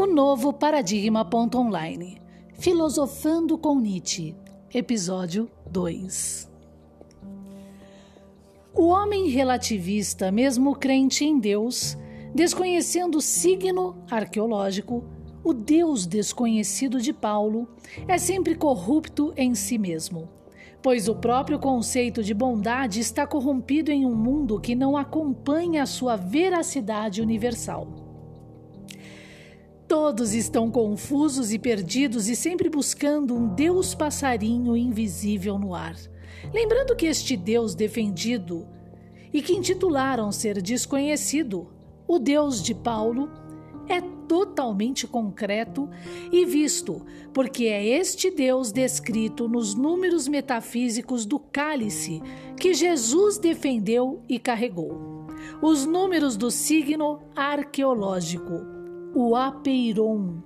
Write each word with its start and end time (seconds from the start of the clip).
O 0.00 0.06
novo 0.06 0.50
paradigma.online. 0.50 2.22
Filosofando 2.54 3.58
com 3.58 3.78
Nietzsche. 3.78 4.34
Episódio 4.72 5.50
2. 5.70 6.50
O 8.72 8.86
homem 8.86 9.28
relativista, 9.28 10.32
mesmo 10.32 10.74
crente 10.74 11.26
em 11.26 11.38
Deus, 11.38 11.98
desconhecendo 12.34 13.18
o 13.18 13.20
signo 13.20 14.02
arqueológico, 14.10 15.04
o 15.44 15.52
Deus 15.52 16.06
desconhecido 16.06 16.98
de 16.98 17.12
Paulo, 17.12 17.68
é 18.08 18.16
sempre 18.16 18.54
corrupto 18.54 19.34
em 19.36 19.54
si 19.54 19.76
mesmo, 19.76 20.30
pois 20.80 21.08
o 21.08 21.14
próprio 21.14 21.58
conceito 21.58 22.22
de 22.22 22.32
bondade 22.32 23.00
está 23.00 23.26
corrompido 23.26 23.90
em 23.90 24.06
um 24.06 24.14
mundo 24.14 24.58
que 24.58 24.74
não 24.74 24.96
acompanha 24.96 25.82
a 25.82 25.86
sua 25.86 26.16
veracidade 26.16 27.20
universal. 27.20 28.09
Todos 29.90 30.34
estão 30.34 30.70
confusos 30.70 31.52
e 31.52 31.58
perdidos 31.58 32.28
e 32.28 32.36
sempre 32.36 32.70
buscando 32.70 33.34
um 33.34 33.48
Deus 33.48 33.92
passarinho 33.92 34.76
invisível 34.76 35.58
no 35.58 35.74
ar. 35.74 35.96
Lembrando 36.54 36.94
que 36.94 37.06
este 37.06 37.36
Deus 37.36 37.74
defendido 37.74 38.68
e 39.32 39.42
que 39.42 39.52
intitularam 39.52 40.30
ser 40.30 40.62
desconhecido, 40.62 41.72
o 42.06 42.20
Deus 42.20 42.62
de 42.62 42.72
Paulo, 42.72 43.28
é 43.88 44.00
totalmente 44.28 45.08
concreto 45.08 45.90
e 46.30 46.44
visto, 46.44 47.04
porque 47.34 47.64
é 47.64 47.84
este 47.84 48.30
Deus 48.30 48.70
descrito 48.70 49.48
nos 49.48 49.74
números 49.74 50.28
metafísicos 50.28 51.26
do 51.26 51.40
cálice 51.40 52.22
que 52.56 52.74
Jesus 52.74 53.38
defendeu 53.38 54.22
e 54.28 54.38
carregou. 54.38 55.26
Os 55.60 55.84
números 55.84 56.36
do 56.36 56.48
signo 56.48 57.18
arqueológico 57.34 58.78
o 59.14 59.34
apeiron, 59.34 60.42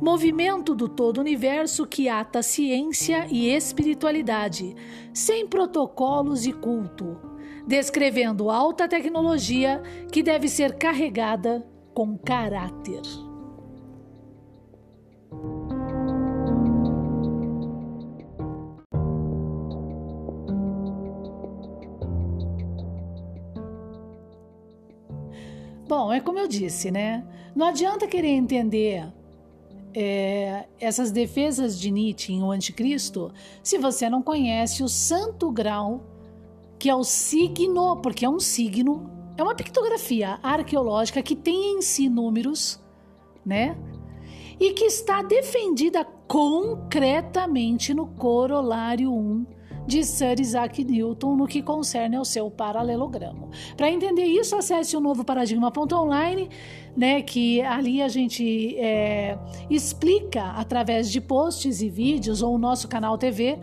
movimento 0.00 0.74
do 0.74 0.88
todo 0.88 1.20
universo 1.20 1.86
que 1.86 2.08
ata 2.08 2.42
ciência 2.42 3.26
e 3.30 3.48
espiritualidade, 3.48 4.74
sem 5.12 5.46
protocolos 5.46 6.46
e 6.46 6.52
culto, 6.52 7.20
descrevendo 7.66 8.50
alta 8.50 8.88
tecnologia 8.88 9.82
que 10.10 10.22
deve 10.22 10.48
ser 10.48 10.76
carregada 10.76 11.66
com 11.94 12.16
caráter. 12.16 13.27
Bom, 25.88 26.12
é 26.12 26.20
como 26.20 26.38
eu 26.38 26.46
disse, 26.46 26.90
né? 26.90 27.26
Não 27.56 27.66
adianta 27.66 28.06
querer 28.06 28.28
entender 28.28 29.10
é, 29.94 30.66
essas 30.78 31.10
defesas 31.10 31.80
de 31.80 31.90
Nietzsche 31.90 32.34
em 32.34 32.42
O 32.42 32.50
Anticristo 32.50 33.32
se 33.62 33.78
você 33.78 34.10
não 34.10 34.20
conhece 34.20 34.82
o 34.82 34.88
santo 34.88 35.50
grau, 35.50 36.02
que 36.78 36.90
é 36.90 36.94
o 36.94 37.02
signo, 37.02 37.96
porque 38.02 38.26
é 38.26 38.28
um 38.28 38.38
signo, 38.38 39.10
é 39.34 39.42
uma 39.42 39.54
pictografia 39.54 40.38
arqueológica 40.42 41.22
que 41.22 41.34
tem 41.34 41.78
em 41.78 41.80
si 41.80 42.06
números, 42.06 42.78
né? 43.42 43.74
E 44.60 44.74
que 44.74 44.84
está 44.84 45.22
defendida 45.22 46.04
concretamente 46.04 47.94
no 47.94 48.08
Corolário 48.08 49.10
1 49.10 49.46
de 49.88 50.04
Sir 50.04 50.38
Isaac 50.38 50.84
Newton 50.84 51.34
no 51.34 51.46
que 51.46 51.62
concerne 51.62 52.14
ao 52.14 52.24
seu 52.24 52.50
paralelogramo. 52.50 53.48
Para 53.74 53.90
entender 53.90 54.26
isso, 54.26 54.54
acesse 54.54 54.94
o 54.94 55.00
novo 55.00 55.24
paradigma.online, 55.24 56.50
né, 56.94 57.22
que 57.22 57.62
ali 57.62 58.02
a 58.02 58.08
gente 58.08 58.76
é, 58.76 59.38
explica 59.70 60.50
através 60.50 61.10
de 61.10 61.22
posts 61.22 61.80
e 61.80 61.88
vídeos 61.88 62.42
ou 62.42 62.54
o 62.54 62.58
nosso 62.58 62.86
canal 62.86 63.16
TV 63.16 63.58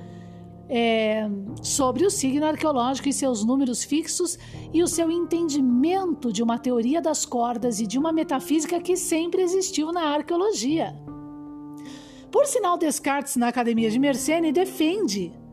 é, 0.67 1.29
sobre 1.61 2.03
o 2.03 2.09
signo 2.09 2.47
arqueológico 2.47 3.07
e 3.07 3.13
seus 3.13 3.45
números 3.45 3.83
fixos 3.83 4.39
e 4.73 4.81
o 4.81 4.87
seu 4.87 5.11
entendimento 5.11 6.33
de 6.33 6.41
uma 6.41 6.57
teoria 6.57 6.99
das 6.99 7.23
cordas 7.23 7.79
e 7.79 7.85
de 7.85 7.99
uma 7.99 8.11
metafísica 8.11 8.81
que 8.81 8.97
sempre 8.97 9.43
existiu 9.43 9.91
na 9.91 10.15
arqueologia. 10.15 10.95
Por 12.31 12.47
sinal, 12.47 12.79
Descartes, 12.79 13.35
na 13.35 13.49
Academia 13.49 13.91
de 13.91 13.99
Mersenne, 13.99 14.51
defende 14.51 15.44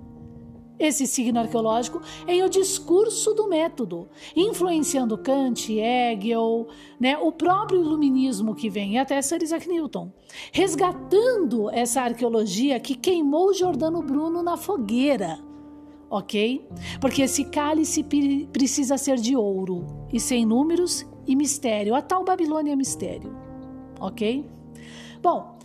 esse 0.78 1.06
signo 1.06 1.40
arqueológico 1.40 2.00
em 2.26 2.42
o 2.42 2.48
discurso 2.48 3.32
do 3.34 3.48
método, 3.48 4.08
influenciando 4.34 5.18
Kant, 5.18 5.72
Hegel, 5.72 6.66
né, 6.98 7.16
o 7.16 7.30
próprio 7.30 7.80
iluminismo 7.80 8.54
que 8.54 8.68
vem 8.68 8.98
até 8.98 9.20
Sir 9.22 9.42
Isaac 9.42 9.68
Newton, 9.68 10.12
resgatando 10.52 11.70
essa 11.70 12.02
arqueologia 12.02 12.80
que 12.80 12.94
queimou 12.94 13.54
Giordano 13.54 14.02
Bruno 14.02 14.42
na 14.42 14.56
fogueira. 14.56 15.38
Ok? 16.10 16.68
Porque 17.00 17.22
esse 17.22 17.46
cálice 17.46 18.04
precisa 18.52 18.98
ser 18.98 19.16
de 19.16 19.34
ouro 19.34 19.86
e 20.12 20.20
sem 20.20 20.44
números 20.44 21.06
e 21.26 21.34
mistério, 21.34 21.94
a 21.94 22.02
tal 22.02 22.22
Babilônia 22.22 22.76
mistério. 22.76 23.34
Ok? 23.98 24.44
Bom, 25.22 25.56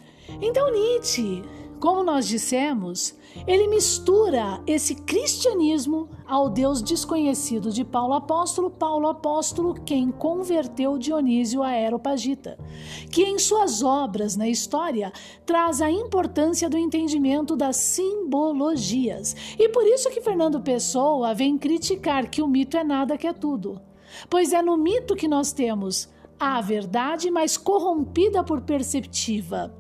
então 0.41 0.72
Nietzsche 0.72 1.44
como 1.79 2.03
nós 2.03 2.28
dissemos, 2.28 3.16
ele 3.46 3.68
mistura 3.68 4.62
esse 4.66 4.96
cristianismo 4.96 6.09
ao 6.25 6.50
Deus 6.50 6.81
desconhecido 6.81 7.72
de 7.72 7.84
Paulo 7.84 8.14
Apóstolo, 8.14 8.70
Paulo 8.70 9.08
Apóstolo, 9.08 9.74
quem 9.74 10.12
converteu 10.12 10.98
Dionísio 10.98 11.62
a 11.62 11.68
Aeropagita, 11.68 12.58
que 13.12 13.24
em 13.24 13.38
suas 13.38 13.84
obras 13.84 14.36
na 14.36 14.48
história 14.48 15.12
traz 15.46 15.81
a 15.81 15.92
importância 15.92 16.70
do 16.70 16.78
entendimento 16.78 17.56
das 17.56 17.78
simbologias. 17.78 19.36
E 19.58 19.69
por 19.69 19.86
isso 19.86 20.09
que 20.09 20.22
Fernando 20.22 20.62
Pessoa 20.62 21.34
vem 21.34 21.58
criticar 21.58 22.30
que 22.30 22.42
o 22.42 22.48
mito 22.48 22.78
é 22.78 22.84
nada 22.84 23.18
que 23.18 23.28
é 23.28 23.34
tudo. 23.34 23.81
Pois 24.30 24.54
é 24.54 24.62
no 24.62 24.78
mito 24.78 25.16
que 25.16 25.28
nós 25.28 25.52
temos 25.52 26.09
a 26.40 26.62
verdade, 26.62 27.30
mas 27.31 27.58
corrompida 27.58 28.44
por 28.44 28.62
perceptiva 28.62 29.74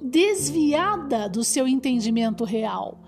desviada 0.00 1.28
do 1.28 1.44
seu 1.44 1.68
entendimento 1.68 2.44
real, 2.44 3.00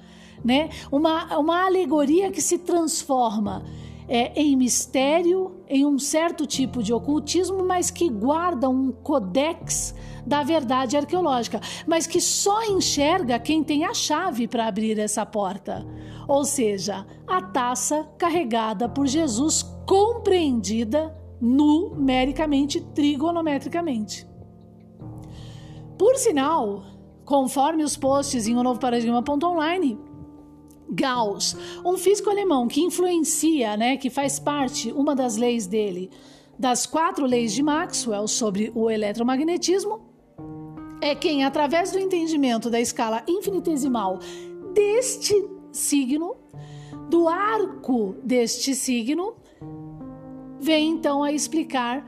né? 0.44 0.68
Uma, 0.90 1.38
uma 1.38 1.64
alegoria 1.64 2.30
que 2.30 2.42
se 2.42 2.58
transforma 2.58 3.64
é, 4.08 4.32
em 4.40 4.56
mistério, 4.56 5.56
em 5.68 5.86
um 5.86 5.98
certo 5.98 6.46
tipo 6.46 6.82
de 6.82 6.92
ocultismo, 6.92 7.64
mas 7.64 7.90
que 7.90 8.08
guarda 8.08 8.68
um 8.68 8.92
codex 8.92 9.94
da 10.26 10.42
verdade 10.42 10.96
arqueológica, 10.96 11.60
mas 11.86 12.06
que 12.06 12.20
só 12.20 12.64
enxerga 12.64 13.38
quem 13.38 13.64
tem 13.64 13.84
a 13.84 13.94
chave 13.94 14.46
para 14.46 14.66
abrir 14.66 14.98
essa 14.98 15.24
porta. 15.24 15.86
Ou 16.28 16.44
seja, 16.44 17.06
a 17.26 17.42
taça 17.42 18.08
carregada 18.18 18.88
por 18.88 19.06
Jesus, 19.06 19.62
compreendida 19.86 21.16
numericamente, 21.40 22.80
trigonometricamente. 22.80 24.31
Por 26.02 26.16
sinal, 26.16 26.82
conforme 27.24 27.84
os 27.84 27.96
posts 27.96 28.48
em 28.48 28.56
o 28.56 28.62
novo 28.64 28.80
paradigma.online, 28.80 29.96
Gauss, 30.90 31.56
um 31.84 31.96
físico 31.96 32.28
alemão 32.28 32.66
que 32.66 32.80
influencia, 32.80 33.76
né, 33.76 33.96
que 33.96 34.10
faz 34.10 34.40
parte, 34.40 34.90
uma 34.90 35.14
das 35.14 35.36
leis 35.36 35.68
dele, 35.68 36.10
das 36.58 36.86
quatro 36.86 37.24
leis 37.24 37.52
de 37.52 37.62
Maxwell 37.62 38.26
sobre 38.26 38.72
o 38.74 38.90
eletromagnetismo, 38.90 40.00
é 41.00 41.14
quem, 41.14 41.44
através 41.44 41.92
do 41.92 42.00
entendimento 42.00 42.68
da 42.68 42.80
escala 42.80 43.22
infinitesimal 43.28 44.18
deste 44.74 45.32
signo, 45.70 46.34
do 47.08 47.28
arco 47.28 48.16
deste 48.24 48.74
signo, 48.74 49.36
vem 50.58 50.90
então 50.90 51.22
a 51.22 51.30
explicar 51.30 52.04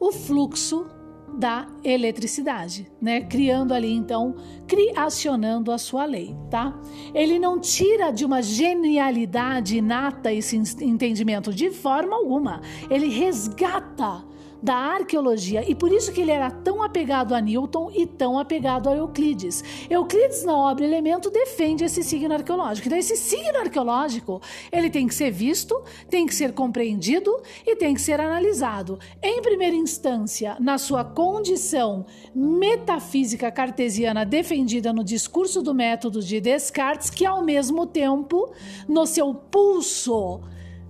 o 0.00 0.10
fluxo 0.10 0.95
da 1.36 1.68
eletricidade, 1.84 2.90
né? 3.00 3.20
Criando 3.20 3.74
ali 3.74 3.92
então, 3.92 4.34
criacionando 4.66 5.70
a 5.70 5.78
sua 5.78 6.04
lei, 6.04 6.34
tá? 6.50 6.78
Ele 7.14 7.38
não 7.38 7.60
tira 7.60 8.10
de 8.10 8.24
uma 8.24 8.42
genialidade 8.42 9.76
inata 9.76 10.32
esse 10.32 10.56
entendimento 10.56 11.52
de 11.52 11.70
forma 11.70 12.16
alguma. 12.16 12.62
Ele 12.90 13.08
resgata 13.08 14.24
da 14.62 14.74
arqueologia 14.74 15.68
e 15.68 15.74
por 15.74 15.92
isso 15.92 16.12
que 16.12 16.20
ele 16.20 16.30
era 16.30 16.50
tão 16.50 16.82
apegado 16.82 17.34
a 17.34 17.40
Newton 17.40 17.90
e 17.94 18.06
tão 18.06 18.38
apegado 18.38 18.88
a 18.88 18.96
Euclides. 18.96 19.62
Euclides 19.88 20.44
na 20.44 20.56
obra 20.56 20.84
Elemento 20.84 21.30
defende 21.30 21.84
esse 21.84 22.02
signo 22.02 22.34
arqueológico. 22.34 22.86
Então 22.86 22.98
esse 22.98 23.16
signo 23.16 23.58
arqueológico, 23.58 24.40
ele 24.72 24.90
tem 24.90 25.06
que 25.06 25.14
ser 25.14 25.30
visto, 25.30 25.82
tem 26.08 26.26
que 26.26 26.34
ser 26.34 26.52
compreendido 26.52 27.30
e 27.66 27.76
tem 27.76 27.94
que 27.94 28.00
ser 28.00 28.20
analisado. 28.20 28.98
Em 29.22 29.40
primeira 29.42 29.76
instância, 29.76 30.56
na 30.60 30.78
sua 30.78 31.04
condição 31.04 32.06
metafísica 32.34 33.50
cartesiana 33.50 34.24
defendida 34.24 34.92
no 34.92 35.04
discurso 35.04 35.62
do 35.62 35.74
método 35.74 36.22
de 36.22 36.40
Descartes, 36.40 37.10
que 37.10 37.24
ao 37.24 37.42
mesmo 37.42 37.86
tempo, 37.86 38.52
no 38.88 39.06
seu 39.06 39.34
pulso, 39.34 40.40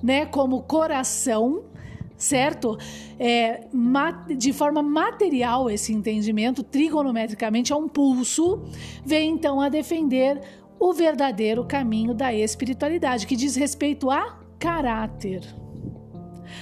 né, 0.03 0.27
como 0.27 0.63
coração, 0.63 1.65
certo? 2.17 2.79
É, 3.19 3.67
de 4.37 4.53
forma 4.53 4.83
material, 4.83 5.71
esse 5.71 5.93
entendimento, 5.93 6.63
trigonometricamente, 6.63 7.73
é 7.73 7.77
um 7.77 7.89
pulso, 7.89 8.63
vem 9.05 9.31
então 9.31 9.61
a 9.61 9.69
defender 9.69 10.41
o 10.79 10.93
verdadeiro 10.93 11.65
caminho 11.65 12.15
da 12.15 12.33
espiritualidade, 12.33 13.27
que 13.27 13.37
diz 13.37 13.57
respeito 13.57 14.11
a 14.11 14.39
caráter. 14.59 15.43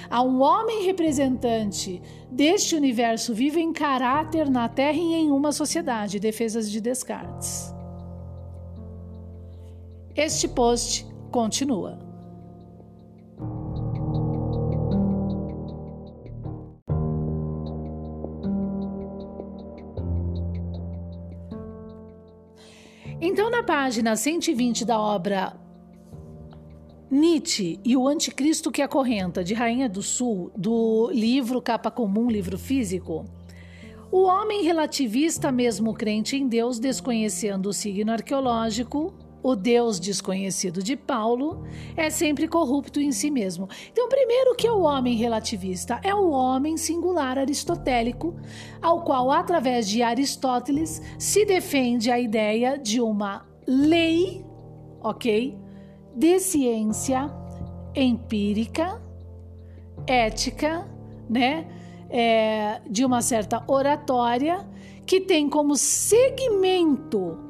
A 0.08 0.22
um 0.22 0.40
homem 0.40 0.84
representante 0.84 2.00
deste 2.30 2.74
universo 2.74 3.34
vivo 3.34 3.58
em 3.58 3.72
caráter 3.72 4.48
na 4.50 4.68
Terra 4.68 4.98
e 4.98 5.14
em 5.14 5.30
uma 5.30 5.52
sociedade. 5.52 6.18
Defesas 6.18 6.70
de 6.70 6.80
Descartes. 6.80 7.72
Este 10.14 10.46
post 10.46 11.06
continua. 11.30 12.03
Então, 23.34 23.50
na 23.50 23.64
página 23.64 24.14
120 24.14 24.84
da 24.84 24.96
obra 24.96 25.56
Nietzsche 27.10 27.80
e 27.84 27.96
o 27.96 28.06
Anticristo 28.06 28.70
que 28.70 28.80
acorrenta, 28.80 29.42
de 29.42 29.54
Rainha 29.54 29.88
do 29.88 30.02
Sul, 30.02 30.52
do 30.56 31.10
livro 31.10 31.60
Capa 31.60 31.90
Comum, 31.90 32.30
livro 32.30 32.56
físico, 32.56 33.24
o 34.08 34.22
homem 34.22 34.62
relativista, 34.62 35.50
mesmo 35.50 35.92
crente 35.94 36.36
em 36.36 36.46
Deus, 36.46 36.78
desconhecendo 36.78 37.70
o 37.70 37.72
signo 37.72 38.12
arqueológico, 38.12 39.12
o 39.44 39.54
Deus 39.54 40.00
desconhecido 40.00 40.82
de 40.82 40.96
Paulo 40.96 41.64
é 41.94 42.08
sempre 42.08 42.48
corrupto 42.48 42.98
em 42.98 43.12
si 43.12 43.30
mesmo. 43.30 43.68
Então, 43.92 44.08
primeiro 44.08 44.54
que 44.54 44.66
é 44.66 44.72
o 44.72 44.80
homem 44.80 45.16
relativista, 45.16 46.00
é 46.02 46.14
o 46.14 46.30
homem 46.30 46.78
singular 46.78 47.38
aristotélico, 47.38 48.34
ao 48.80 49.02
qual 49.02 49.30
através 49.30 49.86
de 49.86 50.02
Aristóteles 50.02 51.02
se 51.18 51.44
defende 51.44 52.10
a 52.10 52.18
ideia 52.18 52.78
de 52.78 53.02
uma 53.02 53.46
lei, 53.66 54.42
OK? 55.02 55.58
De 56.16 56.40
ciência 56.40 57.30
empírica, 57.94 58.98
ética, 60.06 60.88
né? 61.28 61.68
É, 62.08 62.80
de 62.88 63.04
uma 63.04 63.20
certa 63.20 63.62
oratória 63.66 64.66
que 65.04 65.20
tem 65.20 65.50
como 65.50 65.76
segmento 65.76 67.43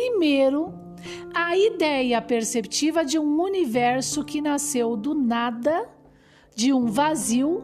primeiro 0.00 0.72
a 1.34 1.54
ideia 1.56 2.22
perceptiva 2.22 3.04
de 3.04 3.18
um 3.18 3.42
universo 3.42 4.24
que 4.24 4.40
nasceu 4.40 4.96
do 4.96 5.14
nada, 5.14 5.88
de 6.54 6.72
um 6.72 6.86
vazio 6.86 7.62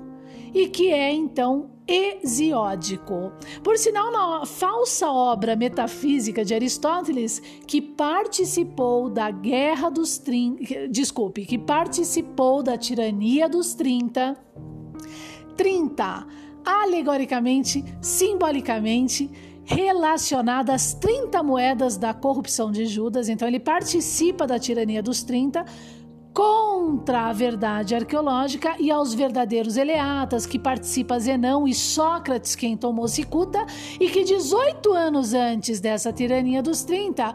e 0.53 0.69
que 0.69 0.93
é 0.93 1.13
então 1.13 1.71
hesiódico. 1.89 3.33
Por 3.63 3.79
sinal, 3.79 4.13
na 4.13 4.45
falsa 4.45 5.11
obra 5.11 5.57
metafísica 5.57 6.45
de 6.45 6.55
Aristóteles, 6.55 7.41
que 7.67 7.81
participou 7.81 9.09
da 9.09 9.31
Guerra 9.31 9.91
dos 9.91 10.19
30, 10.19 10.89
desculpe, 10.89 11.47
que 11.47 11.57
participou 11.57 12.63
da 12.63 12.77
tirania 12.77 13.49
dos 13.49 13.75
30, 13.75 14.37
30 15.57 16.27
alegoricamente, 16.65 17.85
simbolicamente, 18.01 19.31
relacionada 19.67 20.73
às 20.73 20.95
30 20.95 21.43
moedas 21.43 21.97
da 21.99 22.15
corrupção 22.15 22.71
de 22.71 22.87
Judas. 22.87 23.29
Então, 23.29 23.47
ele 23.47 23.61
participa 23.61 24.47
da 24.47 24.59
tirania 24.59 25.03
dos 25.03 25.25
30 25.25 25.65
contra 26.33 27.29
a 27.29 27.33
verdade 27.33 27.95
arqueológica 27.95 28.77
e 28.79 28.91
aos 28.91 29.15
verdadeiros 29.15 29.77
eleatas, 29.77 30.47
que 30.47 30.59
participa 30.59 31.19
Zenão 31.19 31.67
e 31.67 31.75
Sócrates, 31.75 32.55
quem 32.55 32.77
tomou 32.77 33.09
Cicuta, 33.09 33.65
e 33.99 34.09
que 34.11 34.23
18 34.23 34.93
anos 34.93 35.33
antes 35.33 35.81
dessa 35.81 36.13
tirania 36.13 36.63
dos 36.63 36.85
30, 36.85 37.33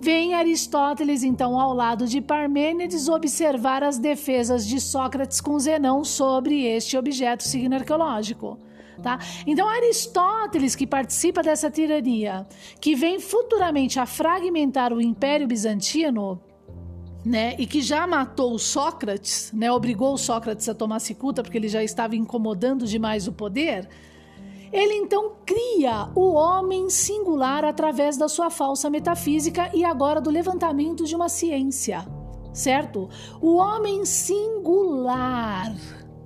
vem 0.00 0.32
Aristóteles, 0.32 1.22
então, 1.22 1.60
ao 1.60 1.74
lado 1.74 2.06
de 2.06 2.20
Parmênides, 2.20 3.06
observar 3.06 3.84
as 3.84 3.98
defesas 3.98 4.66
de 4.66 4.80
Sócrates 4.80 5.40
com 5.40 5.58
Zenão 5.58 6.02
sobre 6.02 6.64
este 6.64 6.96
objeto 6.96 7.42
signo 7.42 7.74
arqueológico. 7.74 8.58
Tá? 9.02 9.18
Então, 9.46 9.68
Aristóteles, 9.68 10.74
que 10.74 10.86
participa 10.86 11.42
dessa 11.42 11.70
tirania, 11.70 12.46
que 12.80 12.94
vem 12.94 13.20
futuramente 13.20 14.00
a 14.00 14.06
fragmentar 14.06 14.92
o 14.92 15.00
Império 15.00 15.46
Bizantino, 15.46 16.42
né, 17.24 17.54
e 17.58 17.66
que 17.66 17.80
já 17.80 18.06
matou 18.06 18.58
Sócrates, 18.58 19.52
né, 19.52 19.70
obrigou 19.70 20.16
Sócrates 20.16 20.68
a 20.68 20.74
tomar 20.74 20.98
cicuta 20.98 21.42
porque 21.42 21.58
ele 21.58 21.68
já 21.68 21.82
estava 21.82 22.16
incomodando 22.16 22.86
demais 22.86 23.28
o 23.28 23.32
poder, 23.32 23.88
ele 24.72 24.94
então 24.94 25.32
cria 25.46 26.08
o 26.14 26.32
homem 26.32 26.90
singular 26.90 27.64
através 27.64 28.16
da 28.16 28.28
sua 28.28 28.50
falsa 28.50 28.90
metafísica 28.90 29.70
e 29.74 29.84
agora 29.84 30.20
do 30.20 30.30
levantamento 30.30 31.04
de 31.04 31.14
uma 31.14 31.28
ciência, 31.28 32.06
certo? 32.52 33.08
O 33.40 33.56
homem 33.56 34.04
singular. 34.04 35.74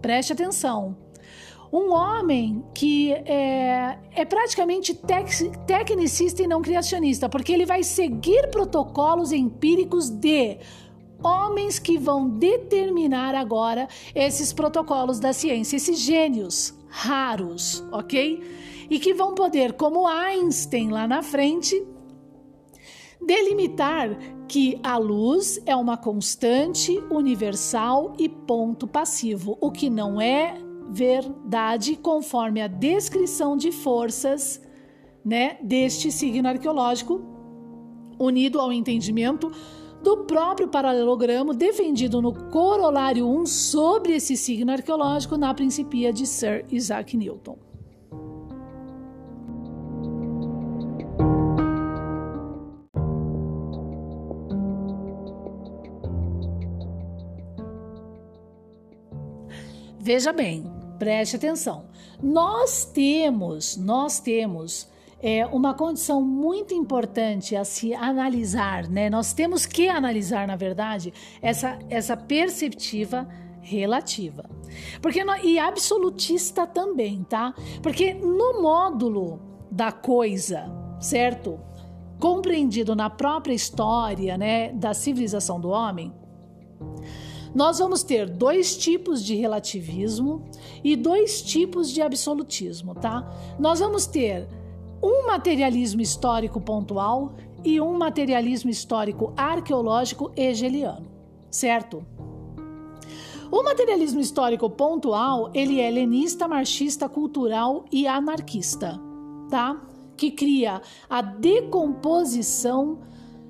Preste 0.00 0.32
atenção 0.32 0.96
um 1.72 1.90
homem 1.92 2.62
que 2.74 3.12
é, 3.12 3.98
é 4.14 4.24
praticamente 4.26 4.94
tec, 4.94 5.28
tecnicista 5.66 6.42
e 6.42 6.46
não 6.46 6.60
criacionista, 6.60 7.28
porque 7.30 7.50
ele 7.50 7.64
vai 7.64 7.82
seguir 7.82 8.50
protocolos 8.50 9.32
empíricos 9.32 10.10
de 10.10 10.58
homens 11.22 11.78
que 11.78 11.96
vão 11.96 12.28
determinar 12.28 13.34
agora 13.34 13.88
esses 14.14 14.52
protocolos 14.52 15.19
da 15.19 15.32
ciência, 15.32 15.76
esses 15.76 15.98
gênios 15.98 16.74
raros, 16.88 17.82
ok? 17.90 18.86
E 18.90 18.98
que 18.98 19.14
vão 19.14 19.34
poder, 19.34 19.72
como 19.72 20.06
Einstein 20.06 20.90
lá 20.90 21.08
na 21.08 21.22
frente, 21.22 21.82
delimitar 23.24 24.19
que 24.46 24.78
a 24.82 24.98
luz 24.98 25.62
é 25.64 25.74
uma 25.74 25.96
constante 25.96 26.98
universal 27.10 28.14
e 28.19 28.28
ponto 28.28 28.86
passivo, 28.86 29.56
o 29.58 29.70
que 29.70 29.88
não 29.88 30.20
é 30.20 30.58
verdade 30.92 31.96
conforme 31.96 32.60
a 32.60 32.66
descrição 32.66 33.56
de 33.56 33.72
forças 33.72 34.60
né, 35.24 35.56
deste 35.62 36.12
signo 36.12 36.46
arqueológico, 36.48 37.20
unido 38.18 38.60
ao 38.60 38.72
entendimento 38.72 39.50
do 40.02 40.24
próprio 40.24 40.68
paralelogramo 40.68 41.54
defendido 41.54 42.20
no 42.20 42.32
corolário 42.50 43.26
1 43.26 43.46
sobre 43.46 44.14
esse 44.14 44.36
signo 44.36 44.72
arqueológico 44.72 45.36
na 45.36 45.55
Principia 45.55 46.12
de 46.12 46.26
Sir 46.26 46.64
Isaac 46.70 47.17
Newton. 47.17 47.56
Veja 60.05 60.32
bem, 60.32 60.71
Preste 61.02 61.34
atenção. 61.34 61.86
Nós 62.22 62.84
temos, 62.84 63.76
nós 63.76 64.20
temos 64.20 64.88
é, 65.20 65.44
uma 65.46 65.74
condição 65.74 66.22
muito 66.22 66.72
importante 66.74 67.56
a 67.56 67.64
se 67.64 67.92
analisar, 67.92 68.88
né? 68.88 69.10
Nós 69.10 69.32
temos 69.32 69.66
que 69.66 69.88
analisar, 69.88 70.46
na 70.46 70.54
verdade, 70.54 71.12
essa, 71.42 71.76
essa 71.90 72.16
perceptiva 72.16 73.28
relativa. 73.60 74.48
Porque 75.00 75.24
e 75.42 75.58
absolutista 75.58 76.68
também, 76.68 77.24
tá? 77.24 77.52
Porque 77.82 78.14
no 78.14 78.62
módulo 78.62 79.40
da 79.72 79.90
coisa, 79.90 80.70
certo? 81.00 81.58
Compreendido 82.20 82.94
na 82.94 83.10
própria 83.10 83.54
história, 83.54 84.38
né, 84.38 84.72
da 84.72 84.94
civilização 84.94 85.60
do 85.60 85.68
homem, 85.68 86.14
nós 87.54 87.78
vamos 87.78 88.02
ter 88.02 88.28
dois 88.28 88.76
tipos 88.76 89.22
de 89.22 89.34
relativismo 89.34 90.42
e 90.82 90.96
dois 90.96 91.42
tipos 91.42 91.90
de 91.90 92.00
absolutismo, 92.00 92.94
tá? 92.94 93.30
Nós 93.58 93.80
vamos 93.80 94.06
ter 94.06 94.48
um 95.02 95.26
materialismo 95.26 96.00
histórico 96.00 96.60
pontual 96.60 97.34
e 97.64 97.80
um 97.80 97.96
materialismo 97.98 98.70
histórico 98.70 99.32
arqueológico 99.36 100.32
hegeliano, 100.36 101.10
certo? 101.50 102.04
O 103.50 103.62
materialismo 103.62 104.20
histórico 104.20 104.70
pontual, 104.70 105.50
ele 105.52 105.78
é 105.78 105.88
helenista, 105.88 106.48
marxista, 106.48 107.06
cultural 107.06 107.84
e 107.92 108.06
anarquista, 108.06 108.98
tá? 109.50 109.78
Que 110.16 110.30
cria 110.30 110.80
a 111.10 111.20
decomposição 111.20 113.00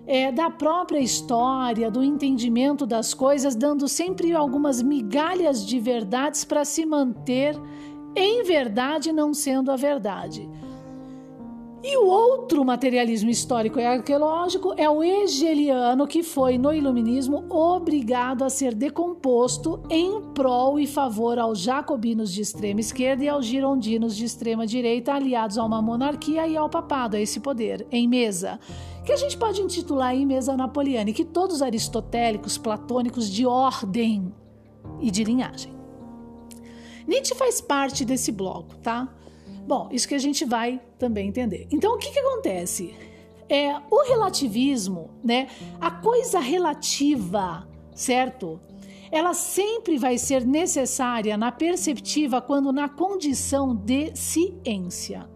é, 0.07 0.33
da 0.33 0.51
própria 0.51 0.99
história, 0.99 1.91
do 1.91 2.03
entendimento 2.03 2.87
das 2.87 3.15
coisas, 3.15 3.55
dando 3.55 3.89
sempre 3.89 4.35
algumas 4.35 4.83
migalhas 4.83 5.65
de 5.65 5.79
verdades 5.79 6.45
para 6.45 6.65
se 6.65 6.85
manter 6.85 7.57
em 8.15 8.43
verdade, 8.43 9.13
não 9.13 9.33
sendo 9.33 9.71
a 9.71 9.77
verdade. 9.77 10.49
E 11.85 11.97
o 11.97 12.07
outro 12.07 12.65
materialismo 12.65 13.29
histórico 13.29 13.81
e 13.81 13.85
arqueológico 13.85 14.73
é 14.77 14.89
o 14.89 15.03
hegeliano, 15.03 16.07
que 16.07 16.23
foi, 16.23 16.57
no 16.57 16.73
iluminismo, 16.73 17.45
obrigado 17.51 18.45
a 18.45 18.51
ser 18.51 18.73
decomposto 18.73 19.83
em 19.91 20.23
prol 20.33 20.79
e 20.79 20.87
favor 20.87 21.41
aos 21.41 21.59
jacobinos 21.59 22.33
de 22.33 22.41
extrema 22.41 22.79
esquerda 22.79 23.25
e 23.25 23.29
aos 23.29 23.45
girondinos 23.45 24.15
de 24.15 24.25
extrema 24.25 24.65
direita, 24.65 25.13
aliados 25.13 25.59
a 25.59 25.65
uma 25.65 25.83
monarquia 25.83 26.47
e 26.47 26.57
ao 26.57 26.71
papado, 26.71 27.17
a 27.17 27.21
esse 27.21 27.41
poder, 27.41 27.85
em 27.91 28.07
mesa. 28.07 28.61
Que 29.05 29.11
a 29.11 29.17
gente 29.17 29.37
pode 29.37 29.61
intitular 29.61 30.15
em 30.15 30.25
mesa 30.25 30.57
napoleana, 30.57 31.11
e 31.11 31.13
que 31.13 31.25
todos 31.25 31.63
aristotélicos, 31.63 32.57
platônicos 32.57 33.29
de 33.29 33.45
ordem 33.45 34.33
e 35.01 35.11
de 35.11 35.25
linhagem. 35.25 35.73
Nietzsche 37.09 37.35
faz 37.35 37.61
parte 37.61 38.05
desse 38.05 38.31
bloco, 38.31 38.77
tá? 38.77 39.13
Bom, 39.67 39.89
isso 39.93 40.09
que 40.09 40.15
a 40.15 40.19
gente 40.19 40.45
vai 40.45 40.81
também 40.99 41.29
entender. 41.29 41.67
Então, 41.71 41.95
o 41.95 41.99
que, 41.99 42.11
que 42.11 42.19
acontece? 42.19 42.95
É, 43.49 43.75
o 43.91 44.05
relativismo, 44.09 45.11
né? 45.23 45.49
A 45.81 45.91
coisa 45.91 46.41
relativa, 46.41 47.69
certo? 47.95 48.61
Ela 49.11 49.35
sempre 49.35 49.99
vai 49.99 50.17
ser 50.17 50.45
necessária 50.47 51.37
na 51.37 51.53
perceptiva 51.53 52.41
quando 52.41 52.73
na 52.73 52.89
condição 52.89 53.77
de 53.77 54.11
ciência. 54.17 55.29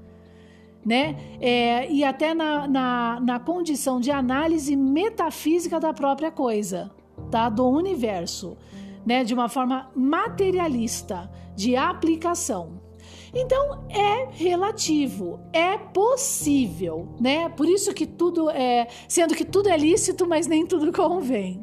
Né? 0.84 1.16
É, 1.40 1.90
e 1.90 2.04
até 2.04 2.32
na, 2.32 2.66
na, 2.66 3.20
na 3.20 3.40
condição 3.40 4.00
de 4.00 4.10
análise 4.10 4.74
metafísica 4.76 5.80
da 5.80 5.92
própria 5.92 6.30
coisa, 6.30 6.90
tá? 7.30 7.48
do 7.48 7.68
universo, 7.68 8.56
né? 9.04 9.24
de 9.24 9.34
uma 9.34 9.48
forma 9.48 9.90
materialista, 9.94 11.30
de 11.56 11.76
aplicação. 11.76 12.85
Então 13.38 13.84
é 13.90 14.28
relativo, 14.30 15.38
é 15.52 15.76
possível, 15.76 17.14
né? 17.20 17.50
Por 17.50 17.68
isso 17.68 17.92
que 17.92 18.06
tudo 18.06 18.48
é, 18.48 18.88
sendo 19.06 19.34
que 19.34 19.44
tudo 19.44 19.68
é 19.68 19.76
lícito, 19.76 20.26
mas 20.26 20.46
nem 20.46 20.66
tudo 20.66 20.90
convém. 20.90 21.62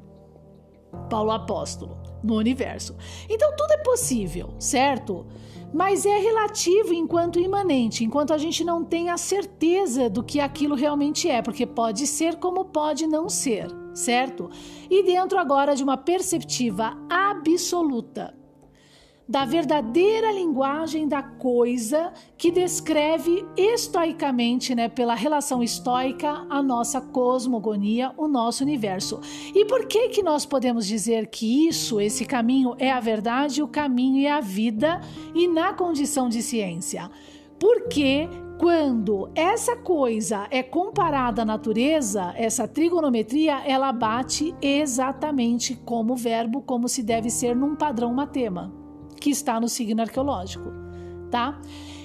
Paulo 1.10 1.32
apóstolo 1.32 1.98
no 2.24 2.38
universo. 2.38 2.96
Então 3.28 3.56
tudo 3.58 3.72
é 3.72 3.78
possível, 3.78 4.54
certo? 4.60 5.26
Mas 5.74 6.06
é 6.06 6.20
relativo 6.20 6.94
enquanto 6.94 7.40
imanente, 7.40 8.04
enquanto 8.04 8.36
a 8.36 8.38
gente 8.38 8.64
não 8.64 8.86
tem 8.86 9.10
a 9.10 9.18
certeza 9.18 10.08
do 10.08 10.24
que 10.24 10.40
aquilo 10.40 10.76
realmente 10.76 11.28
é, 11.28 11.42
porque 11.42 11.66
pode 11.66 12.06
ser 12.06 12.36
como 12.36 12.66
pode 12.66 13.08
não 13.08 13.28
ser, 13.28 13.66
certo? 13.96 14.48
E 14.92 15.02
dentro 15.02 15.40
agora 15.40 15.76
de 15.76 15.84
uma 15.84 15.98
perceptiva 15.98 16.96
absoluta 17.10 18.43
da 19.28 19.46
verdadeira 19.46 20.32
linguagem 20.32 21.08
da 21.08 21.24
coisa 21.24 22.12
que 22.38 22.52
descreve 22.52 23.46
estoicamente, 23.56 24.76
né, 24.76 24.90
pela 24.90 25.16
relação 25.16 25.64
estoica, 25.64 26.46
a 26.50 26.62
nossa 26.62 27.00
cosmogonia, 27.00 28.12
o 28.18 28.28
nosso 28.28 28.64
universo. 28.64 29.22
E 29.56 29.66
por 29.66 29.86
que 29.88 30.10
que 30.10 30.22
nós 30.22 30.46
podemos 30.46 30.86
dizer 30.86 31.28
que 31.28 31.68
isso, 31.68 32.02
esse 32.02 32.26
caminho 32.26 32.76
é 32.78 32.92
a 32.92 33.00
verdade, 33.00 33.64
o 33.64 33.68
caminho 33.68 34.28
é 34.28 34.32
a 34.32 34.42
vida 34.42 35.00
e 35.34 35.48
na 35.48 35.74
condição 35.74 36.28
de 36.28 36.42
ciência? 36.42 37.10
Porque 37.58 38.28
quando 38.60 39.30
essa 39.34 39.78
coisa 39.78 40.48
é 40.52 40.62
comparada 40.62 41.44
à 41.44 41.46
natureza, 41.46 42.34
essa 42.36 42.68
trigonometria, 42.68 43.62
ela 43.66 43.92
bate 43.94 44.54
exatamente 44.62 45.76
como 45.76 46.16
verbo, 46.16 46.62
como 46.62 46.90
se 46.90 47.02
deve 47.02 47.30
ser 47.30 47.56
num 47.56 47.74
padrão 47.74 48.14
matema 48.14 48.83
que 49.24 49.30
está 49.30 49.58
no 49.58 49.70
signo 49.70 50.02
arqueológico, 50.02 50.70
tá? 51.32 51.58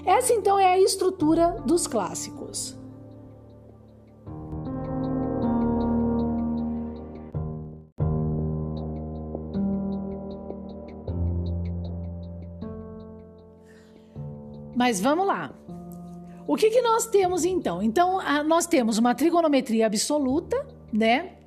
Essa 0.06 0.32
então 0.32 0.56
é 0.56 0.66
a 0.66 0.78
estrutura 0.78 1.60
dos 1.66 1.88
clássicos. 1.88 2.78
Mas 14.76 15.00
vamos 15.00 15.26
lá. 15.26 15.52
O 16.46 16.54
que, 16.54 16.70
que 16.70 16.80
nós 16.80 17.08
temos 17.08 17.44
então? 17.44 17.82
Então, 17.82 18.20
nós 18.44 18.64
temos 18.64 18.96
uma 18.96 19.12
trigonometria 19.12 19.86
absoluta, 19.86 20.64
né? 20.92 21.37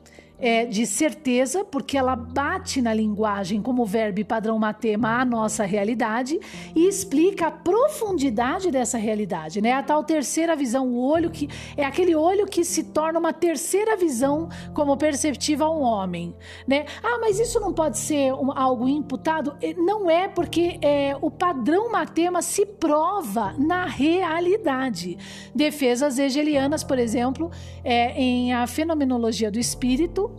É, 0.41 0.65
de 0.65 0.85
certeza, 0.85 1.63
porque 1.63 1.97
ela 1.97 2.15
bate 2.15 2.81
na 2.81 2.93
linguagem 2.93 3.61
como 3.61 3.85
verbo 3.85 4.25
padrão 4.25 4.57
matema 4.57 5.21
a 5.21 5.25
nossa 5.25 5.63
realidade 5.63 6.39
e 6.75 6.87
explica 6.87 7.47
a 7.47 7.51
profundidade 7.51 8.71
dessa 8.71 8.97
realidade, 8.97 9.61
né? 9.61 9.73
A 9.73 9.83
tal 9.83 10.03
terceira 10.03 10.55
visão, 10.55 10.87
o 10.87 10.99
olho 10.99 11.29
que 11.29 11.47
é 11.77 11.85
aquele 11.85 12.15
olho 12.15 12.47
que 12.47 12.63
se 12.63 12.83
torna 12.85 13.19
uma 13.19 13.33
terceira 13.33 13.95
visão 13.95 14.49
como 14.73 14.97
perceptiva 14.97 15.65
a 15.65 15.71
um 15.71 15.81
homem, 15.81 16.35
né? 16.67 16.85
Ah, 17.03 17.17
mas 17.19 17.39
isso 17.39 17.59
não 17.59 17.73
pode 17.73 17.97
ser 17.97 18.33
um, 18.33 18.51
algo 18.51 18.87
imputado? 18.87 19.55
Não 19.77 20.09
é 20.09 20.27
porque 20.27 20.79
é, 20.81 21.15
o 21.21 21.29
padrão 21.29 21.91
matema 21.91 22.41
se 22.41 22.65
prova 22.65 23.53
na 23.57 23.85
realidade. 23.85 25.17
Defesas 25.53 26.17
hegelianas, 26.17 26.83
por 26.83 26.97
exemplo, 26.97 27.51
é, 27.83 28.19
em 28.19 28.53
a 28.53 28.65
fenomenologia 28.65 29.51
do 29.51 29.59
espírito, 29.59 30.30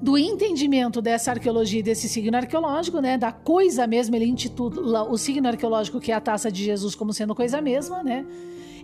do 0.00 0.16
entendimento 0.16 1.02
dessa 1.02 1.32
arqueologia 1.32 1.80
e 1.80 1.82
desse 1.82 2.08
signo 2.08 2.36
arqueológico, 2.36 3.00
né, 3.00 3.18
da 3.18 3.32
coisa 3.32 3.86
mesma, 3.86 4.16
ele 4.16 4.26
intitula 4.26 5.02
o 5.02 5.18
signo 5.18 5.48
arqueológico 5.48 6.00
que 6.00 6.12
é 6.12 6.14
a 6.14 6.20
taça 6.20 6.50
de 6.50 6.64
Jesus 6.64 6.94
como 6.94 7.12
sendo 7.12 7.34
coisa 7.34 7.60
mesma, 7.60 8.02
né? 8.02 8.24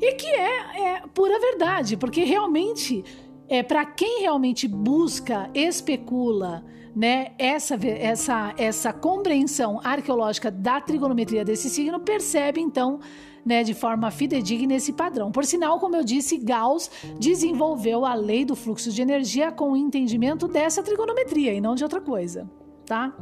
E 0.00 0.14
que 0.14 0.26
é, 0.26 0.96
é 0.96 1.02
pura 1.14 1.38
verdade, 1.38 1.96
porque 1.96 2.24
realmente 2.24 3.04
é 3.48 3.62
para 3.62 3.84
quem 3.84 4.22
realmente 4.22 4.66
busca, 4.66 5.48
especula, 5.54 6.64
né, 6.94 7.32
essa, 7.38 7.74
essa, 7.74 8.54
essa 8.56 8.92
compreensão 8.92 9.80
arqueológica 9.82 10.50
da 10.50 10.80
trigonometria 10.80 11.44
desse 11.44 11.68
signo, 11.68 12.00
percebe 12.00 12.60
então 12.60 13.00
né, 13.44 13.62
de 13.62 13.74
forma 13.74 14.10
fidedigna 14.10 14.74
esse 14.74 14.92
padrão. 14.92 15.30
Por 15.30 15.44
sinal, 15.44 15.78
como 15.78 15.96
eu 15.96 16.04
disse, 16.04 16.38
Gauss 16.38 16.90
desenvolveu 17.18 18.04
a 18.04 18.14
lei 18.14 18.44
do 18.44 18.56
fluxo 18.56 18.90
de 18.90 19.02
energia 19.02 19.52
com 19.52 19.72
o 19.72 19.76
entendimento 19.76 20.48
dessa 20.48 20.82
trigonometria 20.82 21.52
e 21.52 21.60
não 21.60 21.74
de 21.74 21.82
outra 21.82 22.00
coisa, 22.00 22.50
tá? 22.86 23.14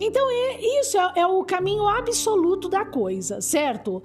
Então, 0.00 0.30
é, 0.30 0.80
isso 0.80 0.96
é, 0.96 1.12
é 1.16 1.26
o 1.26 1.42
caminho 1.42 1.88
absoluto 1.88 2.68
da 2.68 2.84
coisa, 2.84 3.40
certo? 3.40 4.02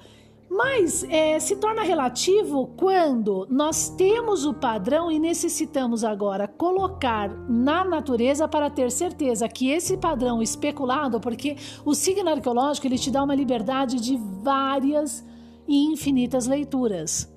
Mas 0.53 1.03
é, 1.09 1.39
se 1.39 1.55
torna 1.55 1.81
relativo 1.81 2.67
quando 2.77 3.47
nós 3.49 3.89
temos 3.89 4.45
o 4.45 4.53
padrão 4.53 5.11
e 5.11 5.17
necessitamos 5.17 6.03
agora 6.03 6.47
colocar 6.47 7.29
na 7.49 7.83
natureza 7.83 8.47
para 8.47 8.69
ter 8.69 8.91
certeza 8.91 9.49
que 9.49 9.71
esse 9.71 9.97
padrão 9.97 10.43
especulado, 10.43 11.19
porque 11.19 11.55
o 11.83 11.95
signo 11.95 12.29
arqueológico 12.29 12.85
ele 12.85 12.99
te 12.99 13.09
dá 13.09 13.23
uma 13.23 13.33
liberdade 13.33 13.99
de 13.99 14.15
várias 14.43 15.25
e 15.67 15.85
infinitas 15.85 16.45
leituras 16.45 17.33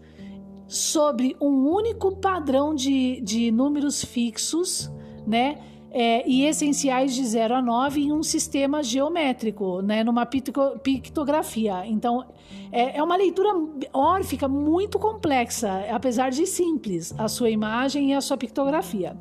sobre 0.68 1.34
um 1.40 1.70
único 1.70 2.16
padrão 2.16 2.74
de, 2.74 3.22
de 3.22 3.50
números 3.50 4.04
fixos, 4.04 4.92
né? 5.26 5.58
É, 5.90 6.28
e 6.28 6.44
essenciais 6.44 7.14
de 7.14 7.24
0 7.24 7.54
a 7.54 7.62
9 7.62 8.00
em 8.00 8.12
um 8.12 8.22
sistema 8.22 8.82
geométrico, 8.82 9.80
né, 9.80 10.04
numa 10.04 10.26
pictografia. 10.26 11.86
Então, 11.86 12.26
é, 12.70 12.98
é 12.98 13.02
uma 13.02 13.16
leitura 13.16 13.50
órfica 13.92 14.46
muito 14.46 14.98
complexa, 14.98 15.84
apesar 15.90 16.30
de 16.30 16.46
simples, 16.46 17.14
a 17.18 17.28
sua 17.28 17.50
imagem 17.50 18.10
e 18.10 18.14
a 18.14 18.20
sua 18.20 18.36
pictografia. 18.36 19.16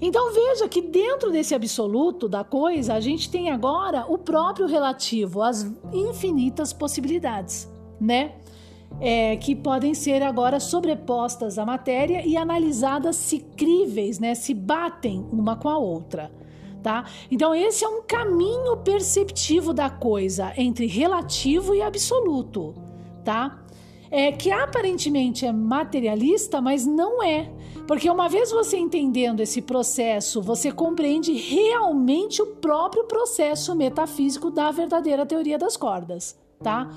Então 0.00 0.32
veja 0.32 0.68
que 0.68 0.82
dentro 0.82 1.30
desse 1.30 1.54
absoluto 1.54 2.28
da 2.28 2.44
coisa, 2.44 2.94
a 2.94 3.00
gente 3.00 3.30
tem 3.30 3.50
agora 3.50 4.04
o 4.08 4.18
próprio 4.18 4.66
relativo, 4.66 5.42
as 5.42 5.62
infinitas 5.92 6.72
possibilidades, 6.72 7.68
né? 8.00 8.34
É, 9.00 9.36
que 9.36 9.54
podem 9.54 9.94
ser 9.94 10.22
agora 10.22 10.58
sobrepostas 10.58 11.58
à 11.58 11.66
matéria 11.66 12.26
e 12.26 12.36
analisadas 12.36 13.16
se 13.16 13.40
críveis, 13.40 14.18
né, 14.18 14.34
se 14.34 14.54
batem 14.54 15.26
uma 15.30 15.56
com 15.56 15.68
a 15.68 15.78
outra. 15.78 16.30
Tá? 16.82 17.04
Então, 17.30 17.52
esse 17.54 17.84
é 17.84 17.88
um 17.88 18.02
caminho 18.02 18.76
perceptivo 18.76 19.72
da 19.72 19.90
coisa 19.90 20.52
entre 20.56 20.86
relativo 20.86 21.74
e 21.74 21.82
absoluto. 21.82 22.74
Tá? 23.24 23.60
É, 24.08 24.30
que 24.30 24.52
aparentemente 24.52 25.44
é 25.44 25.52
materialista, 25.52 26.60
mas 26.60 26.86
não 26.86 27.20
é. 27.20 27.50
Porque 27.88 28.08
uma 28.08 28.28
vez 28.28 28.52
você 28.52 28.76
entendendo 28.76 29.40
esse 29.40 29.60
processo, 29.60 30.40
você 30.40 30.70
compreende 30.70 31.32
realmente 31.32 32.40
o 32.40 32.46
próprio 32.46 33.04
processo 33.04 33.74
metafísico 33.74 34.48
da 34.48 34.70
verdadeira 34.70 35.26
teoria 35.26 35.58
das 35.58 35.76
cordas, 35.76 36.38
tá? 36.62 36.88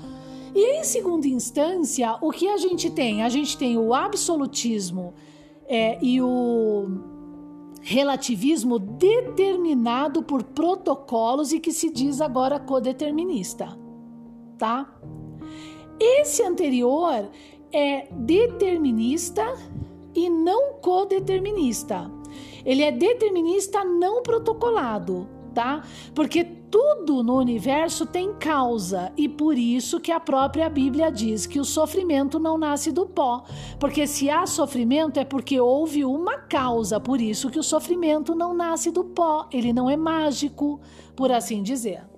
E 0.54 0.80
em 0.80 0.84
segunda 0.84 1.26
instância, 1.26 2.16
o 2.20 2.30
que 2.30 2.48
a 2.48 2.56
gente 2.56 2.90
tem? 2.90 3.22
A 3.22 3.28
gente 3.28 3.56
tem 3.56 3.78
o 3.78 3.94
absolutismo 3.94 5.14
é, 5.66 5.98
e 6.02 6.20
o 6.20 6.86
relativismo 7.82 8.78
determinado 8.78 10.22
por 10.22 10.42
protocolos 10.42 11.52
e 11.52 11.60
que 11.60 11.72
se 11.72 11.90
diz 11.90 12.20
agora 12.20 12.60
codeterminista, 12.60 13.78
tá? 14.58 15.00
esse 16.00 16.42
anterior 16.42 17.28
é 17.70 18.08
determinista 18.10 19.54
e 20.14 20.30
não 20.30 20.74
codeterminista. 20.80 22.10
Ele 22.64 22.82
é 22.82 22.90
determinista 22.90 23.84
não 23.84 24.22
protocolado, 24.22 25.28
tá? 25.54 25.84
Porque 26.14 26.44
tudo 26.70 27.22
no 27.22 27.36
universo 27.36 28.06
tem 28.06 28.32
causa 28.34 29.12
e 29.16 29.28
por 29.28 29.58
isso 29.58 29.98
que 29.98 30.12
a 30.12 30.20
própria 30.20 30.68
Bíblia 30.68 31.10
diz 31.10 31.44
que 31.44 31.58
o 31.58 31.64
sofrimento 31.64 32.38
não 32.38 32.56
nasce 32.56 32.92
do 32.92 33.06
pó, 33.06 33.44
porque 33.78 34.06
se 34.06 34.30
há 34.30 34.46
sofrimento 34.46 35.18
é 35.18 35.24
porque 35.24 35.60
houve 35.60 36.04
uma 36.04 36.38
causa, 36.38 37.00
por 37.00 37.20
isso 37.20 37.50
que 37.50 37.58
o 37.58 37.62
sofrimento 37.62 38.34
não 38.34 38.54
nasce 38.54 38.90
do 38.90 39.04
pó, 39.04 39.48
ele 39.52 39.72
não 39.72 39.90
é 39.90 39.96
mágico, 39.96 40.80
por 41.16 41.32
assim 41.32 41.62
dizer. 41.62 42.09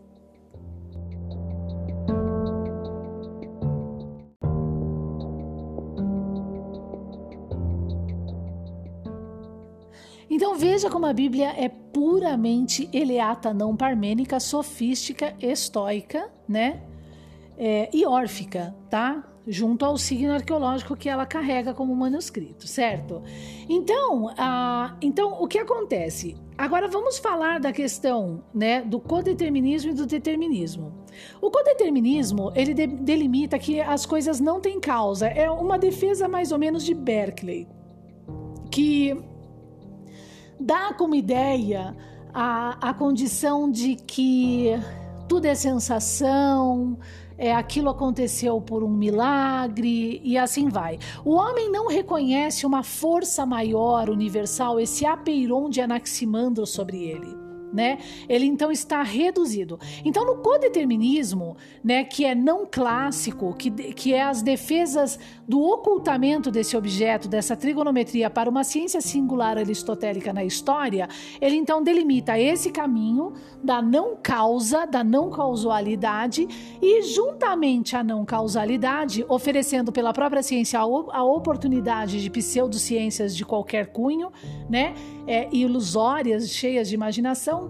Então 10.42 10.56
veja 10.56 10.90
como 10.90 11.06
a 11.06 11.12
Bíblia 11.12 11.54
é 11.56 11.68
puramente 11.68 12.90
eleata, 12.92 13.54
não 13.54 13.76
parmênica, 13.76 14.40
sofística, 14.40 15.36
estoica, 15.40 16.28
né? 16.48 16.82
É, 17.56 17.88
e 17.92 18.04
órfica, 18.04 18.74
tá? 18.90 19.22
Junto 19.46 19.84
ao 19.84 19.96
signo 19.96 20.32
arqueológico 20.32 20.96
que 20.96 21.08
ela 21.08 21.24
carrega 21.24 21.72
como 21.72 21.94
manuscrito, 21.94 22.66
certo? 22.66 23.22
Então, 23.68 24.34
então 25.00 25.40
o 25.40 25.46
que 25.46 25.60
acontece? 25.60 26.34
Agora 26.58 26.88
vamos 26.88 27.18
falar 27.18 27.60
da 27.60 27.72
questão, 27.72 28.42
né, 28.52 28.82
do 28.82 28.98
codeterminismo 28.98 29.92
e 29.92 29.94
do 29.94 30.06
determinismo. 30.06 30.92
O 31.40 31.52
codeterminismo 31.52 32.50
ele 32.56 32.74
de, 32.74 32.88
delimita 32.88 33.60
que 33.60 33.80
as 33.80 34.04
coisas 34.04 34.40
não 34.40 34.60
têm 34.60 34.80
causa. 34.80 35.28
É 35.28 35.48
uma 35.48 35.78
defesa 35.78 36.26
mais 36.26 36.50
ou 36.50 36.58
menos 36.58 36.82
de 36.84 36.94
Berkeley, 36.94 37.68
que 38.72 39.16
dá 40.62 40.94
como 40.94 41.14
ideia 41.14 41.94
a, 42.32 42.90
a 42.90 42.94
condição 42.94 43.70
de 43.70 43.96
que 43.96 44.70
tudo 45.28 45.46
é 45.46 45.54
sensação, 45.54 46.98
é, 47.36 47.54
aquilo 47.54 47.90
aconteceu 47.90 48.60
por 48.60 48.84
um 48.84 48.90
milagre 48.90 50.20
e 50.22 50.38
assim 50.38 50.68
vai. 50.68 50.98
O 51.24 51.34
homem 51.34 51.70
não 51.70 51.88
reconhece 51.88 52.64
uma 52.64 52.82
força 52.82 53.44
maior, 53.44 54.08
universal, 54.08 54.78
esse 54.78 55.04
apeiron 55.04 55.68
de 55.68 55.80
Anaximandro 55.80 56.66
sobre 56.66 57.02
ele 57.02 57.41
né? 57.72 57.98
Ele 58.28 58.46
então 58.46 58.70
está 58.70 59.02
reduzido. 59.02 59.78
Então, 60.04 60.24
no 60.24 60.36
codeterminismo, 60.36 61.56
né, 61.82 62.04
que 62.04 62.24
é 62.24 62.34
não 62.34 62.66
clássico, 62.70 63.54
que, 63.54 63.70
que 63.70 64.12
é 64.12 64.22
as 64.22 64.42
defesas 64.42 65.18
do 65.46 65.60
ocultamento 65.60 66.50
desse 66.50 66.76
objeto, 66.76 67.28
dessa 67.28 67.56
trigonometria 67.56 68.28
para 68.30 68.50
uma 68.50 68.64
ciência 68.64 69.00
singular 69.00 69.58
aristotélica 69.58 70.32
na 70.32 70.44
história, 70.44 71.08
ele 71.40 71.56
então 71.56 71.82
delimita 71.82 72.38
esse 72.38 72.70
caminho 72.70 73.32
da 73.62 73.80
não 73.80 74.16
causa, 74.16 74.86
da 74.86 75.02
não 75.02 75.30
causalidade 75.30 76.46
e 76.80 77.02
juntamente 77.02 77.96
à 77.96 78.02
não 78.02 78.24
causalidade, 78.24 79.24
oferecendo 79.28 79.92
pela 79.92 80.12
própria 80.12 80.42
ciência 80.42 80.78
a, 80.78 80.82
a 80.82 81.24
oportunidade 81.24 82.22
de 82.22 82.30
pseudociências 82.30 83.36
de 83.36 83.44
qualquer 83.44 83.86
cunho, 83.88 84.30
né? 84.68 84.94
É, 85.24 85.48
ilusórias, 85.52 86.48
cheias 86.50 86.88
de 86.88 86.96
imaginação, 86.96 87.61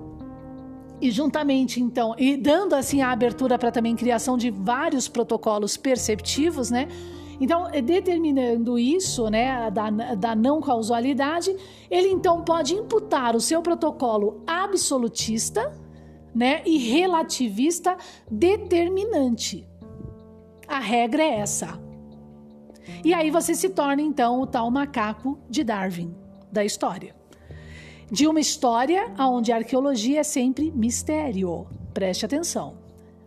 e 1.03 1.11
juntamente 1.11 1.83
então, 1.83 2.15
e 2.17 2.37
dando 2.37 2.75
assim 2.75 3.03
a 3.03 3.11
abertura 3.11 3.59
para 3.59 3.73
também 3.73 3.97
criação 3.97 4.39
de 4.39 4.51
vários 4.51 5.09
protocolos 5.09 5.77
perceptivos, 5.77 6.71
né? 6.71 6.87
Então, 7.41 7.69
é 7.73 7.83
determinando 7.83 8.79
isso, 8.79 9.29
né, 9.29 9.69
da, 9.69 9.91
da 9.91 10.37
não 10.37 10.61
causalidade, 10.61 11.57
ele 11.91 12.09
então 12.09 12.45
pode 12.45 12.73
imputar 12.75 13.35
o 13.35 13.41
seu 13.41 13.61
protocolo 13.61 14.45
absolutista, 14.47 15.73
né, 16.33 16.63
e 16.65 16.79
relativista 16.79 17.97
determinante. 18.31 19.69
A 20.69 20.79
regra 20.79 21.21
é 21.21 21.41
essa. 21.41 21.83
E 23.05 23.13
aí 23.13 23.29
você 23.29 23.57
se 23.57 23.71
torna 23.71 24.03
então 24.03 24.41
o 24.41 24.47
tal 24.47 24.71
macaco 24.71 25.37
de 25.51 25.65
Darwin 25.65 26.15
da 26.53 26.65
história 26.65 27.22
de 28.13 28.27
uma 28.27 28.39
história 28.39 29.11
onde 29.19 29.51
a 29.51 29.57
arqueologia 29.57 30.21
é 30.21 30.23
sempre 30.23 30.71
mistério. 30.71 31.67
Preste 31.95 32.27
atenção. 32.27 32.75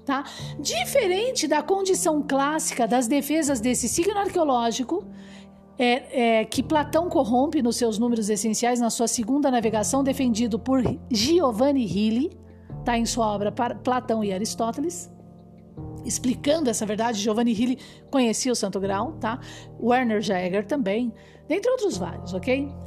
Tá? 0.05 0.23
Diferente 0.59 1.47
da 1.47 1.63
condição 1.63 2.21
clássica 2.21 2.87
das 2.87 3.07
defesas 3.07 3.59
desse 3.59 3.89
signo 3.89 4.15
arqueológico, 4.15 5.03
é, 5.79 6.41
é, 6.41 6.45
que 6.45 6.61
Platão 6.61 7.09
corrompe 7.09 7.63
nos 7.63 7.77
seus 7.77 7.97
números 7.97 8.29
essenciais 8.29 8.79
na 8.79 8.91
sua 8.91 9.07
segunda 9.07 9.49
navegação, 9.49 10.03
defendido 10.03 10.59
por 10.59 10.83
Giovanni 11.09 11.85
Hilli, 11.85 12.31
tá 12.85 12.95
em 12.95 13.07
sua 13.07 13.33
obra 13.33 13.51
Platão 13.51 14.23
e 14.23 14.31
Aristóteles, 14.31 15.11
explicando 16.05 16.69
essa 16.69 16.85
verdade. 16.85 17.19
Giovanni 17.19 17.53
Hilli 17.53 17.79
conhecia 18.11 18.51
o 18.51 18.55
Santo 18.55 18.79
Grau, 18.79 19.13
tá? 19.13 19.39
Werner 19.81 20.21
Jaeger 20.21 20.63
também, 20.67 21.11
dentre 21.47 21.71
outros 21.71 21.97
vários, 21.97 22.35
ok? 22.35 22.84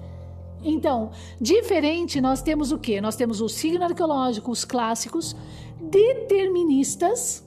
Então, 0.63 1.11
diferente, 1.41 2.21
nós 2.21 2.43
temos 2.43 2.73
o 2.73 2.79
que? 2.79 3.01
Nós 3.01 3.17
temos 3.17 3.41
o 3.41 3.49
signo 3.49 3.85
arqueológico, 3.85 4.51
os 4.51 4.65
clássicos, 4.65 5.37
deterministas, 5.81 7.47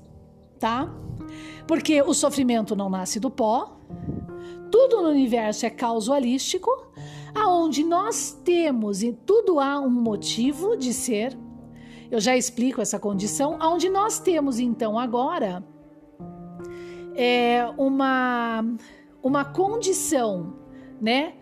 tá? 0.60 0.93
Porque 1.67 2.02
o 2.02 2.13
sofrimento 2.13 2.76
não 2.76 2.89
nasce 2.89 3.19
do 3.19 3.30
pó, 3.30 3.78
tudo 4.71 5.02
no 5.02 5.10
universo 5.10 5.65
é 5.65 5.69
causalístico, 5.69 6.69
aonde 7.36 7.84
nós 7.84 8.32
temos 8.43 9.04
e 9.04 9.12
tudo 9.12 9.60
há 9.60 9.80
um 9.80 9.89
motivo 9.89 10.78
de 10.78 10.93
ser. 10.93 11.38
Eu 12.10 12.19
já 12.19 12.36
explico 12.36 12.82
essa 12.82 13.00
condição, 13.00 13.58
aonde 13.60 13.89
nós 13.89 14.19
temos 14.19 14.60
então 14.60 14.97
agora 14.97 15.63
é 17.15 17.65
uma 17.78 18.63
uma 19.24 19.45
condição, 19.45 20.56
né? 21.00 21.36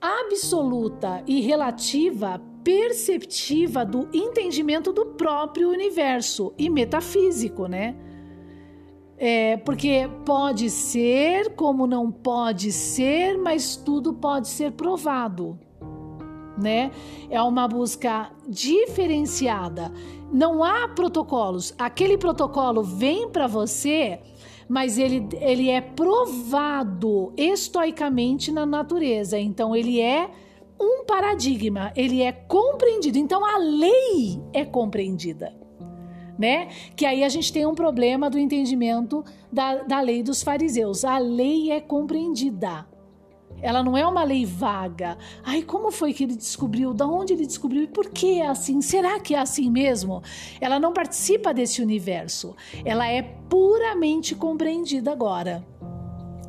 Absoluta 0.00 1.22
e 1.26 1.40
relativa 1.40 2.40
perceptiva 2.62 3.84
do 3.84 4.08
entendimento 4.12 4.92
do 4.92 5.06
próprio 5.06 5.70
universo 5.70 6.52
e 6.58 6.68
metafísico, 6.68 7.66
né? 7.66 7.96
É, 9.16 9.56
porque 9.56 10.08
pode 10.24 10.70
ser 10.70 11.54
como 11.54 11.86
não 11.86 12.12
pode 12.12 12.70
ser, 12.70 13.36
mas 13.36 13.74
tudo 13.74 14.12
pode 14.12 14.48
ser 14.48 14.72
provado, 14.72 15.58
né? 16.56 16.92
É 17.28 17.40
uma 17.42 17.66
busca 17.66 18.30
diferenciada. 18.46 19.92
Não 20.32 20.62
há 20.62 20.86
protocolos. 20.88 21.74
Aquele 21.78 22.18
protocolo 22.18 22.82
vem 22.82 23.28
para 23.28 23.46
você 23.46 24.20
mas 24.68 24.98
ele, 24.98 25.26
ele 25.40 25.70
é 25.70 25.80
provado 25.80 27.32
estoicamente 27.36 28.52
na 28.52 28.66
natureza. 28.66 29.38
Então, 29.38 29.74
ele 29.74 30.00
é 30.00 30.30
um 30.78 31.04
paradigma, 31.04 31.92
ele 31.96 32.22
é 32.22 32.30
compreendido. 32.30 33.18
Então, 33.18 33.44
a 33.44 33.58
lei 33.58 34.40
é 34.52 34.64
compreendida. 34.64 35.56
Né? 36.38 36.68
Que 36.94 37.04
aí 37.04 37.24
a 37.24 37.28
gente 37.28 37.52
tem 37.52 37.66
um 37.66 37.74
problema 37.74 38.30
do 38.30 38.38
entendimento 38.38 39.24
da, 39.50 39.82
da 39.82 40.00
lei 40.00 40.22
dos 40.22 40.42
fariseus. 40.42 41.04
A 41.04 41.18
lei 41.18 41.72
é 41.72 41.80
compreendida. 41.80 42.86
Ela 43.60 43.82
não 43.82 43.96
é 43.96 44.06
uma 44.06 44.24
lei 44.24 44.44
vaga. 44.46 45.18
Ai, 45.44 45.62
como 45.62 45.90
foi 45.90 46.12
que 46.12 46.24
ele 46.24 46.36
descobriu? 46.36 46.94
Da 46.94 47.06
onde 47.06 47.32
ele 47.32 47.46
descobriu? 47.46 47.82
E 47.82 47.88
por 47.88 48.10
que 48.10 48.40
é 48.40 48.46
assim? 48.46 48.80
Será 48.80 49.18
que 49.18 49.34
é 49.34 49.38
assim 49.38 49.70
mesmo? 49.70 50.22
Ela 50.60 50.78
não 50.78 50.92
participa 50.92 51.52
desse 51.52 51.82
universo. 51.82 52.54
Ela 52.84 53.08
é 53.08 53.22
puramente 53.22 54.34
compreendida 54.34 55.12
agora. 55.12 55.64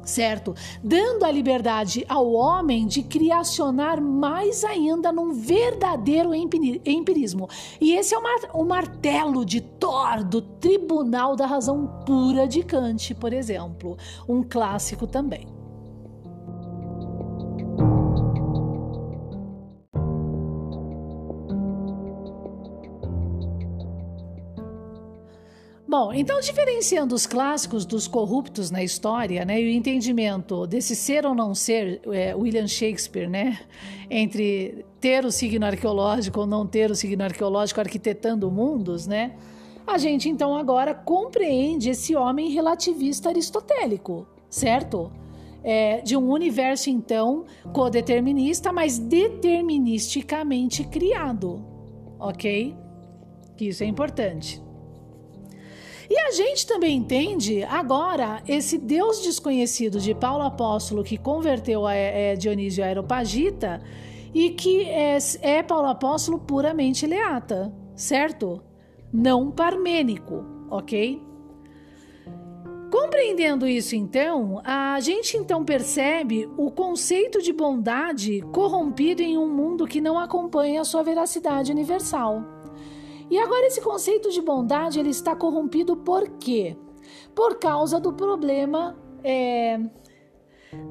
Certo? 0.03 0.55
Dando 0.83 1.23
a 1.23 1.29
liberdade 1.29 2.03
ao 2.09 2.31
homem 2.31 2.87
de 2.87 3.03
criacionar 3.03 4.01
mais 4.01 4.63
ainda 4.63 5.11
num 5.11 5.33
verdadeiro 5.33 6.33
empirismo. 6.33 7.47
E 7.79 7.93
esse 7.93 8.15
é 8.15 8.17
o 8.53 8.65
martelo 8.65 9.45
de 9.45 9.61
Thor, 9.61 10.23
do 10.23 10.41
Tribunal 10.41 11.35
da 11.35 11.45
Razão 11.45 12.01
Pura 12.07 12.47
de 12.47 12.63
Kant, 12.63 13.13
por 13.15 13.33
exemplo. 13.33 13.97
Um 14.27 14.41
clássico 14.41 15.05
também. 15.05 15.58
Bom, 25.89 26.13
então 26.13 26.39
diferenciando 26.39 27.15
os 27.15 27.25
clássicos 27.25 27.84
dos 27.84 28.08
corruptos 28.08 28.69
na 28.69 28.84
história, 28.84 29.43
né, 29.43 29.60
e 29.60 29.65
o 29.65 29.71
entendimento 29.71 30.67
desse 30.67 30.95
ser 30.95 31.25
ou 31.25 31.34
não 31.34 31.56
ser, 31.56 31.99
é, 32.12 32.36
William 32.36 32.67
Shakespeare, 32.67 33.28
né, 33.28 33.58
entre 34.08 34.86
ter 35.02 35.25
o 35.25 35.32
signo 35.32 35.65
arqueológico 35.65 36.41
ou 36.41 36.45
não 36.45 36.67
ter 36.67 36.91
o 36.91 36.95
signo 36.95 37.23
arqueológico 37.23 37.80
arquitetando 37.80 38.52
mundos, 38.52 39.08
né, 39.08 39.36
a 39.88 39.97
gente 39.97 40.30
então 40.30 40.56
agora 40.56 40.93
compreende 40.93 41.89
esse 41.89 42.15
homem 42.15 42.52
relativista 42.52 43.30
aristotélico, 43.30 44.28
certo? 44.47 45.12
É, 45.63 46.02
de 46.02 46.15
um 46.15 46.30
universo 46.30 46.91
então 46.91 47.45
codeterminista, 47.73 48.71
mas 48.71 48.99
deterministicamente 48.99 50.84
criado, 50.84 51.65
ok? 52.19 52.78
Que 53.58 53.69
isso 53.69 53.84
é 53.84 53.88
importante. 53.88 54.68
E 56.09 56.17
a 56.17 56.31
gente 56.31 56.65
também 56.65 56.97
entende 56.97 57.63
agora 57.63 58.41
esse 58.47 58.79
Deus 58.79 59.21
desconhecido 59.21 59.99
de 59.99 60.15
Paulo 60.15 60.43
Apóstolo 60.43 61.03
que 61.03 61.17
converteu 61.17 61.85
a, 61.85 61.93
é, 61.93 62.35
Dionísio 62.35 62.83
Aeropagita 62.83 63.79
e 64.33 64.49
que 64.49 64.85
é, 64.85 65.17
é 65.41 65.61
Paulo 65.61 65.87
Apóstolo 65.87 66.39
puramente 66.39 67.05
leata, 67.05 67.71
certo? 67.95 68.61
Não 69.13 69.51
parmênico, 69.51 70.45
ok? 70.69 71.21
Compreendendo 72.91 73.67
isso, 73.67 73.95
então, 73.95 74.61
a 74.63 74.99
gente 74.99 75.37
então 75.37 75.63
percebe 75.63 76.49
o 76.57 76.71
conceito 76.71 77.39
de 77.39 77.53
bondade 77.53 78.41
corrompido 78.51 79.21
em 79.21 79.37
um 79.37 79.47
mundo 79.47 79.85
que 79.85 80.01
não 80.01 80.17
acompanha 80.17 80.81
a 80.81 80.83
sua 80.83 81.03
veracidade 81.03 81.71
universal. 81.71 82.58
E 83.29 83.37
agora 83.37 83.67
esse 83.67 83.81
conceito 83.81 84.31
de 84.31 84.41
bondade 84.41 84.99
ele 84.99 85.09
está 85.09 85.35
corrompido 85.35 85.95
por 85.95 86.27
quê? 86.39 86.75
Por 87.35 87.59
causa 87.59 87.99
do 87.99 88.13
problema 88.13 88.97
é, 89.23 89.79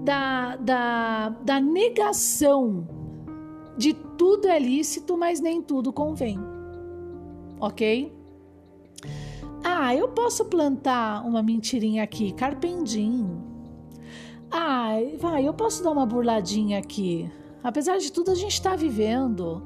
da, 0.03 0.57
da, 0.57 1.29
da 1.31 1.61
negação 1.61 2.87
de 3.77 3.93
tudo 3.93 4.49
é 4.49 4.59
lícito, 4.59 5.17
mas 5.17 5.41
nem 5.41 5.63
tudo 5.63 5.93
convém. 5.93 6.39
Ok? 7.61 8.13
Ah, 9.65 9.95
eu 9.95 10.09
posso 10.09 10.45
plantar 10.47 11.25
uma 11.27 11.43
mentirinha 11.43 12.03
aqui, 12.03 12.33
carpendim. 12.33 13.27
Ah, 14.51 14.95
vai, 15.19 15.47
eu 15.47 15.55
posso 15.55 15.83
dar 15.83 15.91
uma 15.91 16.07
burladinha 16.07 16.79
aqui. 16.79 17.31
Apesar 17.63 17.99
de 17.99 18.11
tudo, 18.11 18.31
a 18.31 18.35
gente 18.35 18.55
está 18.55 18.75
vivendo. 18.75 19.63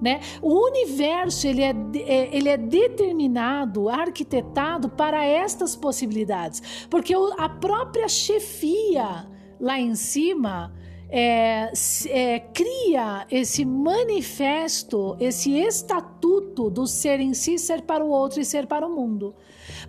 Né? 0.00 0.20
O 0.42 0.66
universo 0.66 1.46
ele 1.46 1.62
é, 1.62 1.74
é, 1.94 2.36
ele 2.36 2.48
é 2.50 2.56
determinado, 2.56 3.88
arquitetado 3.88 4.90
para 4.90 5.24
estas 5.24 5.74
possibilidades, 5.74 6.86
porque 6.90 7.14
a 7.38 7.48
própria 7.48 8.06
chefia 8.06 9.26
lá 9.58 9.80
em 9.80 9.94
cima 9.94 10.74
é, 11.08 11.72
é, 12.08 12.40
cria 12.40 13.26
esse 13.30 13.64
manifesto, 13.64 15.16
esse 15.20 15.56
estatuto 15.56 16.68
do 16.68 16.86
ser 16.86 17.20
em 17.20 17.32
si, 17.32 17.58
ser 17.58 17.82
para 17.82 18.04
o 18.04 18.08
outro 18.08 18.40
e 18.40 18.44
ser 18.44 18.66
para 18.66 18.86
o 18.86 18.94
mundo. 18.94 19.34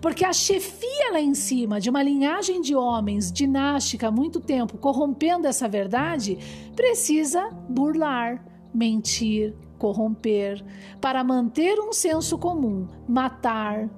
Porque 0.00 0.24
a 0.24 0.32
chefia 0.32 1.12
lá 1.12 1.20
em 1.20 1.34
cima 1.34 1.80
de 1.80 1.90
uma 1.90 2.02
linhagem 2.02 2.60
de 2.60 2.74
homens 2.74 3.32
dinástica 3.32 4.08
há 4.08 4.10
muito 4.10 4.40
tempo, 4.40 4.78
corrompendo 4.78 5.46
essa 5.46 5.68
verdade, 5.68 6.38
precisa 6.74 7.50
burlar, 7.68 8.44
mentir, 8.72 9.54
corromper, 9.78 10.64
para 11.00 11.22
manter 11.24 11.78
um 11.78 11.92
senso 11.92 12.36
comum, 12.36 12.88
matar, 13.08 13.88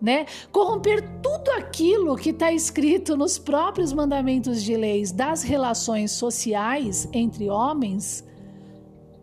né? 0.00 0.26
Corromper 0.52 1.02
tudo 1.20 1.50
aquilo 1.52 2.16
que 2.16 2.30
está 2.30 2.52
escrito 2.52 3.16
nos 3.16 3.38
próprios 3.38 3.92
mandamentos 3.92 4.62
de 4.62 4.76
leis 4.76 5.10
das 5.10 5.42
relações 5.42 6.12
sociais 6.12 7.08
entre 7.12 7.50
homens 7.50 8.24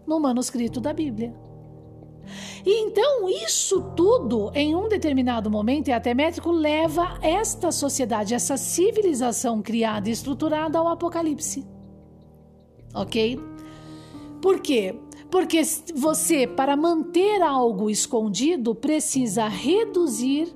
no 0.05 0.19
manuscrito 0.19 0.81
da 0.81 0.91
Bíblia. 0.91 1.33
E 2.65 2.85
então 2.85 3.27
isso 3.29 3.81
tudo, 3.95 4.51
em 4.55 4.75
um 4.75 4.87
determinado 4.87 5.49
momento, 5.49 5.89
e 5.89 5.91
até 5.91 6.13
métrico, 6.13 6.51
leva 6.51 7.17
esta 7.21 7.71
sociedade, 7.71 8.33
essa 8.33 8.55
civilização 8.55 9.61
criada 9.61 10.09
e 10.09 10.11
estruturada 10.11 10.79
ao 10.79 10.87
apocalipse. 10.87 11.67
Ok? 12.93 13.39
Por 14.41 14.59
quê? 14.59 14.95
Porque 15.33 15.63
você, 15.95 16.45
para 16.45 16.77
manter 16.77 17.41
algo 17.41 17.89
escondido, 17.89 18.75
precisa 18.75 19.47
reduzir 19.47 20.55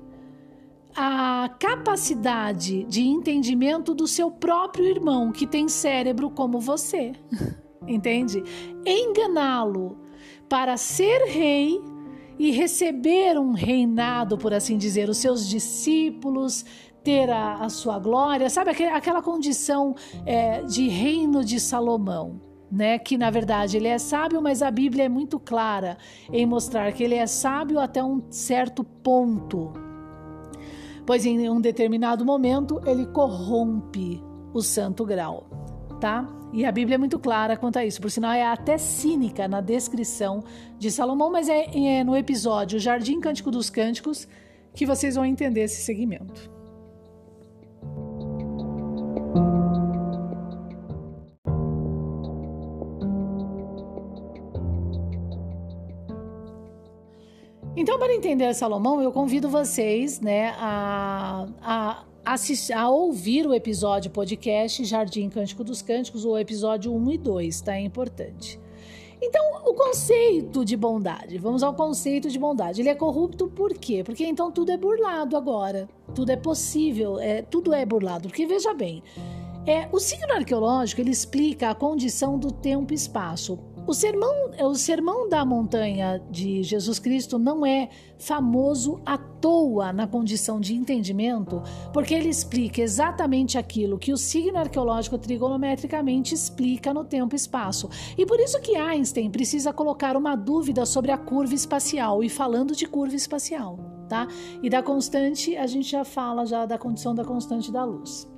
a 0.94 1.52
capacidade 1.58 2.84
de 2.84 3.02
entendimento 3.02 3.92
do 3.92 4.06
seu 4.06 4.30
próprio 4.30 4.84
irmão, 4.84 5.32
que 5.32 5.48
tem 5.48 5.68
cérebro 5.68 6.30
como 6.30 6.60
você. 6.60 7.10
Entende? 7.88 8.40
Enganá-lo 8.86 9.98
para 10.48 10.76
ser 10.76 11.24
rei 11.24 11.82
e 12.38 12.52
receber 12.52 13.36
um 13.36 13.54
reinado, 13.54 14.38
por 14.38 14.54
assim 14.54 14.78
dizer, 14.78 15.08
os 15.08 15.18
seus 15.18 15.48
discípulos, 15.48 16.64
ter 17.02 17.28
a, 17.30 17.64
a 17.64 17.68
sua 17.68 17.98
glória, 17.98 18.48
sabe 18.48 18.70
aquela 18.70 19.22
condição 19.22 19.96
é, 20.24 20.62
de 20.62 20.86
reino 20.86 21.44
de 21.44 21.58
Salomão. 21.58 22.47
Né, 22.70 22.98
que 22.98 23.16
na 23.16 23.30
verdade 23.30 23.78
ele 23.78 23.88
é 23.88 23.96
sábio, 23.96 24.42
mas 24.42 24.60
a 24.60 24.70
Bíblia 24.70 25.04
é 25.04 25.08
muito 25.08 25.40
clara 25.40 25.96
em 26.30 26.44
mostrar 26.44 26.92
que 26.92 27.02
ele 27.02 27.14
é 27.14 27.26
sábio 27.26 27.80
até 27.80 28.04
um 28.04 28.22
certo 28.30 28.84
ponto, 28.84 29.72
pois 31.06 31.24
em 31.24 31.48
um 31.48 31.62
determinado 31.62 32.26
momento 32.26 32.78
ele 32.84 33.06
corrompe 33.06 34.22
o 34.52 34.60
santo 34.60 35.06
grau, 35.06 35.46
tá? 35.98 36.28
E 36.52 36.66
a 36.66 36.72
Bíblia 36.72 36.96
é 36.96 36.98
muito 36.98 37.18
clara 37.18 37.56
quanto 37.56 37.78
a 37.78 37.86
isso, 37.86 38.02
por 38.02 38.10
sinal 38.10 38.32
é 38.32 38.46
até 38.46 38.76
cínica 38.76 39.48
na 39.48 39.62
descrição 39.62 40.44
de 40.78 40.90
Salomão, 40.90 41.30
mas 41.30 41.48
é, 41.48 41.70
é 41.74 42.04
no 42.04 42.14
episódio 42.14 42.78
Jardim 42.78 43.18
Cântico 43.18 43.50
dos 43.50 43.70
Cânticos 43.70 44.28
que 44.74 44.84
vocês 44.84 45.14
vão 45.14 45.24
entender 45.24 45.62
esse 45.62 45.82
segmento. 45.82 46.57
Então, 57.98 58.06
para 58.06 58.16
entender 58.16 58.54
Salomão, 58.54 59.02
eu 59.02 59.10
convido 59.10 59.48
vocês 59.48 60.20
né, 60.20 60.54
a, 60.56 61.48
a, 61.60 62.04
assistir, 62.24 62.72
a 62.72 62.88
ouvir 62.88 63.44
o 63.44 63.52
episódio 63.52 64.08
podcast 64.08 64.84
Jardim 64.84 65.28
Cântico 65.28 65.64
dos 65.64 65.82
Cânticos, 65.82 66.24
o 66.24 66.38
episódio 66.38 66.94
1 66.94 67.10
e 67.10 67.18
2, 67.18 67.60
tá? 67.60 67.74
É 67.74 67.80
importante. 67.80 68.60
Então, 69.20 69.42
o 69.66 69.74
conceito 69.74 70.64
de 70.64 70.76
bondade, 70.76 71.38
vamos 71.38 71.64
ao 71.64 71.74
conceito 71.74 72.30
de 72.30 72.38
bondade. 72.38 72.80
Ele 72.82 72.88
é 72.88 72.94
corrupto 72.94 73.48
por 73.48 73.74
quê? 73.74 74.04
Porque 74.04 74.24
então 74.24 74.52
tudo 74.52 74.70
é 74.70 74.76
burlado 74.76 75.36
agora. 75.36 75.88
Tudo 76.14 76.30
é 76.30 76.36
possível, 76.36 77.18
é, 77.18 77.42
tudo 77.42 77.74
é 77.74 77.84
burlado. 77.84 78.28
Porque 78.28 78.46
veja 78.46 78.72
bem, 78.74 79.02
é, 79.66 79.88
o 79.90 79.98
signo 79.98 80.32
arqueológico 80.34 81.00
ele 81.00 81.10
explica 81.10 81.70
a 81.70 81.74
condição 81.74 82.38
do 82.38 82.52
tempo 82.52 82.92
e 82.92 82.94
espaço. 82.94 83.58
O 83.88 83.94
sermão, 83.94 84.50
o 84.64 84.74
sermão 84.74 85.30
da 85.30 85.46
montanha 85.46 86.22
de 86.30 86.62
Jesus 86.62 86.98
Cristo 86.98 87.38
não 87.38 87.64
é 87.64 87.88
famoso 88.18 89.00
à 89.06 89.16
toa 89.16 89.94
na 89.94 90.06
condição 90.06 90.60
de 90.60 90.74
entendimento, 90.74 91.62
porque 91.90 92.12
ele 92.12 92.28
explica 92.28 92.82
exatamente 92.82 93.56
aquilo 93.56 93.98
que 93.98 94.12
o 94.12 94.16
signo 94.18 94.58
arqueológico 94.58 95.16
trigonometricamente 95.16 96.34
explica 96.34 96.92
no 96.92 97.02
tempo 97.02 97.34
e 97.34 97.36
espaço. 97.36 97.88
E 98.18 98.26
por 98.26 98.38
isso 98.38 98.60
que 98.60 98.76
Einstein 98.76 99.30
precisa 99.30 99.72
colocar 99.72 100.18
uma 100.18 100.36
dúvida 100.36 100.84
sobre 100.84 101.10
a 101.10 101.16
curva 101.16 101.54
espacial 101.54 102.22
e 102.22 102.28
falando 102.28 102.76
de 102.76 102.84
curva 102.84 103.16
espacial, 103.16 103.78
tá? 104.06 104.28
E 104.62 104.68
da 104.68 104.82
constante, 104.82 105.56
a 105.56 105.66
gente 105.66 105.88
já 105.92 106.04
fala 106.04 106.44
já 106.44 106.66
da 106.66 106.76
condição 106.76 107.14
da 107.14 107.24
constante 107.24 107.72
da 107.72 107.86
luz. 107.86 108.30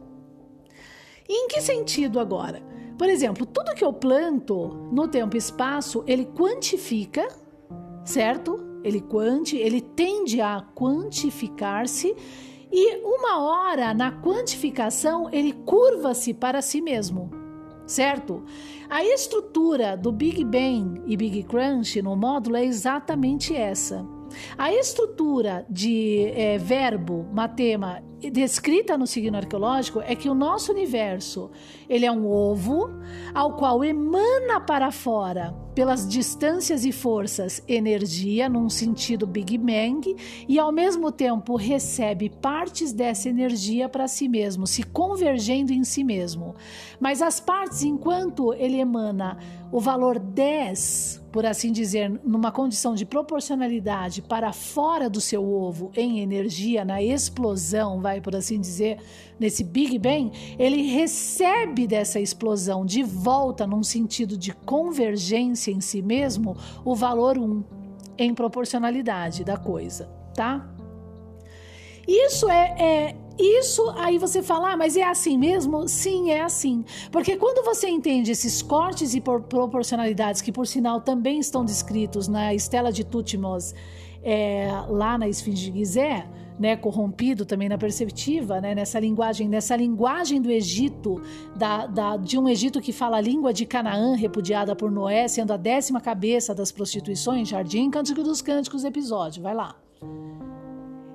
E 1.29 1.33
em 1.33 1.49
que 1.49 1.61
sentido 1.61 2.21
agora? 2.21 2.71
Por 3.01 3.09
exemplo, 3.09 3.47
tudo 3.47 3.75
que 3.75 3.83
eu 3.83 3.95
planto 3.95 4.91
no 4.93 5.09
tempo 5.09 5.35
e 5.35 5.39
espaço, 5.39 6.05
ele 6.07 6.27
quantifica, 6.27 7.27
certo? 8.05 8.61
Ele 8.85 9.01
quanti, 9.01 9.57
ele 9.57 9.81
tende 9.81 10.39
a 10.43 10.63
quantificar-se 10.75 12.15
e 12.71 12.97
uma 12.99 13.41
hora 13.41 13.95
na 13.95 14.21
quantificação 14.21 15.31
ele 15.33 15.55
curva-se 15.65 16.35
para 16.35 16.61
si 16.61 16.83
mesmo, 16.83 17.31
certo? 17.87 18.45
A 18.91 19.03
estrutura 19.03 19.97
do 19.97 20.13
Big 20.13 20.45
Bang 20.45 21.01
e 21.07 21.17
Big 21.17 21.45
Crunch 21.45 22.03
no 22.03 22.15
módulo 22.15 22.57
é 22.57 22.67
exatamente 22.67 23.57
essa. 23.57 24.07
A 24.57 24.73
estrutura 24.73 25.65
de 25.69 26.33
é, 26.35 26.59
verbo, 26.59 27.27
matema 27.33 28.03
descrita 28.29 28.99
no 28.99 29.07
signo 29.07 29.37
arqueológico 29.37 30.01
é 30.01 30.15
que 30.15 30.29
o 30.29 30.35
nosso 30.35 30.73
universo 30.73 31.51
ele 31.89 32.05
é 32.05 32.13
um 32.13 32.27
ovo 32.27 32.91
ao 33.33 33.57
qual 33.57 33.83
emana 33.83 34.61
para 34.61 34.91
fora 34.91 35.55
pelas 35.75 36.07
distâncias 36.07 36.85
e 36.85 36.93
forças 36.93 37.63
energia 37.67 38.49
num 38.49 38.69
sentido 38.69 39.27
Big 39.27 39.57
Bang 39.57 40.15
e 40.47 40.59
ao 40.59 40.71
mesmo 40.71 41.11
tempo 41.11 41.57
recebe 41.57 42.29
partes 42.29 42.93
dessa 42.93 43.29
energia 43.29 43.89
para 43.89 44.09
si 44.09 44.29
mesmo, 44.29 44.67
se 44.67 44.83
convergendo 44.83 45.73
em 45.73 45.85
si 45.85 46.05
mesmo. 46.05 46.55
Mas 46.99 47.23
as 47.23 47.41
partes, 47.41 47.83
enquanto 47.83 48.53
ele 48.53 48.79
emana 48.79 49.39
o 49.73 49.81
valor 49.81 50.19
10 50.19 51.21
por 51.31 51.47
assim 51.47 51.71
dizer, 51.71 52.11
numa 52.25 52.51
condição 52.51 52.95
de 52.95 53.07
proporcionalidade 53.07 54.21
para 54.21 54.53
fora 54.53 55.09
do 55.09 55.21
seu 55.21 55.45
ovo 55.49 55.91
em 55.95 56.21
energia, 56.21 56.85
na 56.85 57.03
explosão, 57.03 58.01
vai 58.01 58.21
por 58.21 58.35
assim 58.35 58.61
dizer, 58.61 58.99
nesse 59.39 59.63
Big 59.63 59.99
Bang, 59.99 60.33
ele 60.59 60.83
recebe 60.83 61.87
dessa 61.87 62.19
explosão 62.19 62.85
de 62.85 63.03
volta 63.03 63.67
num 63.67 63.83
sentido 63.83 64.37
de 64.37 64.53
convergência 64.53 65.71
em 65.71 65.81
si 65.81 66.03
mesmo 66.03 66.57
o 66.85 66.95
valor 66.95 67.39
1 67.39 67.63
em 68.19 68.35
proporcionalidade 68.35 69.45
da 69.45 69.57
coisa, 69.57 70.11
tá? 70.35 70.69
Isso 72.07 72.51
é, 72.51 72.75
é 72.79 73.17
isso 73.41 73.89
aí 73.97 74.19
você 74.19 74.43
fala, 74.43 74.73
ah, 74.73 74.77
mas 74.77 74.97
é 74.97 75.03
assim 75.03 75.39
mesmo? 75.39 75.89
Sim, 75.89 76.31
é 76.31 76.43
assim. 76.43 76.85
Porque 77.11 77.37
quando 77.37 77.65
você 77.65 77.89
entende 77.89 78.31
esses 78.31 78.63
cortes 78.63 79.15
e 79.15 79.21
proporcionalidades, 79.21 80.43
que 80.43 80.53
por 80.53 80.67
sinal 80.67 81.01
também 81.01 81.39
estão 81.39 81.65
descritos 81.65 82.29
na 82.29 82.55
Estela 82.55 82.93
de 82.93 83.05
Tutmos, 83.05 83.75
é, 84.23 84.69
lá 84.89 85.17
na 85.17 85.29
Esfinge 85.29 85.71
de 85.71 85.79
Gizé, 85.79 86.27
né, 86.59 86.77
corrompido 86.77 87.47
também 87.47 87.71
na 87.71 87.79
perceptiva, 87.79 88.61
né, 88.61 88.75
nessa 88.75 89.01
linguagem, 89.01 89.49
nessa 89.49 89.75
linguagem 89.75 90.43
do 90.43 90.51
Egito, 90.51 91.23
da, 91.57 91.87
da, 91.87 92.17
de 92.19 92.39
um 92.39 92.47
Egito 92.47 92.83
que 92.83 92.93
fala 92.93 93.17
a 93.17 93.21
língua 93.21 93.51
de 93.51 93.65
Canaã, 93.65 94.15
repudiada 94.15 94.77
por 94.77 94.91
Noé, 94.91 95.27
sendo 95.27 95.55
a 95.55 95.57
décima 95.57 96.03
cabeça 96.03 96.55
das 96.55 96.71
prostituições, 96.71 97.49
Jardim 97.49 97.91
Cântico 97.91 98.23
dos 98.23 98.43
Cânticos, 98.43 98.85
episódio, 98.85 99.43
vai 99.43 99.55
lá. 99.55 99.75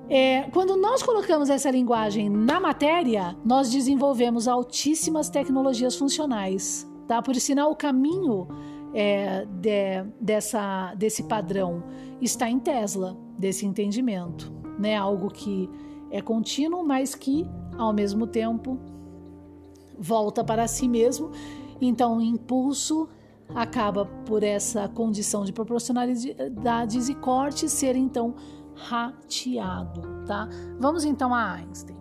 É, 0.08 0.42
quando 0.52 0.76
nós 0.76 1.02
colocamos 1.02 1.50
essa 1.50 1.70
linguagem 1.70 2.30
na 2.30 2.60
matéria, 2.60 3.36
nós 3.44 3.70
desenvolvemos 3.70 4.46
altíssimas 4.46 5.28
tecnologias 5.28 5.96
funcionais. 5.96 6.88
Tá? 7.08 7.20
Por 7.20 7.34
sinal, 7.36 7.72
o 7.72 7.76
caminho 7.76 8.46
é, 8.94 9.44
de, 9.46 10.04
dessa, 10.20 10.94
desse 10.94 11.24
padrão 11.24 11.82
está 12.20 12.48
em 12.48 12.58
Tesla, 12.58 13.16
desse 13.36 13.66
entendimento. 13.66 14.52
Né? 14.78 14.96
Algo 14.96 15.28
que 15.28 15.68
é 16.10 16.20
contínuo, 16.20 16.84
mas 16.84 17.16
que, 17.16 17.44
ao 17.76 17.92
mesmo 17.92 18.28
tempo, 18.28 18.78
volta 19.98 20.44
para 20.44 20.68
si 20.68 20.86
mesmo. 20.86 21.30
Então, 21.80 22.18
o 22.18 22.22
impulso 22.22 23.08
acaba 23.54 24.06
por 24.24 24.42
essa 24.42 24.88
condição 24.88 25.44
de 25.44 25.52
proporcionalidades 25.52 27.08
e 27.08 27.14
cortes 27.14 27.72
ser 27.72 27.96
então 27.96 28.34
rateado, 28.76 30.24
tá? 30.26 30.48
Vamos 30.78 31.04
então 31.04 31.34
a 31.34 31.54
Einstein. 31.54 31.96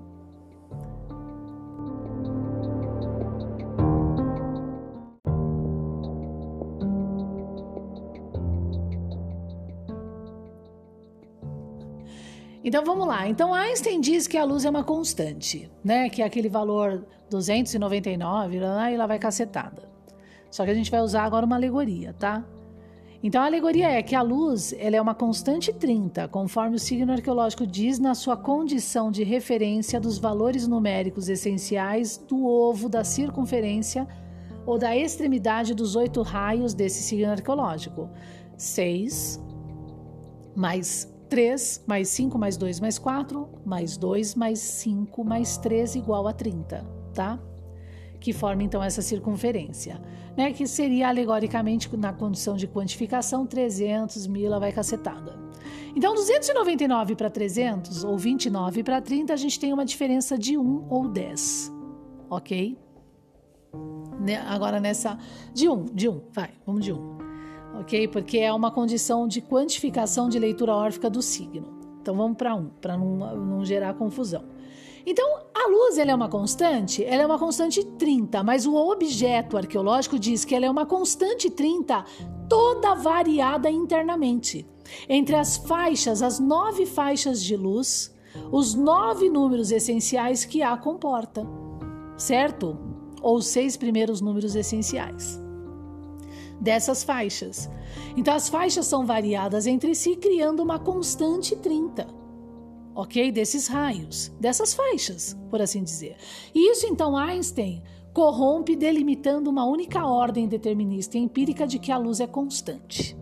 Então 12.63 12.83
vamos 12.83 13.07
lá. 13.07 13.27
Então 13.27 13.53
Einstein 13.53 14.01
diz 14.01 14.27
que 14.27 14.37
a 14.37 14.43
luz 14.43 14.65
é 14.65 14.69
uma 14.69 14.83
constante, 14.83 15.71
né? 15.83 16.09
Que 16.09 16.23
é 16.23 16.25
aquele 16.25 16.49
valor 16.49 17.05
299, 17.29 18.59
lá 18.59 18.91
e 18.91 18.97
lá 18.97 19.05
vai 19.05 19.19
cacetada. 19.19 19.87
Só 20.49 20.65
que 20.65 20.71
a 20.71 20.73
gente 20.73 20.89
vai 20.89 21.01
usar 21.01 21.23
agora 21.23 21.45
uma 21.45 21.55
alegoria, 21.55 22.13
tá? 22.13 22.43
Então 23.25 23.41
a 23.41 23.47
alegoria 23.47 23.89
é 23.89 24.03
que 24.03 24.13
a 24.13 24.21
luz 24.21 24.71
ela 24.77 24.97
é 24.97 25.01
uma 25.01 25.15
constante 25.15 25.73
30, 25.73 26.27
conforme 26.27 26.75
o 26.75 26.79
signo 26.79 27.11
arqueológico 27.11 27.65
diz 27.65 27.97
na 27.97 28.13
sua 28.13 28.37
condição 28.37 29.09
de 29.09 29.23
referência 29.23 29.99
dos 29.99 30.19
valores 30.19 30.67
numéricos 30.67 31.27
essenciais 31.27 32.19
do 32.19 32.45
ovo 32.45 32.87
da 32.87 33.03
circunferência 33.03 34.07
ou 34.63 34.77
da 34.77 34.95
extremidade 34.95 35.73
dos 35.73 35.95
oito 35.95 36.21
raios 36.21 36.75
desse 36.75 37.01
signo 37.01 37.31
arqueológico. 37.31 38.11
6 38.59 39.43
mais 40.55 41.11
3 41.27 41.83
mais 41.87 42.09
5 42.09 42.37
mais 42.37 42.57
2 42.57 42.79
mais 42.79 42.99
4 42.99 43.49
mais 43.65 43.97
2 43.97 44.35
mais 44.35 44.59
5 44.59 45.23
mais 45.23 45.57
3 45.57 45.95
igual 45.95 46.27
a 46.27 46.31
30, 46.31 46.85
tá? 47.11 47.39
Que 48.19 48.31
forma 48.31 48.61
então 48.61 48.83
essa 48.83 49.01
circunferência 49.01 49.99
né, 50.35 50.51
que 50.51 50.67
seria 50.67 51.07
alegoricamente 51.07 51.95
na 51.95 52.11
condição 52.11 52.55
de 52.55 52.67
quantificação 52.67 53.45
300 53.45 54.27
mil, 54.27 54.59
vai 54.59 54.71
cacetada. 54.71 55.39
Então, 55.95 56.13
299 56.13 57.15
para 57.15 57.29
300 57.29 58.03
ou 58.03 58.17
29 58.17 58.83
para 58.83 59.01
30, 59.01 59.33
a 59.33 59.37
gente 59.37 59.59
tem 59.59 59.71
uma 59.71 59.85
diferença 59.85 60.37
de 60.37 60.57
1 60.57 60.87
ou 60.89 61.07
10, 61.07 61.71
ok? 62.29 62.77
Né, 64.19 64.37
agora 64.47 64.79
nessa. 64.79 65.17
De 65.53 65.69
1, 65.69 65.85
de 65.93 66.09
1, 66.09 66.21
vai, 66.31 66.49
vamos 66.65 66.83
de 66.83 66.91
1, 66.91 67.17
ok? 67.79 68.07
Porque 68.09 68.39
é 68.39 68.51
uma 68.51 68.71
condição 68.71 69.27
de 69.27 69.41
quantificação 69.41 70.27
de 70.27 70.37
leitura 70.37 70.75
órfica 70.75 71.09
do 71.09 71.21
signo. 71.21 71.79
Então 72.01 72.15
vamos 72.15 72.37
para 72.37 72.53
1, 72.55 72.69
para 72.81 72.97
não, 72.97 73.35
não 73.37 73.65
gerar 73.65 73.93
confusão. 73.93 74.43
Então, 75.05 75.39
a 75.53 75.67
luz 75.67 75.97
ela 75.97 76.11
é 76.11 76.15
uma 76.15 76.27
constante? 76.27 77.03
Ela 77.03 77.23
é 77.23 77.25
uma 77.25 77.37
constante 77.37 77.83
30, 77.83 78.41
mas 78.43 78.65
o 78.65 78.75
objeto 78.75 79.55
arqueológico 79.55 80.17
diz 80.17 80.43
que 80.43 80.55
ela 80.55 80.65
é 80.65 80.69
uma 80.69 80.85
constante 80.85 81.49
30 81.49 82.03
toda 82.49 82.95
variada 82.95 83.69
internamente. 83.69 84.65
Entre 85.07 85.35
as 85.35 85.57
faixas, 85.57 86.23
as 86.23 86.39
nove 86.39 86.85
faixas 86.85 87.43
de 87.43 87.55
luz, 87.55 88.13
os 88.51 88.73
nove 88.73 89.29
números 89.29 89.71
essenciais 89.71 90.43
que 90.43 90.63
a 90.63 90.75
comporta, 90.75 91.45
certo? 92.17 92.77
Ou 93.21 93.37
os 93.37 93.47
seis 93.47 93.77
primeiros 93.77 94.21
números 94.21 94.55
essenciais 94.55 95.39
dessas 96.59 97.03
faixas. 97.03 97.69
Então, 98.15 98.33
as 98.33 98.49
faixas 98.49 98.87
são 98.87 99.05
variadas 99.05 99.67
entre 99.67 99.93
si, 99.93 100.15
criando 100.15 100.63
uma 100.63 100.79
constante 100.79 101.55
30 101.55 102.24
ok? 102.95 103.31
Desses 103.31 103.67
raios, 103.67 104.31
dessas 104.39 104.73
faixas, 104.73 105.37
por 105.49 105.61
assim 105.61 105.83
dizer. 105.83 106.15
E 106.53 106.71
isso 106.71 106.87
então 106.87 107.17
Einstein 107.17 107.83
corrompe 108.13 108.75
delimitando 108.75 109.49
uma 109.49 109.65
única 109.65 110.05
ordem 110.05 110.47
determinista 110.47 111.17
e 111.17 111.21
empírica 111.21 111.67
de 111.67 111.77
que 111.77 111.91
a 111.91 111.97
luz 111.97 112.21
é 112.21 112.27
constante. 112.27 113.17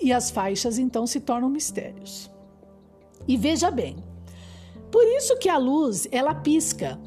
E 0.00 0.12
as 0.12 0.30
faixas 0.30 0.78
então 0.78 1.06
se 1.06 1.20
tornam 1.20 1.50
mistérios. 1.50 2.30
E 3.28 3.36
veja 3.36 3.70
bem, 3.70 3.96
por 4.90 5.04
isso 5.04 5.38
que 5.38 5.48
a 5.48 5.58
luz 5.58 6.08
ela 6.10 6.34
pisca. 6.34 6.98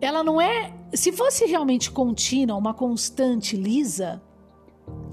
Ela 0.00 0.22
não 0.22 0.40
é, 0.40 0.72
se 0.94 1.10
fosse 1.10 1.44
realmente 1.46 1.90
contínua, 1.90 2.56
uma 2.56 2.72
constante 2.72 3.56
lisa, 3.56 4.22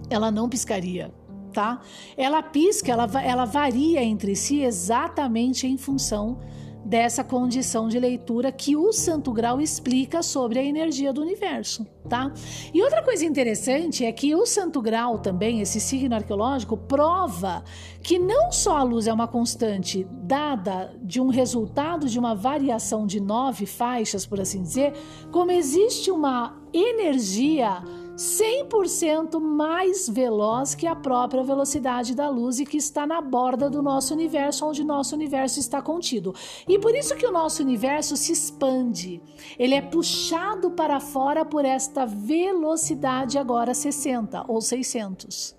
ela 0.09 0.29
não 0.29 0.47
piscaria 0.47 1.11
tá? 1.55 1.79
Ela 2.17 2.43
pisca, 2.43 2.91
ela, 2.91 3.09
ela 3.23 3.45
varia 3.45 4.03
entre 4.03 4.35
si 4.35 4.61
exatamente 4.61 5.65
em 5.65 5.77
função 5.77 6.37
dessa 6.83 7.23
condição 7.23 7.87
de 7.87 7.99
leitura 7.99 8.51
que 8.51 8.75
o 8.75 8.91
Santo 8.91 9.31
Grau 9.31 9.59
explica 9.59 10.21
sobre 10.21 10.59
a 10.59 10.63
energia 10.63 11.11
do 11.11 11.21
universo, 11.21 11.87
tá? 12.07 12.31
E 12.71 12.83
outra 12.83 13.01
coisa 13.01 13.25
interessante 13.25 14.05
é 14.05 14.11
que 14.11 14.35
o 14.35 14.45
Santo 14.45 14.79
Grau 14.83 15.17
também, 15.17 15.61
esse 15.61 15.79
signo 15.79 16.13
arqueológico, 16.13 16.77
prova 16.77 17.63
que 18.03 18.19
não 18.19 18.51
só 18.51 18.77
a 18.77 18.83
luz 18.83 19.07
é 19.07 19.13
uma 19.13 19.27
constante 19.27 20.05
dada 20.11 20.93
de 21.01 21.19
um 21.19 21.29
resultado 21.29 22.07
de 22.07 22.19
uma 22.19 22.35
variação 22.35 23.07
de 23.07 23.19
nove 23.19 23.65
faixas, 23.65 24.23
por 24.23 24.39
assim 24.39 24.61
dizer, 24.61 24.93
como 25.31 25.49
existe 25.49 26.11
uma 26.11 26.61
energia 26.71 27.81
100% 28.15 29.41
mais 29.41 30.07
veloz 30.07 30.73
que 30.73 30.87
a 30.87 30.95
própria 30.95 31.43
velocidade 31.43 32.15
da 32.15 32.29
luz 32.29 32.59
e 32.59 32.65
que 32.65 32.77
está 32.77 33.05
na 33.05 33.19
borda 33.19 33.69
do 33.69 33.81
nosso 33.81 34.13
universo, 34.13 34.65
onde 34.65 34.85
nosso 34.85 35.13
universo 35.13 35.59
está 35.59 35.81
contido. 35.81 36.33
E 36.67 36.79
por 36.79 36.95
isso 36.95 37.15
que 37.15 37.25
o 37.25 37.31
nosso 37.31 37.61
universo 37.61 38.15
se 38.15 38.31
expande. 38.31 39.21
Ele 39.59 39.75
é 39.75 39.81
puxado 39.81 40.71
para 40.71 40.99
fora 40.99 41.43
por 41.43 41.65
esta 41.65 42.05
velocidade 42.05 43.37
agora 43.37 43.73
60 43.73 44.45
ou 44.47 44.61
600. 44.61 45.55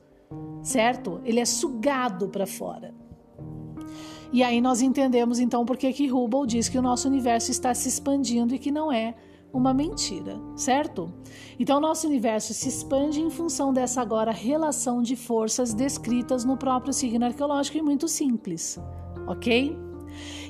Certo? 0.62 1.20
Ele 1.24 1.40
é 1.40 1.44
sugado 1.44 2.28
para 2.28 2.46
fora. 2.46 2.94
E 4.32 4.42
aí 4.42 4.60
nós 4.60 4.80
entendemos 4.80 5.38
então 5.38 5.64
por 5.64 5.76
que 5.76 5.92
que 5.92 6.10
Hubble 6.10 6.46
diz 6.46 6.68
que 6.68 6.78
o 6.78 6.82
nosso 6.82 7.06
universo 7.06 7.50
está 7.50 7.72
se 7.74 7.88
expandindo 7.88 8.54
e 8.54 8.58
que 8.58 8.70
não 8.70 8.90
é 8.90 9.14
uma 9.52 9.72
mentira, 9.72 10.38
certo? 10.54 11.12
Então, 11.58 11.80
nosso 11.80 12.06
universo 12.06 12.52
se 12.52 12.68
expande 12.68 13.20
em 13.20 13.30
função 13.30 13.72
dessa 13.72 14.02
agora 14.02 14.30
relação 14.30 15.02
de 15.02 15.16
forças 15.16 15.72
descritas 15.72 16.44
no 16.44 16.56
próprio 16.56 16.92
signo 16.92 17.24
arqueológico 17.24 17.78
e 17.78 17.82
muito 17.82 18.06
simples, 18.06 18.78
ok? 19.26 19.76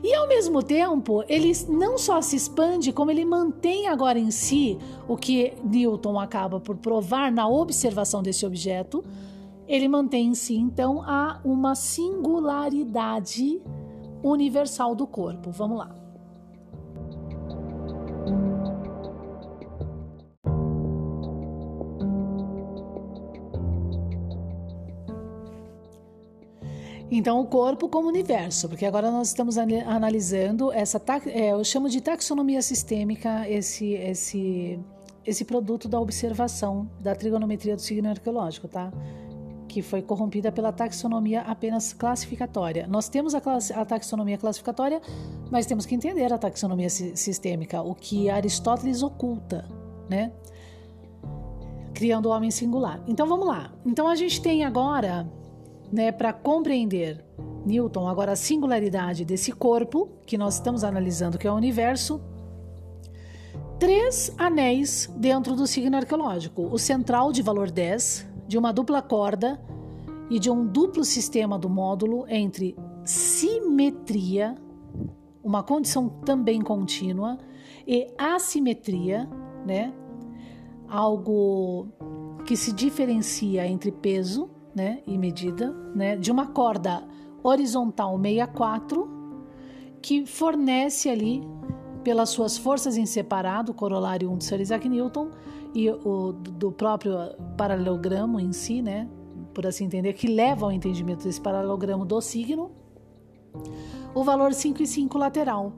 E 0.03 0.15
ao 0.15 0.29
mesmo 0.29 0.63
tempo, 0.63 1.25
ele 1.29 1.53
não 1.69 1.99
só 1.99 2.21
se 2.21 2.37
expande, 2.37 2.93
como 2.93 3.11
ele 3.11 3.25
mantém 3.25 3.89
agora 3.89 4.19
em 4.19 4.31
si 4.31 4.79
o 5.09 5.17
que 5.17 5.55
Newton 5.65 6.19
acaba 6.19 6.61
por 6.61 6.77
provar 6.77 7.33
na 7.33 7.49
observação 7.49 8.23
desse 8.23 8.47
objeto. 8.47 9.05
Ele 9.67 9.89
mantém 9.89 10.29
em 10.29 10.35
si, 10.35 10.55
então, 10.55 11.03
a 11.03 11.41
uma 11.45 11.75
singularidade 11.75 13.61
universal 14.23 14.95
do 14.95 15.07
corpo. 15.07 15.51
Vamos 15.51 15.79
lá. 15.79 16.06
Então, 27.11 27.41
o 27.41 27.47
corpo 27.47 27.89
como 27.89 28.09
universo, 28.09 28.69
porque 28.69 28.85
agora 28.85 29.11
nós 29.11 29.29
estamos 29.29 29.57
analisando 29.59 30.73
essa, 30.73 31.01
é, 31.27 31.53
eu 31.53 31.63
chamo 31.63 31.89
de 31.89 32.01
taxonomia 32.01 32.61
sistêmica, 32.61 33.49
esse, 33.49 33.93
esse, 33.93 34.81
esse 35.25 35.45
produto 35.45 35.89
da 35.89 36.01
observação 36.01 36.91
da 36.99 37.15
trigonometria 37.15 37.77
do 37.77 37.83
signo 37.83 38.09
arqueológico, 38.09 38.67
tá? 38.67 38.93
Que 39.69 39.83
foi 39.83 40.03
corrompida 40.03 40.51
pela 40.51 40.73
taxonomia 40.73 41.43
apenas 41.43 41.93
classificatória. 41.93 42.89
Nós 42.89 43.09
temos 43.09 43.37
a, 43.37 43.41
a 43.75 43.85
taxonomia 43.85 44.37
classificatória, 44.37 45.01
mas 45.49 45.65
temos 45.65 45.87
que 45.87 45.95
entender 45.95 46.33
a 46.33 46.39
taxonomia 46.39 46.91
sistêmica, 46.91 47.83
o 47.83 47.95
que 47.95 48.29
Aristóteles 48.29 49.05
oculta, 49.05 49.65
né? 50.11 50.33
Criando 51.95 52.27
o 52.27 52.33
homem 52.33 52.51
singular. 52.51 53.01
Então 53.07 53.29
vamos 53.29 53.47
lá. 53.47 53.73
Então 53.85 54.09
a 54.09 54.17
gente 54.17 54.43
tem 54.43 54.65
agora 54.65 55.31
né, 55.93 56.11
para 56.13 56.33
compreender 56.33 57.25
Newton, 57.65 58.09
agora 58.09 58.33
a 58.33 58.37
singularidade 58.37 59.25
desse 59.25 59.53
corpo 59.53 60.09
que 60.25 60.39
nós 60.39 60.55
estamos 60.55 60.85
analisando, 60.85 61.39
que 61.39 61.47
é 61.47 61.51
o 61.51 61.55
universo, 61.55 62.21
três 63.79 64.33
anéis 64.39 65.13
dentro 65.17 65.57
do 65.57 65.67
signo 65.67 65.97
arqueológico: 65.97 66.63
o 66.63 66.79
central 66.79 67.33
de 67.33 67.43
valor 67.43 67.71
10, 67.71 68.27
de 68.47 68.57
uma 68.57 68.73
dupla 68.73 69.03
corda 69.03 69.61
e 70.31 70.39
de 70.39 70.51
um 70.51 70.65
duplo 70.67 71.05
sistema 71.05 71.59
do 71.59 71.69
módulo 71.69 72.25
entre 72.29 72.77
simetria, 73.05 74.55
uma 75.43 75.63
condição 75.63 76.09
também 76.09 76.61
contínua, 76.61 77.39
e 77.87 78.13
assimetria, 78.17 79.29
né? 79.65 79.93
Algo 80.89 81.89
que 82.45 82.57
se 82.57 82.73
diferencia 82.73 83.67
entre 83.67 83.91
peso 83.91 84.51
né, 84.77 85.01
e 85.07 85.17
medida, 85.17 85.73
né, 85.95 86.17
de 86.17 86.31
uma 86.31 86.49
corda 86.49 87.03
horizontal 87.43 88.21
64 88.21 89.09
que 90.03 90.27
fornece 90.27 91.09
ali 91.09 91.43
pelas 92.05 92.29
suas 92.29 92.59
forças 92.59 92.99
em 92.99 93.07
separado, 93.07 93.73
o 93.73 93.75
corolário 93.75 94.31
1 94.31 94.37
de 94.37 94.45
Sir 94.45 94.61
Isaac 94.61 94.87
Newton 94.87 95.31
e 95.75 95.91
o 95.91 96.33
do 96.33 96.71
próprio 96.71 97.17
paralelogramo 97.57 98.39
em 98.39 98.53
si, 98.53 98.83
né, 98.83 99.09
por 99.55 99.67
assim 99.67 99.87
entender, 99.87 100.13
que 100.13 100.27
leva 100.27 100.67
ao 100.67 100.73
entendimento 100.73 101.25
desse 101.25 101.41
paralelogramo 101.41 102.05
do 102.05 102.21
signo, 102.21 102.71
o 104.15 104.23
valor 104.23 104.53
5 104.53 104.83
e 104.83 104.87
5 104.87 105.17
lateral, 105.17 105.73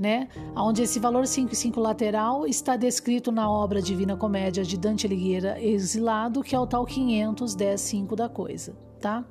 né? 0.00 0.28
Onde 0.56 0.82
esse 0.82 0.98
valor 0.98 1.26
5 1.26 1.52
e 1.52 1.56
5 1.56 1.78
lateral 1.78 2.46
está 2.46 2.74
descrito 2.74 3.30
na 3.30 3.50
obra 3.50 3.82
Divina 3.82 4.16
Comédia 4.16 4.64
de 4.64 4.78
Dante 4.78 5.06
Alighieri 5.06 5.62
Exilado, 5.62 6.42
que 6.42 6.56
é 6.56 6.58
o 6.58 6.66
tal 6.66 6.86
510 6.86 7.78
5 7.78 8.16
da 8.16 8.26
coisa, 8.26 8.74
tá? 8.98 9.22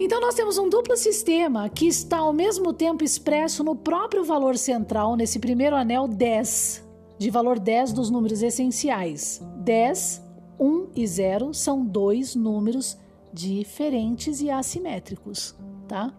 Então 0.00 0.20
nós 0.20 0.34
temos 0.34 0.58
um 0.58 0.68
duplo 0.68 0.96
sistema 0.96 1.68
que 1.68 1.86
está 1.86 2.18
ao 2.18 2.32
mesmo 2.32 2.72
tempo 2.72 3.04
expresso 3.04 3.62
no 3.62 3.76
próprio 3.76 4.24
valor 4.24 4.58
central, 4.58 5.14
nesse 5.14 5.38
primeiro 5.38 5.76
anel 5.76 6.08
10, 6.08 6.84
de 7.16 7.30
valor 7.30 7.60
10 7.60 7.92
dos 7.92 8.10
números 8.10 8.42
essenciais. 8.42 9.40
10, 9.58 10.20
1 10.58 10.88
e 10.96 11.06
0 11.06 11.54
são 11.54 11.86
dois 11.86 12.34
números 12.34 12.98
diferentes 13.32 14.40
e 14.40 14.50
assimétricos, 14.50 15.54
tá? 15.86 16.12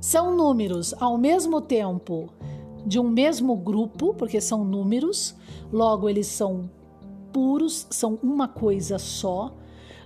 São 0.00 0.36
números 0.36 0.94
ao 1.00 1.18
mesmo 1.18 1.60
tempo 1.60 2.28
de 2.86 3.00
um 3.00 3.08
mesmo 3.08 3.56
grupo, 3.56 4.14
porque 4.14 4.40
são 4.40 4.64
números, 4.64 5.34
logo 5.72 6.08
eles 6.08 6.26
são 6.26 6.70
puros, 7.32 7.86
são 7.90 8.18
uma 8.22 8.48
coisa 8.48 8.98
só. 8.98 9.54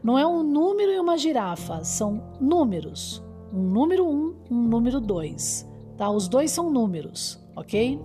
Não 0.03 0.19
é 0.19 0.27
um 0.27 0.43
número 0.43 0.91
e 0.93 0.99
uma 0.99 1.17
girafa, 1.17 1.85
são 1.85 2.23
números. 2.41 3.23
Um 3.53 3.63
número 3.63 4.07
1, 4.07 4.11
um, 4.11 4.35
um 4.51 4.63
número 4.63 5.01
2. 5.01 5.69
Tá? 5.97 6.11
Os 6.11 6.27
dois 6.27 6.51
são 6.51 6.71
números, 6.71 7.39
ok? 7.55 8.01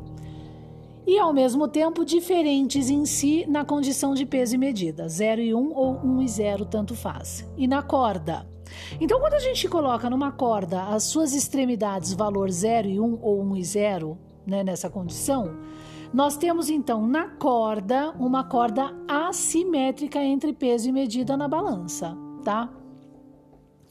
E 1.08 1.18
ao 1.18 1.32
mesmo 1.32 1.70
tempo 1.70 2.04
diferentes 2.04 2.90
em 2.90 3.06
si 3.06 3.46
na 3.48 3.64
condição 3.64 4.14
de 4.14 4.26
peso 4.26 4.56
e 4.56 4.58
medida, 4.58 5.08
0 5.08 5.42
e 5.42 5.54
1 5.54 5.58
um, 5.58 5.74
ou 5.74 5.94
1 5.96 6.06
um 6.06 6.22
e 6.22 6.28
0, 6.28 6.66
tanto 6.66 6.94
faz. 6.94 7.50
E 7.56 7.66
na 7.66 7.82
corda, 7.82 8.46
então, 9.00 9.20
quando 9.20 9.34
a 9.34 9.40
gente 9.40 9.68
coloca 9.68 10.10
numa 10.10 10.32
corda 10.32 10.84
as 10.84 11.04
suas 11.04 11.34
extremidades 11.34 12.14
valor 12.14 12.50
0 12.50 12.88
e 12.88 13.00
1 13.00 13.04
um, 13.04 13.20
ou 13.22 13.42
1 13.42 13.52
um 13.52 13.56
e 13.56 13.64
0, 13.64 14.18
né, 14.46 14.64
nessa 14.64 14.90
condição, 14.90 15.58
nós 16.14 16.38
temos 16.38 16.70
então 16.70 17.06
na 17.06 17.28
corda 17.28 18.12
uma 18.18 18.44
corda 18.44 18.96
assimétrica 19.08 20.24
entre 20.24 20.54
peso 20.54 20.88
e 20.90 20.92
medida 20.92 21.36
na 21.36 21.48
balança, 21.48 22.18
tá? 22.44 22.70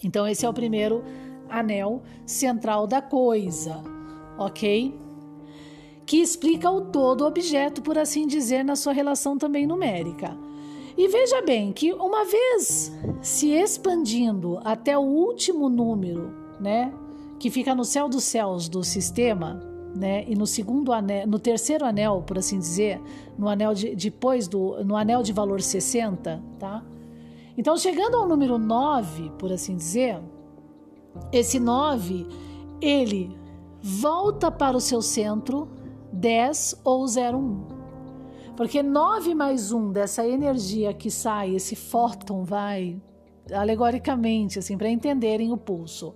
Então, 0.03 0.27
esse 0.27 0.45
é 0.45 0.49
o 0.49 0.53
primeiro 0.53 1.05
anel 1.49 2.03
central 2.25 2.87
da 2.87 3.01
coisa, 3.01 3.83
ok? 4.39 4.99
Que 6.05 6.19
explica 6.19 6.71
o 6.71 6.83
todo 6.87 7.27
objeto, 7.27 7.83
por 7.83 7.99
assim 7.99 8.27
dizer, 8.27 8.65
na 8.65 8.77
sua 8.77 8.93
relação 8.93 9.37
também 9.37 9.67
numérica. 9.67 10.37
E 10.97 11.09
veja 11.09 11.43
bem 11.43 11.73
que 11.73 11.93
uma 11.93 12.25
vez 12.25 12.93
se 13.21 13.51
expandindo 13.51 14.59
até 14.65 14.97
o 14.97 15.03
último 15.03 15.69
número, 15.69 16.35
né, 16.59 16.93
que 17.39 17.51
fica 17.51 17.75
no 17.75 17.85
céu 17.85 18.09
dos 18.09 18.25
céus 18.25 18.69
do 18.69 18.83
sistema, 18.83 19.63
né, 19.95 20.25
e 20.27 20.35
no 20.35 20.47
segundo 20.47 20.93
anel, 20.93 21.27
no 21.27 21.39
terceiro 21.39 21.85
anel, 21.85 22.23
por 22.27 22.39
assim 22.39 22.59
dizer, 22.59 23.01
no 23.37 23.49
anel 23.49 23.75
de, 23.75 23.95
depois 23.95 24.49
do 24.49 24.83
no 24.85 24.97
anel 24.97 25.23
de 25.23 25.33
valor 25.33 25.61
60, 25.61 26.43
tá? 26.59 26.83
Então, 27.59 27.77
chegando 27.77 28.17
ao 28.17 28.29
número 28.29 28.59
9, 28.59 29.31
por 29.39 29.51
assim 29.51 29.77
dizer, 29.77 30.21
esse 31.33 31.59
9, 31.59 32.27
ele 32.81 33.37
volta 33.83 34.51
para 34.51 34.77
o 34.77 34.81
seu 34.81 35.01
centro 35.01 35.69
10 36.13 36.81
ou 36.85 37.05
01. 37.05 37.76
Porque 38.57 38.83
9 38.83 39.35
mais 39.35 39.71
1 39.71 39.92
dessa 39.92 40.27
energia 40.27 40.95
que 40.95 41.11
sai, 41.11 41.55
esse 41.55 41.77
fóton 41.77 42.42
vai, 42.42 43.01
alegoricamente, 43.53 44.59
assim, 44.59 44.79
para 44.79 44.88
entenderem 44.88 45.53
o 45.53 45.59
pulso, 45.59 46.14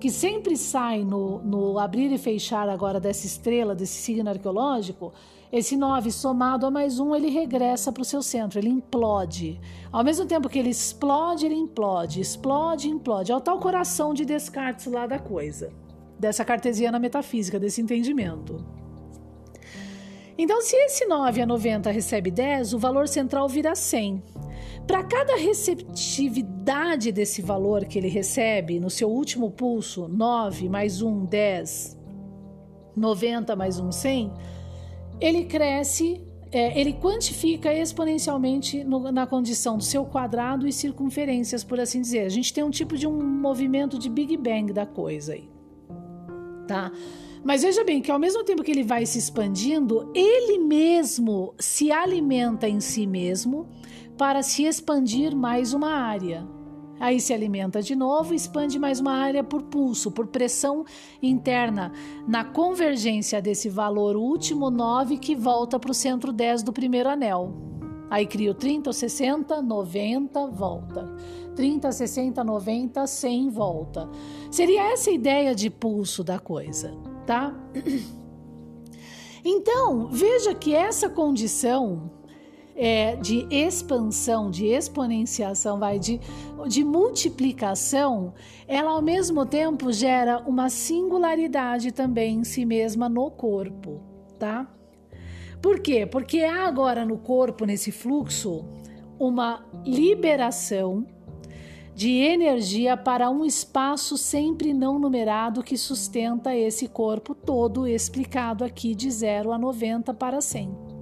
que 0.00 0.10
sempre 0.10 0.56
sai 0.56 1.04
no, 1.04 1.38
no 1.42 1.78
abrir 1.78 2.10
e 2.10 2.18
fechar 2.18 2.68
agora 2.68 2.98
dessa 2.98 3.26
estrela, 3.26 3.74
desse 3.74 4.00
signo 4.00 4.30
arqueológico, 4.30 5.12
esse 5.52 5.76
9 5.76 6.10
somado 6.10 6.66
a 6.66 6.70
mais 6.70 6.98
um, 6.98 7.14
ele 7.14 7.28
regressa 7.28 7.92
para 7.92 8.02
o 8.02 8.04
seu 8.04 8.22
centro, 8.22 8.58
ele 8.58 8.68
implode. 8.68 9.60
Ao 9.92 10.02
mesmo 10.02 10.26
tempo 10.26 10.48
que 10.48 10.58
ele 10.58 10.70
explode, 10.70 11.46
ele 11.46 11.54
implode, 11.54 12.20
explode, 12.20 12.88
implode. 12.88 13.30
É 13.30 13.36
o 13.36 13.40
tal 13.40 13.58
coração 13.60 14.12
de 14.12 14.24
Descartes 14.24 14.86
lá 14.86 15.06
da 15.06 15.18
coisa, 15.18 15.70
dessa 16.18 16.44
cartesiana 16.44 16.98
metafísica, 16.98 17.60
desse 17.60 17.80
entendimento. 17.80 18.75
Então, 20.38 20.60
se 20.60 20.76
esse 20.76 21.06
9 21.06 21.40
a 21.40 21.46
90 21.46 21.90
recebe 21.90 22.30
10, 22.30 22.74
o 22.74 22.78
valor 22.78 23.08
central 23.08 23.48
vira 23.48 23.74
100. 23.74 24.22
Para 24.86 25.02
cada 25.02 25.34
receptividade 25.36 27.10
desse 27.10 27.40
valor 27.40 27.86
que 27.86 27.98
ele 27.98 28.08
recebe 28.08 28.78
no 28.78 28.90
seu 28.90 29.10
último 29.10 29.50
pulso, 29.50 30.06
9 30.06 30.68
mais 30.68 31.00
1, 31.00 31.24
10, 31.24 31.98
90 32.94 33.56
mais 33.56 33.80
1, 33.80 33.90
100, 33.90 34.32
ele 35.20 35.44
cresce, 35.46 36.22
é, 36.52 36.78
ele 36.78 36.92
quantifica 36.92 37.72
exponencialmente 37.72 38.84
no, 38.84 39.10
na 39.10 39.26
condição 39.26 39.78
do 39.78 39.82
seu 39.82 40.04
quadrado 40.04 40.68
e 40.68 40.72
circunferências, 40.72 41.64
por 41.64 41.80
assim 41.80 42.00
dizer. 42.00 42.20
A 42.20 42.28
gente 42.28 42.52
tem 42.52 42.62
um 42.62 42.70
tipo 42.70 42.96
de 42.96 43.06
um 43.06 43.22
movimento 43.22 43.98
de 43.98 44.10
Big 44.10 44.36
Bang 44.36 44.72
da 44.72 44.86
coisa 44.86 45.32
aí. 45.32 45.48
Tá? 46.68 46.92
Mas 47.46 47.62
veja 47.62 47.84
bem 47.84 48.02
que 48.02 48.10
ao 48.10 48.18
mesmo 48.18 48.42
tempo 48.42 48.64
que 48.64 48.72
ele 48.72 48.82
vai 48.82 49.06
se 49.06 49.18
expandindo, 49.18 50.10
ele 50.12 50.58
mesmo 50.58 51.54
se 51.60 51.92
alimenta 51.92 52.68
em 52.68 52.80
si 52.80 53.06
mesmo 53.06 53.68
para 54.18 54.42
se 54.42 54.64
expandir 54.64 55.36
mais 55.36 55.72
uma 55.72 55.92
área. 55.92 56.44
Aí 56.98 57.20
se 57.20 57.32
alimenta 57.32 57.80
de 57.80 57.94
novo, 57.94 58.34
expande 58.34 58.80
mais 58.80 58.98
uma 58.98 59.12
área 59.12 59.44
por 59.44 59.62
pulso, 59.62 60.10
por 60.10 60.26
pressão 60.26 60.84
interna, 61.22 61.92
na 62.26 62.42
convergência 62.42 63.40
desse 63.40 63.68
valor 63.68 64.16
último 64.16 64.68
9 64.68 65.16
que 65.16 65.36
volta 65.36 65.78
para 65.78 65.92
o 65.92 65.94
centro 65.94 66.32
10 66.32 66.64
do 66.64 66.72
primeiro 66.72 67.08
anel. 67.08 67.54
Aí 68.10 68.26
cria 68.26 68.50
o 68.50 68.54
30, 68.54 68.90
o 68.90 68.92
60, 68.92 69.62
90, 69.62 70.46
volta. 70.48 71.14
30, 71.54 71.92
60, 71.92 72.42
90, 72.42 73.06
100 73.06 73.50
volta. 73.50 74.10
Seria 74.50 74.92
essa 74.92 75.10
a 75.10 75.12
ideia 75.12 75.54
de 75.54 75.70
pulso 75.70 76.24
da 76.24 76.40
coisa, 76.40 76.92
tá? 77.26 77.54
Então, 79.48 80.08
veja 80.10 80.52
que 80.54 80.74
essa 80.74 81.08
condição 81.08 82.10
é, 82.74 83.14
de 83.14 83.46
expansão, 83.48 84.50
de 84.50 84.66
exponenciação, 84.66 85.78
vai 85.78 86.00
de, 86.00 86.20
de 86.66 86.82
multiplicação, 86.82 88.34
ela 88.66 88.90
ao 88.90 89.00
mesmo 89.00 89.46
tempo 89.46 89.92
gera 89.92 90.40
uma 90.46 90.68
singularidade 90.68 91.92
também 91.92 92.40
em 92.40 92.44
si 92.44 92.64
mesma 92.64 93.08
no 93.08 93.30
corpo, 93.30 94.02
tá? 94.38 94.68
Por 95.62 95.80
quê? 95.80 96.04
Porque 96.04 96.40
há 96.40 96.66
agora 96.66 97.04
no 97.04 97.16
corpo, 97.16 97.64
nesse 97.64 97.92
fluxo, 97.92 98.64
uma 99.18 99.64
liberação 99.84 101.06
de 101.96 102.10
energia 102.20 102.96
para 102.96 103.28
um 103.28 103.44
espaço 103.44 104.16
sempre 104.16 104.72
não 104.72 105.00
numerado 105.00 105.64
que 105.64 105.76
sustenta 105.76 106.54
esse 106.54 106.86
corpo 106.86 107.34
todo, 107.34 107.88
explicado 107.88 108.62
aqui 108.62 108.94
de 108.94 109.10
0 109.10 109.50
a 109.50 109.58
90 109.58 110.14
para 110.14 110.40
100 110.40 110.94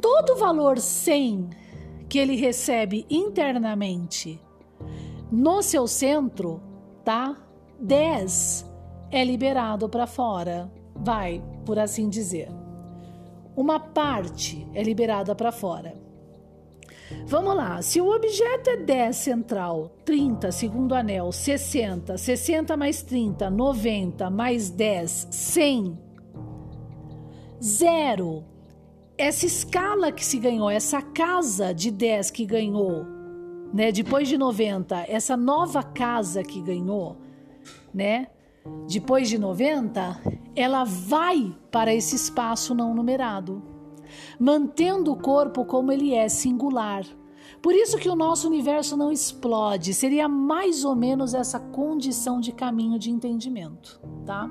todo 0.00 0.36
valor 0.36 0.78
100 0.78 1.50
que 2.08 2.18
ele 2.18 2.34
recebe 2.34 3.06
internamente 3.08 4.40
no 5.30 5.62
seu 5.62 5.86
centro, 5.86 6.60
tá? 7.04 7.36
10 7.78 8.68
é 9.10 9.24
liberado 9.24 9.88
para 9.88 10.06
fora, 10.06 10.70
vai, 10.94 11.42
por 11.64 11.78
assim 11.78 12.08
dizer. 12.08 12.48
Uma 13.56 13.78
parte 13.78 14.66
é 14.74 14.82
liberada 14.82 15.34
para 15.34 15.52
fora. 15.52 15.94
Vamos 17.26 17.56
lá, 17.56 17.80
se 17.82 18.00
o 18.00 18.08
objeto 18.08 18.70
é 18.70 18.76
10 18.76 19.16
central, 19.16 19.90
30 20.04 20.50
segundo 20.52 20.94
anel, 20.94 21.32
60, 21.32 22.16
60 22.16 22.76
mais 22.76 23.02
30, 23.02 23.50
90 23.50 24.30
mais 24.30 24.70
10, 24.70 25.28
100, 25.30 25.98
zero. 27.62 28.44
Essa 29.18 29.44
escala 29.44 30.10
que 30.10 30.24
se 30.24 30.38
ganhou, 30.38 30.70
essa 30.70 31.02
casa 31.02 31.74
de 31.74 31.90
10 31.90 32.30
que 32.30 32.46
ganhou, 32.46 33.04
né, 33.72 33.92
depois 33.92 34.28
de 34.28 34.38
90, 34.38 35.04
essa 35.08 35.36
nova 35.36 35.82
casa 35.82 36.42
que 36.42 36.60
ganhou, 36.60 37.18
né, 37.92 38.28
depois 38.88 39.28
de 39.28 39.38
90, 39.38 40.20
ela 40.56 40.84
vai 40.84 41.54
para 41.70 41.94
esse 41.94 42.16
espaço 42.16 42.74
não 42.74 42.94
numerado, 42.94 43.62
mantendo 44.40 45.12
o 45.12 45.16
corpo 45.16 45.66
como 45.66 45.92
ele 45.92 46.14
é 46.14 46.26
singular. 46.26 47.04
Por 47.60 47.74
isso 47.74 47.98
que 47.98 48.08
o 48.08 48.16
nosso 48.16 48.48
universo 48.48 48.96
não 48.96 49.12
explode, 49.12 49.92
seria 49.92 50.26
mais 50.26 50.82
ou 50.82 50.96
menos 50.96 51.34
essa 51.34 51.60
condição 51.60 52.40
de 52.40 52.50
caminho 52.50 52.98
de 52.98 53.10
entendimento, 53.10 54.00
tá? 54.24 54.50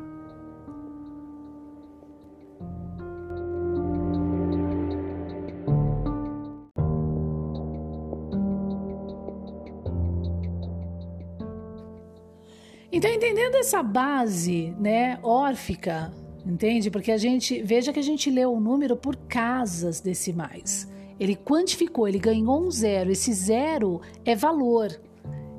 Então, 12.91 13.09
entendendo 13.09 13.55
essa 13.55 13.81
base, 13.81 14.75
né, 14.79 15.19
órfica, 15.23 16.11
entende? 16.45 16.89
Porque 16.89 17.11
a 17.11 17.17
gente, 17.17 17.61
veja 17.61 17.93
que 17.93 17.99
a 17.99 18.03
gente 18.03 18.29
leu 18.29 18.53
o 18.53 18.59
número 18.59 18.95
por 18.95 19.15
casas 19.15 19.99
decimais. 19.99 20.87
Ele 21.19 21.35
quantificou, 21.35 22.07
ele 22.07 22.19
ganhou 22.19 22.65
um 22.65 22.71
zero. 22.71 23.11
Esse 23.11 23.33
zero 23.33 24.01
é 24.23 24.35
valor, 24.35 24.99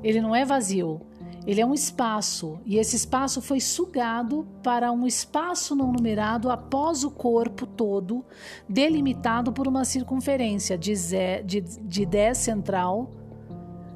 ele 0.03 0.21
não 0.21 0.35
é 0.35 0.43
vazio. 0.43 1.01
Ele 1.45 1.59
é 1.59 1.65
um 1.65 1.73
espaço 1.73 2.59
e 2.65 2.77
esse 2.77 2.95
espaço 2.95 3.41
foi 3.41 3.59
sugado 3.59 4.47
para 4.61 4.91
um 4.91 5.07
espaço 5.07 5.75
não 5.75 5.91
numerado 5.91 6.51
após 6.51 7.03
o 7.03 7.09
corpo 7.09 7.65
todo, 7.65 8.23
delimitado 8.69 9.51
por 9.51 9.67
uma 9.67 9.83
circunferência 9.83 10.77
de, 10.77 10.93
de, 11.43 11.61
de 11.61 12.05
10 12.05 12.37
central 12.37 13.09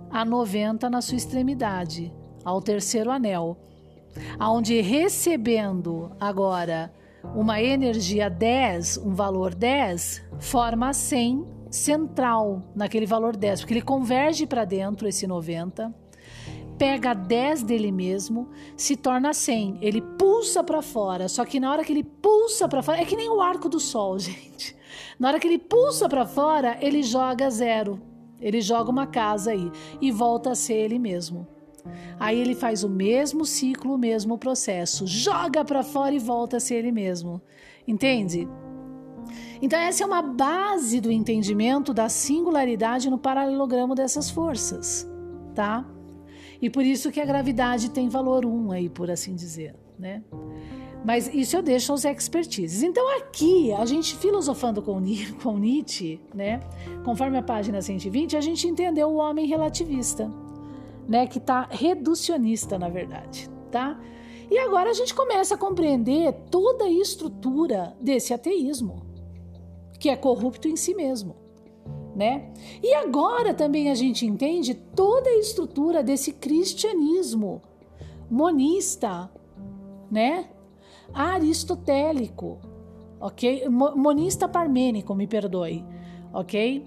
a 0.09 0.25
90 0.25 0.89
na 0.89 1.01
sua 1.01 1.17
extremidade 1.17 2.11
ao 2.43 2.61
terceiro 2.61 3.11
anel, 3.11 3.57
aonde 4.39 4.79
recebendo 4.81 6.11
agora 6.19 6.93
uma 7.35 7.61
energia 7.61 8.29
10, 8.29 8.97
um 8.97 9.13
valor 9.13 9.55
10, 9.55 10.23
forma 10.39 10.93
100 10.93 11.45
central 11.69 12.63
naquele 12.75 13.05
valor 13.05 13.35
10, 13.35 13.61
porque 13.61 13.73
ele 13.73 13.81
converge 13.81 14.45
para 14.45 14.63
dentro 14.63 15.07
esse 15.07 15.27
90, 15.27 15.93
pega 16.77 17.13
10 17.13 17.63
dele 17.63 17.91
mesmo, 17.91 18.49
se 18.77 18.95
torna 18.95 19.33
100, 19.33 19.79
ele 19.81 20.01
pulsa 20.01 20.63
para 20.63 20.81
fora, 20.81 21.27
só 21.27 21.43
que 21.45 21.59
na 21.59 21.71
hora 21.71 21.83
que 21.83 21.91
ele 21.91 22.03
pulsa 22.03 22.67
para 22.67 22.83
fora, 22.83 23.01
é 23.01 23.05
que 23.05 23.15
nem 23.15 23.29
o 23.29 23.41
arco 23.41 23.67
do 23.67 23.79
sol, 23.79 24.17
gente. 24.19 24.75
Na 25.17 25.29
hora 25.29 25.39
que 25.39 25.47
ele 25.47 25.59
pulsa 25.59 26.09
para 26.09 26.25
fora, 26.25 26.77
ele 26.81 27.01
joga 27.01 27.49
zero. 27.49 28.01
Ele 28.39 28.59
joga 28.59 28.91
uma 28.91 29.07
casa 29.07 29.51
aí 29.51 29.71
e 30.01 30.11
volta 30.11 30.51
a 30.51 30.55
ser 30.55 30.73
ele 30.73 30.99
mesmo. 30.99 31.47
Aí 32.19 32.39
ele 32.39 32.55
faz 32.55 32.83
o 32.83 32.89
mesmo 32.89 33.45
ciclo, 33.45 33.95
o 33.95 33.97
mesmo 33.97 34.37
processo, 34.37 35.05
joga 35.05 35.63
para 35.63 35.83
fora 35.83 36.13
e 36.13 36.19
volta 36.19 36.57
a 36.57 36.59
ser 36.59 36.75
ele 36.75 36.91
mesmo. 36.91 37.41
Entende? 37.87 38.47
Então, 39.61 39.79
essa 39.79 40.03
é 40.03 40.05
uma 40.05 40.21
base 40.21 40.99
do 40.99 41.11
entendimento 41.11 41.93
da 41.93 42.09
singularidade 42.09 43.09
no 43.09 43.17
paralelogramo 43.17 43.95
dessas 43.95 44.29
forças, 44.29 45.09
tá? 45.53 45.85
E 46.61 46.69
por 46.69 46.85
isso 46.85 47.11
que 47.11 47.19
a 47.19 47.25
gravidade 47.25 47.89
tem 47.89 48.09
valor 48.09 48.45
1 48.45 48.49
um 48.49 48.71
aí, 48.71 48.89
por 48.89 49.09
assim 49.09 49.35
dizer, 49.35 49.75
né? 49.97 50.23
Mas 51.03 51.31
isso 51.33 51.55
eu 51.55 51.61
deixo 51.61 51.91
aos 51.91 52.03
expertises. 52.03 52.81
Então, 52.81 53.17
aqui, 53.19 53.71
a 53.73 53.85
gente 53.85 54.15
filosofando 54.15 54.81
com, 54.81 54.99
com 55.43 55.57
Nietzsche, 55.57 56.19
né? 56.33 56.59
Conforme 57.03 57.37
a 57.37 57.43
página 57.43 57.81
120, 57.81 58.35
a 58.35 58.41
gente 58.41 58.67
entendeu 58.67 59.09
o 59.09 59.17
homem 59.17 59.45
relativista 59.45 60.31
né, 61.07 61.27
que 61.27 61.37
está 61.37 61.67
reducionista, 61.69 62.77
na 62.77 62.89
verdade, 62.89 63.49
tá? 63.71 63.99
E 64.49 64.57
agora 64.59 64.89
a 64.89 64.93
gente 64.93 65.13
começa 65.13 65.55
a 65.55 65.57
compreender 65.57 66.33
toda 66.51 66.85
a 66.85 66.89
estrutura 66.89 67.95
desse 67.99 68.33
ateísmo, 68.33 69.05
que 69.99 70.09
é 70.09 70.15
corrupto 70.15 70.67
em 70.67 70.75
si 70.75 70.93
mesmo, 70.93 71.35
né? 72.15 72.51
E 72.81 72.93
agora 72.93 73.53
também 73.53 73.89
a 73.89 73.95
gente 73.95 74.25
entende 74.25 74.73
toda 74.73 75.29
a 75.29 75.37
estrutura 75.37 76.03
desse 76.03 76.31
cristianismo 76.31 77.61
monista, 78.29 79.29
né? 80.11 80.49
Aristotélico, 81.13 82.59
ok? 83.19 83.67
Monista 83.69 84.47
parmênico, 84.47 85.15
me 85.15 85.27
perdoe, 85.27 85.83
ok? 86.33 86.85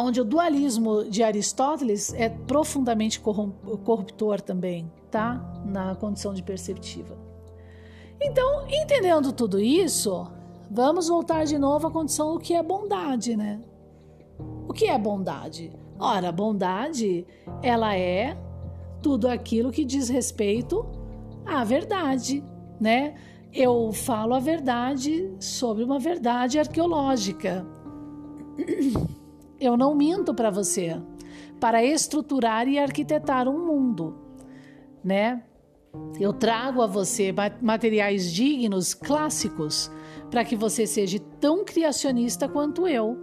Onde 0.00 0.20
o 0.20 0.24
dualismo 0.24 1.04
de 1.04 1.22
Aristóteles 1.22 2.14
é 2.14 2.28
profundamente 2.28 3.20
corruptor 3.20 4.40
também, 4.40 4.90
tá? 5.10 5.62
Na 5.66 5.94
condição 5.94 6.32
de 6.32 6.42
perceptiva. 6.42 7.16
Então, 8.20 8.66
entendendo 8.68 9.32
tudo 9.32 9.60
isso, 9.60 10.26
vamos 10.70 11.08
voltar 11.08 11.44
de 11.44 11.58
novo 11.58 11.88
à 11.88 11.90
condição 11.90 12.34
do 12.34 12.40
que 12.40 12.54
é 12.54 12.62
bondade, 12.62 13.36
né? 13.36 13.60
O 14.66 14.72
que 14.72 14.86
é 14.86 14.96
bondade? 14.96 15.72
Ora, 15.98 16.32
bondade, 16.32 17.26
ela 17.62 17.96
é 17.96 18.36
tudo 19.02 19.28
aquilo 19.28 19.70
que 19.70 19.84
diz 19.84 20.08
respeito 20.08 20.86
à 21.44 21.64
verdade, 21.64 22.42
né? 22.80 23.14
Eu 23.52 23.92
falo 23.92 24.34
a 24.34 24.40
verdade 24.40 25.30
sobre 25.38 25.84
uma 25.84 25.98
verdade 25.98 26.58
arqueológica. 26.58 27.66
Eu 29.62 29.76
não 29.76 29.94
minto 29.94 30.34
para 30.34 30.50
você, 30.50 31.00
para 31.60 31.84
estruturar 31.84 32.66
e 32.66 32.80
arquitetar 32.80 33.48
um 33.48 33.64
mundo, 33.64 34.16
né? 35.04 35.44
Eu 36.18 36.32
trago 36.32 36.82
a 36.82 36.86
você 36.88 37.32
materiais 37.60 38.32
dignos, 38.32 38.92
clássicos, 38.92 39.88
para 40.28 40.44
que 40.44 40.56
você 40.56 40.84
seja 40.84 41.20
tão 41.38 41.64
criacionista 41.64 42.48
quanto 42.48 42.88
eu. 42.88 43.16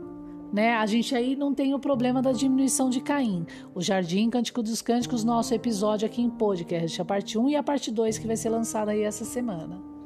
Né? 0.54 0.76
A 0.76 0.86
gente 0.86 1.14
aí 1.14 1.36
não 1.36 1.54
tem 1.54 1.74
o 1.74 1.80
problema 1.80 2.22
da 2.22 2.32
diminuição 2.32 2.90
de 2.90 3.02
Caim. 3.02 3.46
O 3.76 3.82
Jardim 3.82 4.30
Cântico 4.30 4.64
dos 4.64 4.82
Cânticos, 4.82 5.26
nosso 5.26 5.54
episódio 5.54 6.06
aqui 6.06 6.22
em 6.22 6.30
podcast, 6.30 7.02
a 7.02 7.06
parte 7.06 7.38
1 7.38 7.50
e 7.50 7.56
a 7.58 7.64
parte 7.64 7.92
2 7.92 8.18
que 8.18 8.28
vai 8.28 8.38
ser 8.38 8.50
lançada 8.50 8.92
aí 8.92 9.02
essa 9.02 9.26
semana. 9.26 9.99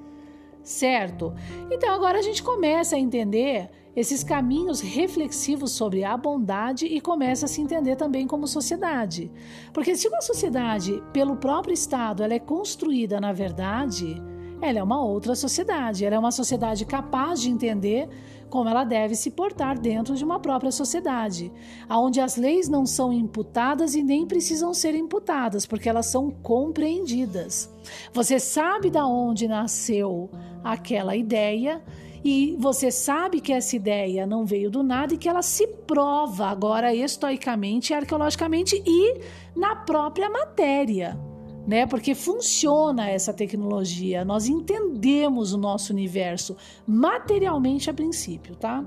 Certo? 0.64 1.34
Então 1.70 1.94
agora 1.94 2.20
a 2.20 2.22
gente 2.22 2.42
começa 2.42 2.96
a 2.96 3.00
entender 3.00 3.70
esses 3.96 4.24
caminhos 4.24 4.82
reflexivos 4.82 5.72
sobre 5.72 6.04
a 6.04 6.18
bondade 6.18 6.86
e 6.86 7.00
começa 7.00 7.46
a 7.46 7.50
se 7.50 7.62
entender 7.62 7.96
também 7.96 8.26
como 8.26 8.48
sociedade. 8.48 9.32
Porque 9.72 9.96
se 9.96 10.08
uma 10.08 10.22
sociedade, 10.22 11.04
pelo 11.12 11.36
próprio 11.36 11.74
Estado, 11.74 12.24
ela 12.24 12.34
é 12.34 12.40
construída 12.40 13.22
na 13.22 13.32
verdade, 13.32 14.20
ela 14.64 14.80
é 14.80 14.84
uma 14.84 15.04
outra 15.04 15.36
sociedade, 15.36 16.06
ela 16.06 16.16
é 16.16 16.20
uma 16.20 16.32
sociedade 16.32 16.86
capaz 16.86 17.42
de 17.42 17.50
entender 17.50 18.08
como 18.50 18.70
ela 18.70 18.84
deve 18.84 19.16
se 19.16 19.32
portar 19.32 19.80
dentro 19.80 20.16
de 20.16 20.24
uma 20.24 20.40
própria 20.40 20.72
sociedade, 20.72 21.52
onde 21.90 22.22
as 22.22 22.38
leis 22.38 22.70
não 22.70 22.86
são 22.86 23.12
imputadas 23.12 23.96
e 23.96 24.04
nem 24.04 24.28
precisam 24.28 24.74
ser 24.74 24.94
imputadas, 24.94 25.66
porque 25.66 25.90
elas 25.90 26.06
são 26.06 26.30
compreendidas. 26.30 27.68
Você 28.14 28.40
sabe 28.40 28.92
da 28.92 29.08
onde 29.08 29.48
nasceu 29.48 30.30
aquela 30.64 31.16
ideia 31.16 31.82
e 32.24 32.56
você 32.60 32.92
sabe 32.92 33.42
que 33.42 33.52
essa 33.52 33.76
ideia 33.76 34.26
não 34.26 34.46
veio 34.46 34.70
do 34.70 34.84
nada 34.84 35.14
e 35.14 35.18
que 35.18 35.28
ela 35.28 35.42
se 35.42 35.68
prova 35.68 36.46
agora 36.46 36.94
estoicamente, 36.94 37.94
arqueologicamente 37.94 38.82
e 38.86 39.20
na 39.56 39.76
própria 39.76 40.30
matéria 40.30 41.33
né? 41.66 41.86
Porque 41.86 42.14
funciona 42.14 43.10
essa 43.10 43.34
tecnologia, 43.34 44.26
nós 44.26 44.48
entendemos 44.48 45.54
o 45.54 45.58
nosso 45.58 45.94
universo 45.94 46.56
materialmente 46.86 47.90
a 47.90 47.94
princípio, 47.94 48.56
tá? 48.56 48.84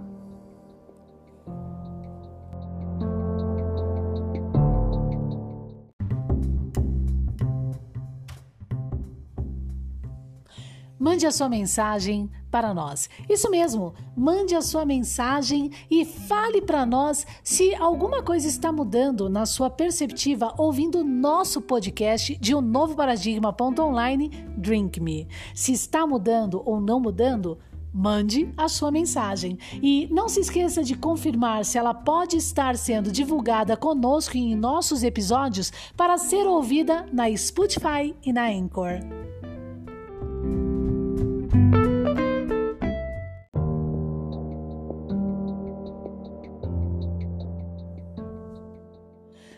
Mande 10.99 11.27
a 11.27 11.31
sua 11.31 11.49
mensagem 11.49 12.29
para 12.57 12.73
nós. 12.73 13.11
Isso 13.29 13.51
mesmo, 13.51 13.93
mande 14.17 14.55
a 14.55 14.63
sua 14.63 14.87
mensagem 14.87 15.71
e 15.91 16.07
fale 16.07 16.63
para 16.63 16.87
nós 16.87 17.27
se 17.45 17.75
alguma 17.75 18.23
coisa 18.23 18.49
está 18.49 18.73
mudando 18.73 19.29
na 19.29 19.45
sua 19.45 19.69
perceptiva 19.69 20.55
ouvindo 20.57 21.05
nosso 21.05 21.61
podcast 21.61 22.35
de 22.39 22.55
um 22.55 22.63
novo 22.63 22.97
paradigma.online 22.97 24.31
Drink 24.57 24.99
Me. 25.01 25.29
Se 25.55 25.73
está 25.73 26.07
mudando 26.07 26.63
ou 26.65 26.81
não 26.81 26.99
mudando, 26.99 27.59
mande 27.93 28.51
a 28.57 28.71
sua 28.71 28.91
mensagem. 28.91 29.59
E 29.83 30.09
não 30.11 30.27
se 30.27 30.41
esqueça 30.41 30.83
de 30.83 30.97
confirmar 30.97 31.63
se 31.63 31.77
ela 31.77 31.93
pode 31.93 32.39
estar 32.39 32.75
sendo 32.79 33.13
divulgada 33.13 33.77
conosco 33.77 34.35
em 34.39 34.55
nossos 34.55 35.03
episódios 35.03 35.71
para 35.95 36.17
ser 36.17 36.47
ouvida 36.47 37.05
na 37.13 37.35
Spotify 37.37 38.17
e 38.25 38.33
na 38.33 38.47
Anchor. 38.47 39.26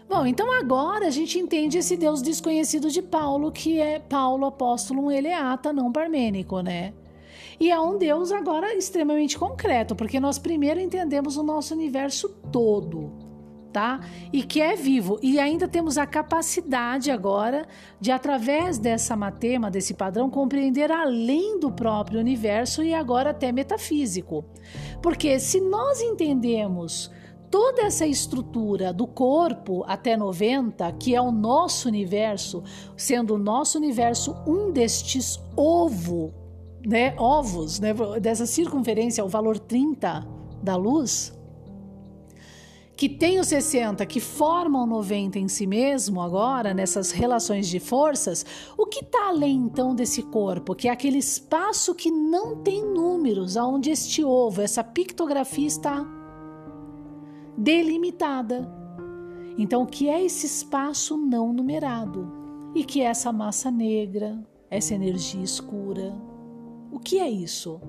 Bom, 0.08 0.24
então 0.24 0.50
agora 0.58 1.06
a 1.06 1.10
gente 1.10 1.38
entende 1.38 1.76
esse 1.76 1.94
Deus 1.94 2.22
desconhecido 2.22 2.90
de 2.90 3.02
Paulo, 3.02 3.52
que 3.52 3.78
é 3.78 3.98
Paulo, 3.98 4.46
apóstolo, 4.46 5.04
um 5.04 5.10
eleata, 5.10 5.70
não 5.70 5.92
parmênico, 5.92 6.60
né? 6.60 6.94
E 7.60 7.70
é 7.70 7.78
um 7.78 7.98
Deus 7.98 8.32
agora 8.32 8.74
extremamente 8.74 9.38
concreto, 9.38 9.94
porque 9.94 10.18
nós 10.18 10.38
primeiro 10.38 10.80
entendemos 10.80 11.36
o 11.36 11.42
nosso 11.42 11.74
universo 11.74 12.30
todo, 12.50 13.12
tá? 13.70 14.00
E 14.32 14.42
que 14.42 14.62
é 14.62 14.74
vivo. 14.74 15.18
E 15.22 15.38
ainda 15.38 15.68
temos 15.68 15.98
a 15.98 16.06
capacidade 16.06 17.10
agora 17.10 17.66
de, 18.00 18.10
através 18.10 18.78
dessa 18.78 19.14
matema, 19.14 19.70
desse 19.70 19.92
padrão, 19.92 20.30
compreender 20.30 20.90
além 20.90 21.60
do 21.60 21.70
próprio 21.70 22.18
universo 22.18 22.82
e 22.82 22.94
agora 22.94 23.30
até 23.30 23.52
metafísico. 23.52 24.42
Porque 25.02 25.38
se 25.38 25.60
nós 25.60 26.00
entendemos 26.00 27.10
toda 27.50 27.82
essa 27.82 28.06
estrutura 28.06 28.92
do 28.92 29.06
corpo 29.06 29.84
até 29.86 30.16
90, 30.16 30.90
que 30.92 31.14
é 31.14 31.20
o 31.20 31.30
nosso 31.30 31.88
universo, 31.88 32.62
sendo 32.96 33.34
o 33.34 33.38
nosso 33.38 33.78
universo 33.78 34.34
um 34.46 34.70
destes 34.70 35.40
ovo, 35.56 36.32
né, 36.86 37.14
ovos, 37.18 37.80
né, 37.80 37.94
dessa 38.20 38.46
circunferência, 38.46 39.24
o 39.24 39.28
valor 39.28 39.58
30 39.58 40.26
da 40.62 40.76
luz, 40.76 41.36
que 42.96 43.08
tem 43.08 43.38
os 43.38 43.46
60, 43.46 44.04
que 44.06 44.18
formam 44.18 44.84
90 44.84 45.38
em 45.38 45.46
si 45.46 45.68
mesmo 45.68 46.20
agora, 46.20 46.74
nessas 46.74 47.12
relações 47.12 47.68
de 47.68 47.78
forças, 47.78 48.44
o 48.76 48.86
que 48.86 49.04
está 49.04 49.28
além 49.28 49.54
então 49.54 49.94
desse 49.94 50.20
corpo, 50.20 50.74
que 50.74 50.88
é 50.88 50.90
aquele 50.90 51.18
espaço 51.18 51.94
que 51.94 52.10
não 52.10 52.56
tem 52.56 52.84
números, 52.84 53.56
aonde 53.56 53.90
este 53.90 54.24
ovo, 54.24 54.60
essa 54.60 54.82
pictografia 54.82 55.68
está 55.68 56.17
delimitada. 57.58 58.70
Então, 59.58 59.82
o 59.82 59.86
que 59.86 60.08
é 60.08 60.24
esse 60.24 60.46
espaço 60.46 61.16
não 61.16 61.52
numerado? 61.52 62.32
E 62.74 62.84
que 62.84 63.00
é 63.00 63.06
essa 63.06 63.32
massa 63.32 63.70
negra, 63.70 64.38
essa 64.70 64.94
energia 64.94 65.42
escura? 65.42 66.14
O 66.92 67.00
que 67.00 67.18
é 67.18 67.28
isso? 67.28 67.80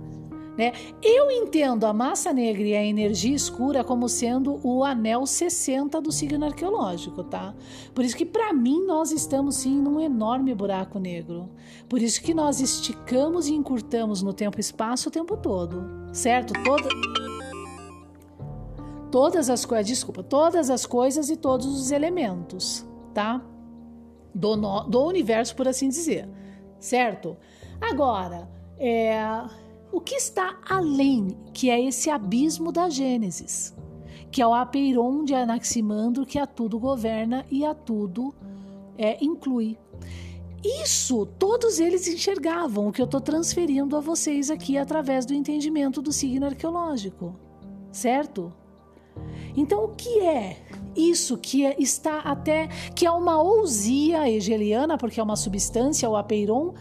Né? 0.57 0.74
Eu 1.01 1.30
entendo 1.30 1.86
a 1.86 1.93
massa 1.93 2.34
negra 2.34 2.63
e 2.63 2.76
a 2.76 2.84
energia 2.84 3.36
escura 3.36 3.84
como 3.84 4.09
sendo 4.09 4.59
o 4.63 4.84
anel 4.84 5.26
60 5.26 6.01
do 6.01 6.11
signo 6.11 6.43
arqueológico, 6.43 7.24
tá? 7.24 7.53
Por 7.93 8.03
isso 8.03 8.17
que 8.17 8.26
para 8.26 8.51
mim 8.51 8.86
nós 8.86 9.11
estamos 9.11 9.57
sim 9.57 9.80
num 9.80 10.01
enorme 10.01 10.53
buraco 10.53 10.99
negro. 10.99 11.49
Por 11.88 12.01
isso 12.01 12.22
que 12.22 12.34
nós 12.34 12.59
esticamos 12.59 13.47
e 13.47 13.53
encurtamos 13.53 14.22
no 14.22 14.34
tempo 14.34 14.57
e 14.57 14.61
espaço 14.61 15.07
o 15.07 15.11
tempo 15.11 15.38
todo, 15.38 15.86
certo? 16.11 16.53
Toda 16.63 16.89
todas 19.12 19.49
as 19.49 19.66
coisas, 19.66 19.88
desculpa, 19.88 20.24
todas 20.24 20.70
as 20.70 20.86
coisas 20.86 21.30
e 21.30 21.36
todos 21.36 21.66
os 21.66 21.91
elementos, 21.91 22.86
tá? 23.14 23.43
Do, 24.34 24.55
no, 24.55 24.84
do 24.84 25.03
universo, 25.05 25.55
por 25.55 25.68
assim 25.68 25.89
dizer, 25.89 26.30
certo? 26.80 27.36
Agora, 27.82 28.49
é, 28.78 29.20
o 29.91 29.99
que 29.99 30.16
está 30.16 30.60
além, 30.68 31.36
que 31.53 31.70
é 31.70 31.82
esse 31.82 32.10
abismo 32.10 32.72
da 32.72 32.89
Gênesis, 32.89 33.76
que 34.32 34.41
é 34.41 34.47
o 34.47 34.53
apeiron 34.53 35.24
de 35.24 35.34
Anaximandro 35.34 36.26
que 36.26 36.38
a 36.38 36.45
tudo 36.45 36.80
governa 36.80 37.45
e 37.49 37.66
a 37.66 37.74
tudo 37.74 38.34
é, 38.97 39.24
inclui. 39.24 39.78
Isso 40.64 41.26
todos 41.26 41.80
eles 41.80 42.07
enxergavam, 42.07 42.88
o 42.88 42.91
que 42.91 43.01
eu 43.01 43.05
estou 43.05 43.22
transferindo 43.22 43.95
a 43.95 44.01
vocês 44.01 44.51
aqui 44.51 44.78
através 44.78 45.26
do 45.26 45.34
entendimento 45.34 46.01
do 46.01 46.12
signo 46.12 46.45
arqueológico, 46.45 47.34
certo? 47.91 48.53
Então, 49.55 49.84
o 49.84 49.89
que 49.89 50.20
é 50.20 50.57
isso 50.95 51.38
que 51.38 51.65
é, 51.65 51.76
está 51.80 52.20
até 52.20 52.67
que 52.95 53.05
é 53.05 53.11
uma 53.11 53.41
ousia 53.41 54.30
hegeliana, 54.30 54.97
porque 54.97 55.20
é 55.20 55.24
uma 55.24 55.36
substância, 55.36 56.09
o 56.09 56.15
apeiron, 56.15 56.74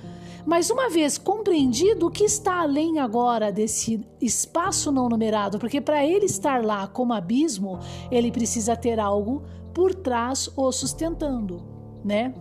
mas 0.46 0.70
uma 0.70 0.88
vez 0.88 1.18
compreendido 1.18 2.06
o 2.06 2.10
que 2.10 2.24
está 2.24 2.62
além 2.62 2.98
agora 2.98 3.52
desse 3.52 4.00
espaço 4.20 4.90
não 4.90 5.08
numerado, 5.08 5.58
porque 5.58 5.80
para 5.80 6.04
ele 6.04 6.24
estar 6.24 6.64
lá 6.64 6.86
como 6.86 7.12
abismo, 7.12 7.78
ele 8.10 8.32
precisa 8.32 8.74
ter 8.74 8.98
algo 8.98 9.42
por 9.74 9.94
trás 9.94 10.50
o 10.56 10.72
sustentando, 10.72 11.62
né? 12.04 12.34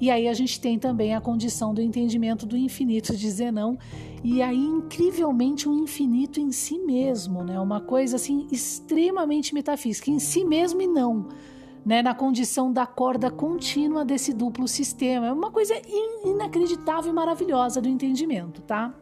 E 0.00 0.10
aí 0.10 0.28
a 0.28 0.34
gente 0.34 0.60
tem 0.60 0.78
também 0.78 1.14
a 1.14 1.20
condição 1.20 1.74
do 1.74 1.82
entendimento 1.82 2.46
do 2.46 2.56
infinito 2.56 3.16
de 3.16 3.30
Zenão, 3.30 3.78
e 4.24 4.40
aí 4.40 4.64
incrivelmente 4.64 5.68
um 5.68 5.74
infinito 5.74 6.40
em 6.40 6.50
si 6.50 6.78
mesmo, 6.78 7.44
né? 7.44 7.60
Uma 7.60 7.82
coisa 7.82 8.16
assim 8.16 8.48
extremamente 8.50 9.52
metafísica, 9.52 10.10
em 10.10 10.18
si 10.18 10.46
mesmo 10.46 10.80
e 10.80 10.86
não, 10.86 11.28
né? 11.84 12.00
Na 12.00 12.14
condição 12.14 12.72
da 12.72 12.86
corda 12.86 13.30
contínua 13.30 14.02
desse 14.02 14.32
duplo 14.32 14.66
sistema. 14.66 15.26
É 15.26 15.32
uma 15.32 15.50
coisa 15.50 15.74
inacreditável 16.24 17.12
e 17.12 17.14
maravilhosa 17.14 17.82
do 17.82 17.88
entendimento, 17.88 18.62
tá? 18.62 18.94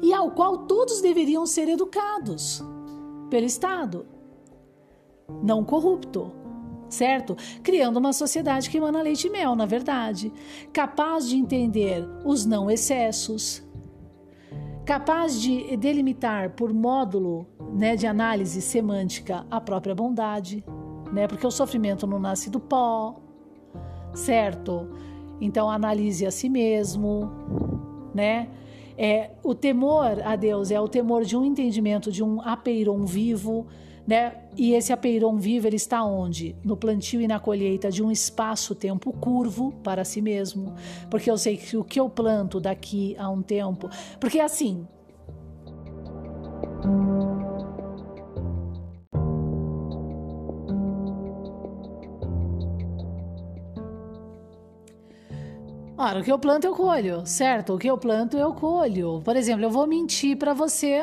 E 0.00 0.14
ao 0.14 0.30
qual 0.30 0.58
todos 0.58 1.00
deveriam 1.00 1.44
ser 1.44 1.68
educados 1.68 2.62
pelo 3.28 3.44
Estado, 3.44 4.06
não 5.42 5.64
corrupto, 5.64 6.30
certo? 6.88 7.36
Criando 7.60 7.96
uma 7.96 8.12
sociedade 8.12 8.70
que 8.70 8.76
emana 8.76 9.02
leite 9.02 9.26
e 9.26 9.30
mel, 9.30 9.56
na 9.56 9.66
verdade, 9.66 10.32
capaz 10.72 11.28
de 11.28 11.36
entender 11.36 12.08
os 12.24 12.46
não 12.46 12.70
excessos, 12.70 13.65
capaz 14.86 15.40
de 15.40 15.76
delimitar 15.76 16.50
por 16.50 16.72
módulo 16.72 17.44
né, 17.74 17.96
de 17.96 18.06
análise 18.06 18.62
semântica 18.62 19.44
a 19.50 19.60
própria 19.60 19.96
bondade, 19.96 20.64
né? 21.12 21.26
Porque 21.26 21.44
o 21.44 21.50
sofrimento 21.50 22.06
não 22.06 22.20
nasce 22.20 22.48
do 22.48 22.60
pó, 22.60 23.16
certo? 24.14 24.88
Então 25.40 25.68
analise 25.68 26.24
a 26.24 26.30
si 26.30 26.48
mesmo, 26.48 27.28
né? 28.14 28.48
É, 28.96 29.32
o 29.42 29.56
temor 29.56 30.22
a 30.24 30.36
Deus 30.36 30.70
é 30.70 30.80
o 30.80 30.88
temor 30.88 31.24
de 31.24 31.36
um 31.36 31.44
entendimento 31.44 32.10
de 32.10 32.22
um 32.22 32.40
apeiron 32.40 33.04
vivo, 33.04 33.66
né? 34.06 34.34
E 34.56 34.72
esse 34.72 34.92
apeiron 34.92 35.36
vivo 35.36 35.66
ele 35.66 35.76
está 35.76 36.04
onde? 36.04 36.54
No 36.64 36.76
plantio 36.76 37.20
e 37.20 37.28
na 37.28 37.40
colheita 37.40 37.90
de 37.90 38.02
um 38.02 38.10
espaço-tempo 38.10 39.12
curvo 39.12 39.72
para 39.82 40.04
si 40.04 40.22
mesmo, 40.22 40.74
porque 41.10 41.30
eu 41.30 41.36
sei 41.36 41.56
que 41.56 41.76
o 41.76 41.84
que 41.84 41.98
eu 41.98 42.08
planto 42.08 42.60
daqui 42.60 43.16
a 43.18 43.28
um 43.28 43.42
tempo, 43.42 43.90
porque 44.20 44.40
assim, 44.40 44.86
Ora, 55.98 56.20
o 56.20 56.22
que 56.22 56.30
eu 56.30 56.38
planto 56.38 56.66
eu 56.66 56.74
colho, 56.74 57.26
certo? 57.26 57.74
O 57.74 57.78
que 57.78 57.88
eu 57.88 57.96
planto 57.96 58.36
eu 58.36 58.52
colho. 58.52 59.22
Por 59.24 59.34
exemplo, 59.34 59.64
eu 59.64 59.70
vou 59.70 59.86
mentir 59.86 60.36
para 60.36 60.52
você 60.52 61.02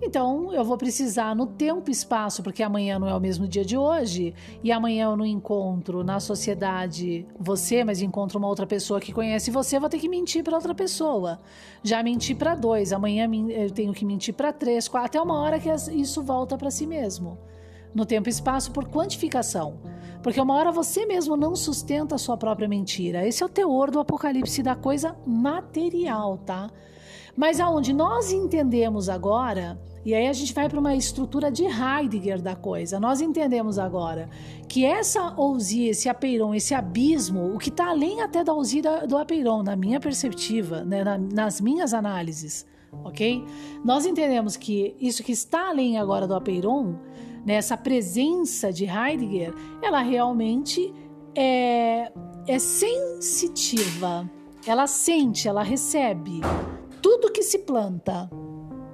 então, 0.00 0.52
eu 0.52 0.62
vou 0.62 0.76
precisar 0.76 1.34
no 1.34 1.46
tempo 1.46 1.88
e 1.88 1.92
espaço, 1.92 2.42
porque 2.42 2.62
amanhã 2.62 2.98
não 2.98 3.08
é 3.08 3.14
o 3.14 3.20
mesmo 3.20 3.48
dia 3.48 3.64
de 3.64 3.76
hoje, 3.76 4.34
e 4.62 4.70
amanhã 4.70 5.06
eu 5.06 5.16
não 5.16 5.24
encontro 5.24 6.04
na 6.04 6.20
sociedade 6.20 7.26
você, 7.38 7.82
mas 7.82 8.02
encontro 8.02 8.38
uma 8.38 8.46
outra 8.46 8.66
pessoa 8.66 9.00
que 9.00 9.12
conhece 9.12 9.50
você, 9.50 9.80
vou 9.80 9.88
ter 9.88 9.98
que 9.98 10.08
mentir 10.08 10.44
para 10.44 10.54
outra 10.54 10.74
pessoa. 10.74 11.40
Já 11.82 12.02
menti 12.02 12.34
para 12.34 12.54
dois, 12.54 12.92
amanhã 12.92 13.28
eu 13.50 13.70
tenho 13.70 13.92
que 13.94 14.04
mentir 14.04 14.34
para 14.34 14.52
três, 14.52 14.86
quatro, 14.86 15.06
até 15.06 15.20
uma 15.20 15.40
hora 15.40 15.58
que 15.58 15.70
isso 15.92 16.22
volta 16.22 16.58
para 16.58 16.70
si 16.70 16.86
mesmo. 16.86 17.38
No 17.94 18.04
tempo 18.04 18.28
e 18.28 18.30
espaço 18.30 18.72
por 18.72 18.86
quantificação. 18.88 19.80
Porque 20.22 20.40
uma 20.40 20.54
hora 20.54 20.70
você 20.70 21.06
mesmo 21.06 21.36
não 21.36 21.56
sustenta 21.56 22.16
a 22.16 22.18
sua 22.18 22.36
própria 22.36 22.68
mentira. 22.68 23.26
Esse 23.26 23.42
é 23.42 23.46
o 23.46 23.48
teor 23.48 23.90
do 23.90 23.98
apocalipse 23.98 24.62
da 24.62 24.74
coisa 24.74 25.16
material, 25.24 26.36
tá? 26.38 26.70
Mas 27.36 27.60
aonde 27.60 27.92
nós 27.92 28.32
entendemos 28.32 29.08
agora, 29.08 29.78
e 30.04 30.14
aí 30.14 30.26
a 30.26 30.32
gente 30.32 30.54
vai 30.54 30.68
para 30.68 30.80
uma 30.80 30.94
estrutura 30.94 31.50
de 31.50 31.64
Heidegger 31.64 32.40
da 32.40 32.56
coisa, 32.56 32.98
nós 32.98 33.20
entendemos 33.20 33.78
agora 33.78 34.30
que 34.68 34.84
essa 34.84 35.34
ousia, 35.36 35.90
esse 35.90 36.08
apeiron, 36.08 36.54
esse 36.54 36.74
abismo, 36.74 37.54
o 37.54 37.58
que 37.58 37.68
está 37.68 37.90
além 37.90 38.22
até 38.22 38.42
da 38.42 38.54
ousia 38.54 39.06
do 39.06 39.18
apeiron, 39.18 39.62
na 39.62 39.76
minha 39.76 40.00
perspectiva, 40.00 40.82
né, 40.84 41.04
na, 41.04 41.18
nas 41.18 41.60
minhas 41.60 41.92
análises, 41.92 42.64
ok? 43.04 43.44
Nós 43.84 44.06
entendemos 44.06 44.56
que 44.56 44.96
isso 44.98 45.22
que 45.22 45.32
está 45.32 45.68
além 45.68 45.98
agora 45.98 46.26
do 46.26 46.34
apeiron, 46.34 46.94
né, 47.44 47.58
presença 47.82 48.72
de 48.72 48.84
Heidegger, 48.86 49.52
ela 49.82 50.00
realmente 50.00 50.92
é, 51.34 52.10
é 52.46 52.58
sensitiva, 52.58 54.28
ela 54.66 54.86
sente, 54.86 55.46
ela 55.46 55.62
recebe 55.62 56.40
tudo 57.16 57.32
que 57.32 57.42
se 57.42 57.60
planta, 57.60 58.30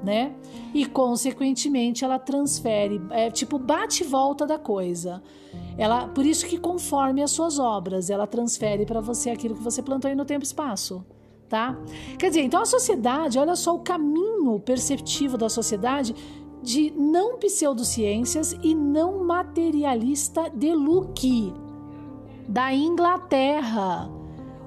né? 0.02 0.34
E 0.72 0.86
consequentemente 0.86 2.04
ela 2.04 2.18
transfere, 2.18 3.00
é 3.10 3.30
tipo 3.30 3.58
bate 3.58 4.04
e 4.04 4.06
volta 4.06 4.46
da 4.46 4.58
coisa. 4.58 5.22
Ela, 5.76 6.06
por 6.08 6.24
isso 6.24 6.46
que 6.46 6.56
conforme 6.56 7.22
as 7.22 7.32
suas 7.32 7.58
obras, 7.58 8.10
ela 8.10 8.26
transfere 8.26 8.86
para 8.86 9.00
você 9.00 9.30
aquilo 9.30 9.56
que 9.56 9.62
você 9.62 9.82
plantou 9.82 10.08
aí 10.08 10.14
no 10.14 10.24
tempo 10.24 10.44
e 10.44 10.46
espaço, 10.46 11.04
tá? 11.48 11.76
Quer 12.18 12.28
dizer, 12.28 12.42
então 12.42 12.62
a 12.62 12.66
sociedade, 12.66 13.38
olha 13.38 13.56
só 13.56 13.74
o 13.74 13.80
caminho 13.80 14.60
perceptivo 14.60 15.36
da 15.36 15.48
sociedade 15.48 16.14
de 16.62 16.92
não 16.92 17.38
pseudociências 17.38 18.56
e 18.62 18.72
não 18.72 19.24
materialista 19.24 20.48
de 20.48 20.72
Luque, 20.72 21.52
da 22.48 22.72
Inglaterra 22.72 24.21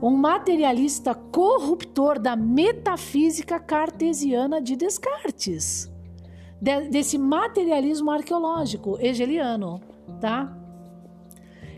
um 0.05 0.15
materialista 0.15 1.15
corruptor 1.15 2.19
da 2.19 2.35
metafísica 2.35 3.59
cartesiana 3.59 4.61
de 4.61 4.75
Descartes, 4.75 5.91
de, 6.61 6.89
desse 6.89 7.17
materialismo 7.17 8.11
arqueológico 8.11 8.99
hegeliano, 8.99 9.81
tá? 10.21 10.55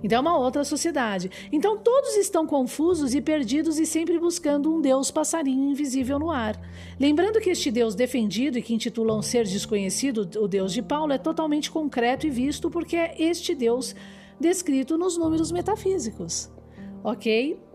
Então 0.03 0.17
é 0.17 0.21
uma 0.21 0.37
outra 0.37 0.65
sociedade. 0.65 1.31
Então 1.53 1.77
todos 1.77 2.17
estão 2.17 2.45
confusos 2.45 3.15
e 3.15 3.21
perdidos 3.21 3.79
e 3.79 3.85
sempre 3.85 4.19
buscando 4.19 4.75
um 4.75 4.81
Deus 4.81 5.09
passarinho 5.09 5.71
invisível 5.71 6.19
no 6.19 6.29
ar. 6.29 6.59
Lembrando 6.99 7.39
que 7.39 7.49
este 7.49 7.71
Deus 7.71 7.95
defendido 7.95 8.57
e 8.57 8.61
que 8.61 8.73
intitulam 8.73 9.21
ser 9.21 9.45
desconhecido, 9.45 10.29
o 10.37 10.49
Deus 10.49 10.73
de 10.73 10.81
Paulo, 10.81 11.13
é 11.13 11.17
totalmente 11.17 11.71
concreto 11.71 12.27
e 12.27 12.29
visto 12.29 12.69
porque 12.69 12.97
é 12.97 13.15
este 13.17 13.55
Deus 13.55 13.95
descrito 14.37 14.97
nos 14.97 15.17
números 15.17 15.49
metafísicos. 15.49 16.51
Ok? 17.01 17.66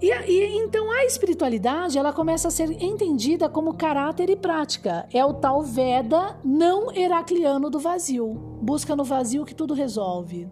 E, 0.00 0.12
e, 0.12 0.58
então 0.58 0.90
a 0.92 1.04
espiritualidade 1.04 1.98
ela 1.98 2.12
começa 2.12 2.48
a 2.48 2.50
ser 2.50 2.70
entendida 2.82 3.48
como 3.48 3.74
caráter 3.74 4.30
e 4.30 4.36
prática. 4.36 5.08
É 5.12 5.24
o 5.24 5.34
tal 5.34 5.62
Veda 5.62 6.38
não 6.44 6.92
heracliano 6.92 7.68
do 7.68 7.80
vazio. 7.80 8.32
Busca 8.62 8.94
no 8.94 9.02
vazio 9.04 9.44
que 9.44 9.54
tudo 9.54 9.74
resolve 9.74 10.48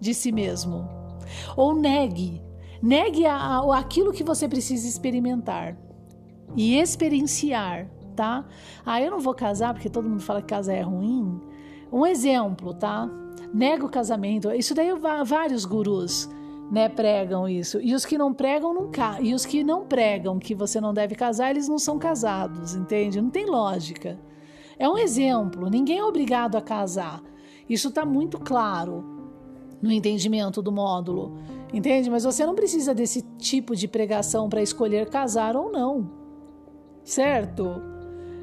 de 0.00 0.14
si 0.14 0.32
mesmo. 0.32 0.88
Ou 1.56 1.74
negue. 1.74 2.42
Negue 2.82 3.26
a, 3.26 3.36
a, 3.36 3.78
aquilo 3.78 4.12
que 4.12 4.24
você 4.24 4.48
precisa 4.48 4.88
experimentar 4.88 5.76
e 6.56 6.76
experienciar, 6.76 7.90
tá? 8.16 8.46
Ah, 8.86 9.02
eu 9.02 9.10
não 9.10 9.20
vou 9.20 9.34
casar 9.34 9.74
porque 9.74 9.90
todo 9.90 10.08
mundo 10.08 10.22
fala 10.22 10.40
que 10.40 10.48
casar 10.48 10.74
é 10.74 10.80
ruim. 10.80 11.38
Um 11.92 12.06
exemplo, 12.06 12.72
tá? 12.72 13.10
Nega 13.52 13.84
o 13.84 13.90
casamento. 13.90 14.50
Isso 14.52 14.74
daí 14.74 14.88
vários 15.24 15.66
gurus 15.66 16.28
né, 16.70 16.88
pregam 16.88 17.48
isso. 17.48 17.80
E 17.80 17.94
os 17.94 18.04
que 18.04 18.18
não 18.18 18.32
pregam 18.32 18.74
não 18.74 18.90
ca... 18.90 19.18
e 19.20 19.34
os 19.34 19.46
que 19.46 19.64
não 19.64 19.84
pregam 19.84 20.38
que 20.38 20.54
você 20.54 20.80
não 20.80 20.92
deve 20.92 21.14
casar, 21.14 21.50
eles 21.50 21.68
não 21.68 21.78
são 21.78 21.98
casados, 21.98 22.74
entende? 22.74 23.20
Não 23.20 23.30
tem 23.30 23.46
lógica. 23.46 24.18
É 24.78 24.88
um 24.88 24.98
exemplo, 24.98 25.68
ninguém 25.68 25.98
é 25.98 26.04
obrigado 26.04 26.56
a 26.56 26.60
casar. 26.60 27.22
Isso 27.68 27.88
está 27.88 28.04
muito 28.04 28.38
claro 28.38 29.04
no 29.80 29.90
entendimento 29.90 30.60
do 30.62 30.72
módulo, 30.72 31.38
entende? 31.72 32.10
Mas 32.10 32.24
você 32.24 32.44
não 32.44 32.54
precisa 32.54 32.94
desse 32.94 33.22
tipo 33.38 33.74
de 33.74 33.88
pregação 33.88 34.48
para 34.48 34.62
escolher 34.62 35.08
casar 35.08 35.56
ou 35.56 35.70
não, 35.70 36.10
certo? 37.02 37.82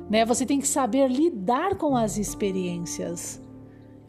Né? 0.10 0.26
Você 0.26 0.46
tem 0.46 0.60
que 0.60 0.68
saber 0.68 1.10
lidar 1.10 1.76
com 1.76 1.96
as 1.96 2.18
experiências. 2.18 3.42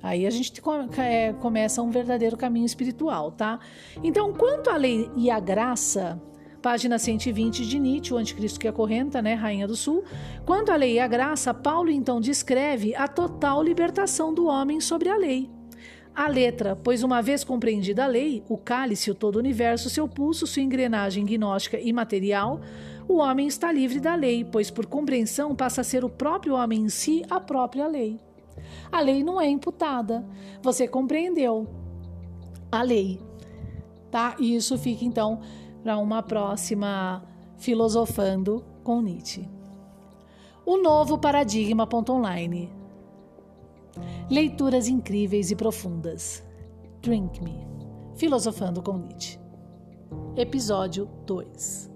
Aí 0.06 0.24
a 0.24 0.30
gente 0.30 0.62
é, 0.98 1.32
começa 1.32 1.82
um 1.82 1.90
verdadeiro 1.90 2.36
caminho 2.36 2.64
espiritual, 2.64 3.32
tá? 3.32 3.58
Então, 4.04 4.32
quanto 4.32 4.70
à 4.70 4.76
lei 4.76 5.10
e 5.16 5.28
à 5.28 5.40
graça, 5.40 6.22
página 6.62 6.96
120 6.96 7.66
de 7.66 7.78
Nietzsche, 7.78 8.14
o 8.14 8.16
anticristo 8.16 8.60
que 8.60 8.68
acorrenta, 8.68 9.20
né, 9.20 9.34
Rainha 9.34 9.66
do 9.66 9.74
Sul. 9.74 10.04
Quanto 10.44 10.70
à 10.70 10.76
lei 10.76 10.94
e 10.94 11.00
à 11.00 11.08
graça, 11.08 11.52
Paulo 11.52 11.90
então 11.90 12.20
descreve 12.20 12.94
a 12.94 13.08
total 13.08 13.62
libertação 13.62 14.32
do 14.32 14.46
homem 14.46 14.80
sobre 14.80 15.08
a 15.08 15.16
lei. 15.16 15.50
A 16.14 16.28
letra, 16.28 16.76
pois 16.76 17.02
uma 17.02 17.20
vez 17.20 17.42
compreendida 17.42 18.04
a 18.04 18.06
lei, 18.06 18.44
o 18.48 18.56
cálice, 18.56 19.10
o 19.10 19.14
todo 19.14 19.40
universo, 19.40 19.90
seu 19.90 20.08
pulso, 20.08 20.46
sua 20.46 20.62
engrenagem 20.62 21.24
gnóstica 21.24 21.78
e 21.78 21.92
material, 21.92 22.60
o 23.08 23.16
homem 23.16 23.46
está 23.46 23.70
livre 23.70 24.00
da 24.00 24.14
lei, 24.14 24.44
pois 24.44 24.70
por 24.70 24.86
compreensão 24.86 25.54
passa 25.54 25.80
a 25.80 25.84
ser 25.84 26.04
o 26.04 26.08
próprio 26.08 26.54
homem 26.54 26.82
em 26.82 26.88
si 26.88 27.22
a 27.28 27.38
própria 27.38 27.86
lei. 27.86 28.18
A 28.90 29.00
lei 29.00 29.22
não 29.22 29.40
é 29.40 29.48
imputada. 29.48 30.26
Você 30.62 30.86
compreendeu 30.86 31.66
a 32.70 32.82
lei, 32.82 33.20
tá? 34.10 34.36
E 34.38 34.54
isso 34.54 34.76
fica 34.78 35.04
então 35.04 35.40
para 35.82 35.98
uma 35.98 36.22
próxima 36.22 37.22
filosofando 37.56 38.64
com 38.82 39.00
Nietzsche. 39.00 39.48
O 40.64 40.78
novo 40.78 41.18
paradigma 41.18 41.88
online. 42.10 42.72
Leituras 44.30 44.88
incríveis 44.88 45.50
e 45.50 45.56
profundas. 45.56 46.44
Drink 47.00 47.42
Me. 47.42 47.66
Filosofando 48.16 48.82
com 48.82 48.98
Nietzsche. 48.98 49.38
Episódio 50.36 51.08
2. 51.24 51.95